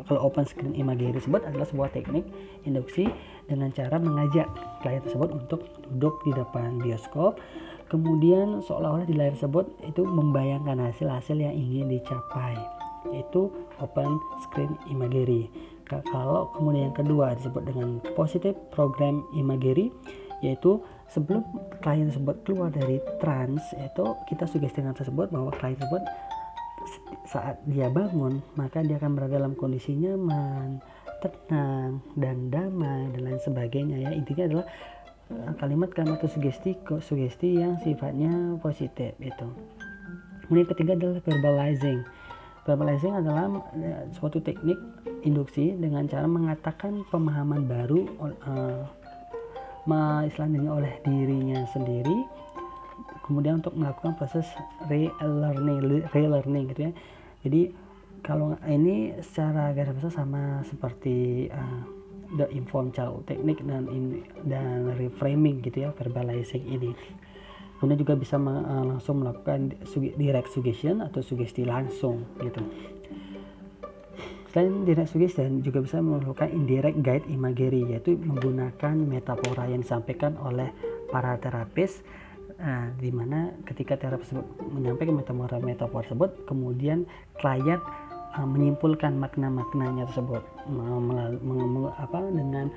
kalau 0.03 0.27
open 0.27 0.43
screen 0.43 0.75
imagery 0.75 1.15
tersebut 1.15 1.47
adalah 1.47 1.63
sebuah 1.63 1.89
teknik 1.95 2.27
induksi 2.67 3.07
dengan 3.47 3.71
cara 3.71 3.95
mengajak 3.99 4.47
klien 4.83 4.99
tersebut 4.99 5.31
untuk 5.31 5.63
duduk 5.87 6.19
di 6.27 6.31
depan 6.35 6.81
bioskop 6.81 7.39
kemudian 7.87 8.59
seolah-olah 8.65 9.05
di 9.05 9.15
layar 9.15 9.37
tersebut 9.37 9.69
itu 9.85 10.01
membayangkan 10.01 10.91
hasil-hasil 10.91 11.37
yang 11.37 11.53
ingin 11.53 11.93
dicapai 11.93 12.57
yaitu 13.11 13.51
open 13.83 14.19
screen 14.47 14.73
imagery. 14.87 15.51
Kalau 15.85 16.49
kemudian 16.57 16.89
yang 16.89 16.97
kedua 16.97 17.37
disebut 17.37 17.69
dengan 17.69 17.99
positive 18.17 18.55
program 18.71 19.21
imagery 19.35 19.93
yaitu 20.41 20.81
sebelum 21.07 21.45
klien 21.79 22.09
tersebut 22.09 22.35
keluar 22.43 22.67
dari 22.73 22.99
trance 23.21 23.63
itu 23.77 24.05
kita 24.27 24.43
sugestikan 24.49 24.95
tersebut 24.95 25.29
bahwa 25.29 25.53
klien 25.55 25.77
tersebut 25.77 26.01
saat 27.27 27.61
dia 27.67 27.89
bangun 27.89 28.43
maka 28.57 28.83
dia 28.83 28.97
akan 28.99 29.11
berada 29.17 29.39
dalam 29.39 29.53
kondisi 29.53 29.95
nyaman, 29.95 30.81
tenang 31.23 32.03
dan 32.19 32.51
damai 32.51 33.09
dan 33.15 33.21
lain 33.23 33.41
sebagainya 33.41 33.97
ya 34.03 34.11
intinya 34.13 34.43
adalah 34.49 34.65
eh, 35.31 35.51
kalimat-kalimat 35.59 36.17
atau 36.19 36.29
sugesti 36.29 36.71
sugesti 37.01 37.49
yang 37.59 37.79
sifatnya 37.81 38.59
positif 38.59 39.15
itu. 39.21 39.47
Kemudian 40.43 40.67
ketiga 40.67 40.91
adalah 40.99 41.23
verbalizing 41.23 42.03
Verbalizing 42.63 43.11
adalah 43.11 43.51
ya, 43.75 44.07
suatu 44.15 44.39
teknik 44.39 44.79
induksi 45.27 45.75
dengan 45.75 46.07
cara 46.07 46.23
mengatakan 46.23 47.03
pemahaman 47.11 47.67
baru 47.67 48.07
uh, 48.39 50.23
istilahnya 50.23 50.71
oleh 50.71 50.95
dirinya 51.03 51.67
sendiri 51.67 52.23
kemudian 53.23 53.63
untuk 53.63 53.73
melakukan 53.73 54.19
proses 54.19 54.45
relearning 54.91 56.03
relearning 56.11 56.69
gitu 56.75 56.81
ya. 56.87 56.91
Jadi 57.43 57.61
kalau 58.23 58.55
ini 58.67 59.15
secara 59.19 59.75
garis 59.75 59.95
besar 59.99 60.23
sama 60.23 60.63
seperti 60.63 61.47
uh, 61.51 61.83
the 62.39 62.47
informed 62.55 62.95
child 62.95 63.23
technique 63.27 63.59
dan 63.63 63.87
in, 63.91 64.23
dan 64.47 64.95
reframing 64.95 65.59
gitu 65.59 65.87
ya 65.87 65.89
verbalizing 65.95 66.63
ini. 66.67 66.91
Kemudian 67.79 67.99
juga 67.99 68.15
bisa 68.15 68.39
uh, 68.39 68.85
langsung 68.87 69.23
melakukan 69.23 69.75
direct 70.15 70.55
suggestion 70.55 71.03
atau 71.03 71.19
sugesti 71.19 71.67
langsung 71.67 72.23
gitu. 72.39 72.63
Selain 74.55 74.85
direct 74.85 75.11
suggestion 75.11 75.59
juga 75.65 75.83
bisa 75.83 75.99
melakukan 75.99 76.47
indirect 76.53 77.01
guide 77.03 77.27
imagery 77.27 77.83
yaitu 77.89 78.15
menggunakan 78.15 78.95
metafora 79.03 79.67
yang 79.67 79.81
disampaikan 79.81 80.39
oleh 80.39 80.71
para 81.11 81.35
terapis 81.41 82.05
uh, 82.59 82.87
di 82.97 83.09
mana 83.09 83.53
ketika 83.65 83.97
terapis 83.97 84.33
menyampaikan 84.59 85.17
metafora 85.17 85.57
metafora 85.61 86.03
tersebut 86.05 86.31
kemudian 86.45 87.05
klien 87.39 87.79
uh, 88.37 88.47
menyimpulkan 88.47 89.15
makna-maknanya 89.17 90.09
tersebut 90.09 90.43
apa 91.97 92.19
dengan 92.33 92.67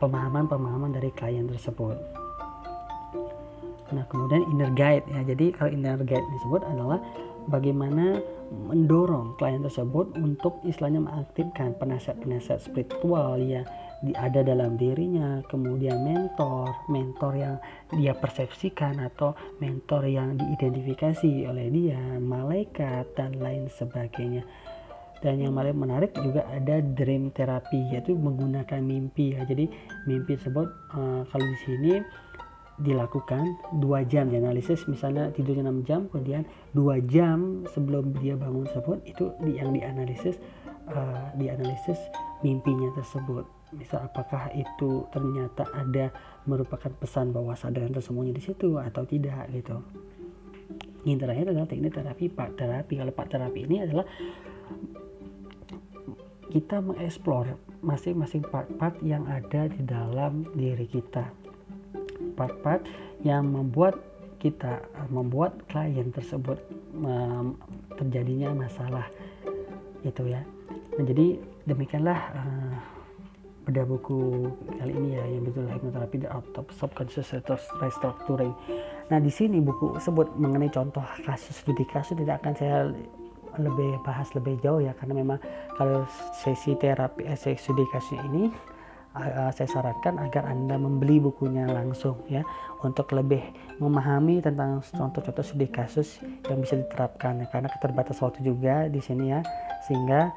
pemahaman-pemahaman 0.00 0.90
uh, 0.92 0.96
dari 0.96 1.10
klien 1.12 1.44
tersebut. 1.44 1.96
Nah, 3.88 4.04
kemudian 4.12 4.44
inner 4.52 4.72
guide 4.76 5.04
ya. 5.08 5.24
Jadi 5.24 5.52
kalau 5.56 5.72
inner 5.72 5.96
guide 6.04 6.24
disebut 6.36 6.60
adalah 6.64 7.00
bagaimana 7.48 8.20
mendorong 8.68 9.36
klien 9.36 9.60
tersebut 9.60 10.12
untuk 10.16 10.60
istilahnya 10.64 11.04
mengaktifkan 11.04 11.76
penasihat-penasihat 11.76 12.64
spiritual 12.64 13.36
ya 13.40 13.64
ada 14.14 14.40
dalam 14.46 14.78
dirinya. 14.78 15.42
Kemudian 15.50 16.02
mentor 16.02 16.70
mentor 16.86 17.32
yang 17.34 17.56
dia 17.94 18.14
persepsikan 18.14 19.02
atau 19.02 19.34
mentor 19.58 20.06
yang 20.06 20.38
diidentifikasi 20.38 21.46
oleh 21.50 21.66
dia 21.70 22.00
malaikat 22.22 23.10
dan 23.18 23.36
lain 23.38 23.66
sebagainya. 23.66 24.46
Dan 25.18 25.42
yang 25.42 25.58
paling 25.58 25.74
menarik 25.74 26.14
juga 26.14 26.46
ada 26.46 26.78
dream 26.78 27.34
therapy 27.34 27.90
yaitu 27.90 28.14
menggunakan 28.14 28.78
mimpi 28.78 29.34
ya. 29.34 29.42
Jadi 29.42 29.66
mimpi 30.06 30.38
tersebut 30.38 30.68
uh, 30.94 31.26
kalau 31.26 31.46
di 31.46 31.58
sini 31.66 31.92
dilakukan 32.78 33.58
dua 33.82 34.06
jam 34.06 34.30
dianalisis 34.30 34.86
misalnya 34.86 35.34
tidurnya 35.34 35.66
6 35.66 35.82
jam 35.82 36.06
kemudian 36.14 36.46
dua 36.70 37.02
jam 37.10 37.66
sebelum 37.74 38.14
dia 38.22 38.38
bangun 38.38 38.70
tersebut 38.70 39.02
itu 39.02 39.34
yang 39.50 39.74
dianalisis 39.74 40.38
uh, 40.86 41.34
dianalisis 41.34 41.98
mimpinya 42.46 42.94
tersebut 42.94 43.57
misal 43.76 44.08
apakah 44.08 44.48
itu 44.56 45.04
ternyata 45.12 45.68
ada 45.76 46.08
merupakan 46.48 46.88
pesan 46.96 47.32
bahwa 47.32 47.52
sadaran 47.52 47.92
tersembunyi 47.92 48.32
di 48.32 48.42
situ 48.42 48.80
atau 48.80 49.04
tidak 49.04 49.48
gitu. 49.52 49.84
Yang 51.04 51.18
terakhir 51.24 51.46
adalah 51.52 51.68
teknik 51.68 51.92
terapi 51.94 52.24
pak 52.32 52.50
terapi. 52.56 52.94
Kalau 53.00 53.12
pak 53.12 53.26
terapi 53.28 53.60
ini 53.64 53.76
adalah 53.84 54.06
kita 56.48 56.80
mengeksplor 56.80 57.60
masing-masing 57.84 58.40
part-part 58.48 58.96
yang 59.04 59.28
ada 59.28 59.68
di 59.68 59.84
dalam 59.84 60.48
diri 60.56 60.88
kita. 60.88 61.28
Part-part 62.34 62.88
yang 63.20 63.52
membuat 63.52 64.00
kita 64.38 64.80
membuat 65.10 65.66
klien 65.66 66.14
tersebut 66.14 66.62
um, 66.94 67.58
terjadinya 67.98 68.54
masalah 68.54 69.10
itu 70.06 70.30
ya. 70.30 70.46
Nah, 70.94 71.04
jadi 71.04 71.42
demikianlah 71.66 72.20
uh, 72.38 72.74
bedah 73.68 73.84
buku 73.84 74.48
kali 74.80 74.96
ini 74.96 75.20
ya 75.20 75.24
yang 75.28 75.44
betul 75.44 75.68
hipnoterapi 75.68 76.16
the 76.24 76.28
art 76.32 76.48
of 76.56 76.64
subconscious 76.72 77.36
restructuring. 77.84 78.56
Nah 79.12 79.20
di 79.20 79.28
sini 79.28 79.60
buku 79.60 80.00
sebut 80.00 80.32
mengenai 80.40 80.72
contoh 80.72 81.04
kasus 81.28 81.60
studi 81.60 81.84
kasus 81.84 82.16
tidak 82.16 82.40
akan 82.40 82.56
saya 82.56 82.88
lebih 83.60 84.00
bahas 84.08 84.32
lebih 84.32 84.56
jauh 84.64 84.80
ya 84.80 84.96
karena 84.96 85.20
memang 85.20 85.38
kalau 85.76 86.08
sesi 86.32 86.72
terapi 86.80 87.28
eh, 87.28 87.36
sesi 87.36 87.68
studi 87.68 87.84
kasus 87.92 88.16
ini 88.32 88.48
uh, 89.12 89.50
saya 89.52 89.68
sarankan 89.68 90.16
agar 90.16 90.48
Anda 90.48 90.80
membeli 90.80 91.20
bukunya 91.20 91.68
langsung 91.68 92.24
ya 92.30 92.40
untuk 92.80 93.12
lebih 93.12 93.42
memahami 93.82 94.40
tentang 94.40 94.80
contoh-contoh 94.80 95.44
studi 95.44 95.68
kasus 95.68 96.24
yang 96.48 96.62
bisa 96.62 96.78
diterapkan. 96.78 97.44
Karena 97.52 97.68
keterbatas 97.68 98.16
waktu 98.22 98.40
juga 98.46 98.88
di 98.88 99.02
sini 99.02 99.34
ya 99.34 99.40
sehingga 99.84 100.32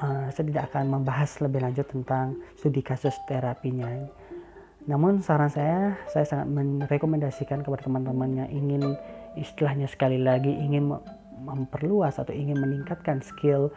uh, 0.00 0.26
saya 0.32 0.44
tidak 0.48 0.64
akan 0.72 0.84
membahas 1.00 1.30
lebih 1.44 1.60
lanjut 1.62 1.86
tentang 1.88 2.36
studi 2.56 2.80
kasus 2.80 3.14
terapinya. 3.28 3.88
Namun 4.88 5.20
saran 5.20 5.52
saya, 5.52 5.94
saya 6.08 6.24
sangat 6.24 6.48
merekomendasikan 6.50 7.60
kepada 7.60 7.84
teman-teman 7.84 8.44
yang 8.44 8.48
ingin 8.48 8.96
istilahnya 9.36 9.86
sekali 9.86 10.18
lagi 10.18 10.50
ingin 10.50 10.90
memperluas 11.40 12.20
atau 12.20 12.32
ingin 12.34 12.58
meningkatkan 12.58 13.22
skill 13.24 13.72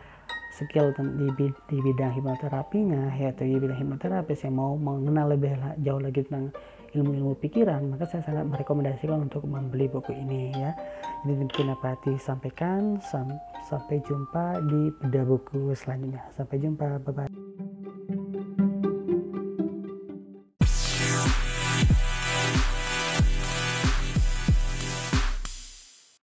skill 0.53 0.93
di, 0.93 1.49
di 1.49 1.77
bidang 1.81 2.13
hipnoterapinya 2.13 3.09
yaitu 3.17 3.49
di 3.49 3.57
bidang 3.57 3.79
hipnoterapis 3.79 4.45
yang 4.45 4.55
mau 4.57 4.77
mengenal 4.77 5.33
lebih 5.33 5.57
jauh 5.81 5.97
lagi 5.97 6.21
tentang 6.25 6.53
ilmu-ilmu 6.93 7.33
pikiran 7.41 7.89
maka 7.89 8.05
saya 8.05 8.21
sangat 8.25 8.45
merekomendasikan 8.49 9.25
untuk 9.25 9.45
membeli 9.49 9.89
buku 9.89 10.13
ini 10.13 10.53
ya. 10.53 10.71
Ini 11.25 11.33
mungkin 11.33 11.73
dapat 11.73 11.97
disampaikan. 12.05 13.01
Sam 13.01 13.27
sampai 13.65 13.99
jumpa 14.05 14.61
di 14.69 14.93
beda 15.01 15.25
buku 15.25 15.73
selanjutnya. 15.73 16.21
Sampai 16.33 16.61
jumpa 16.61 17.01
bye 17.01 17.13
bye 17.13 17.82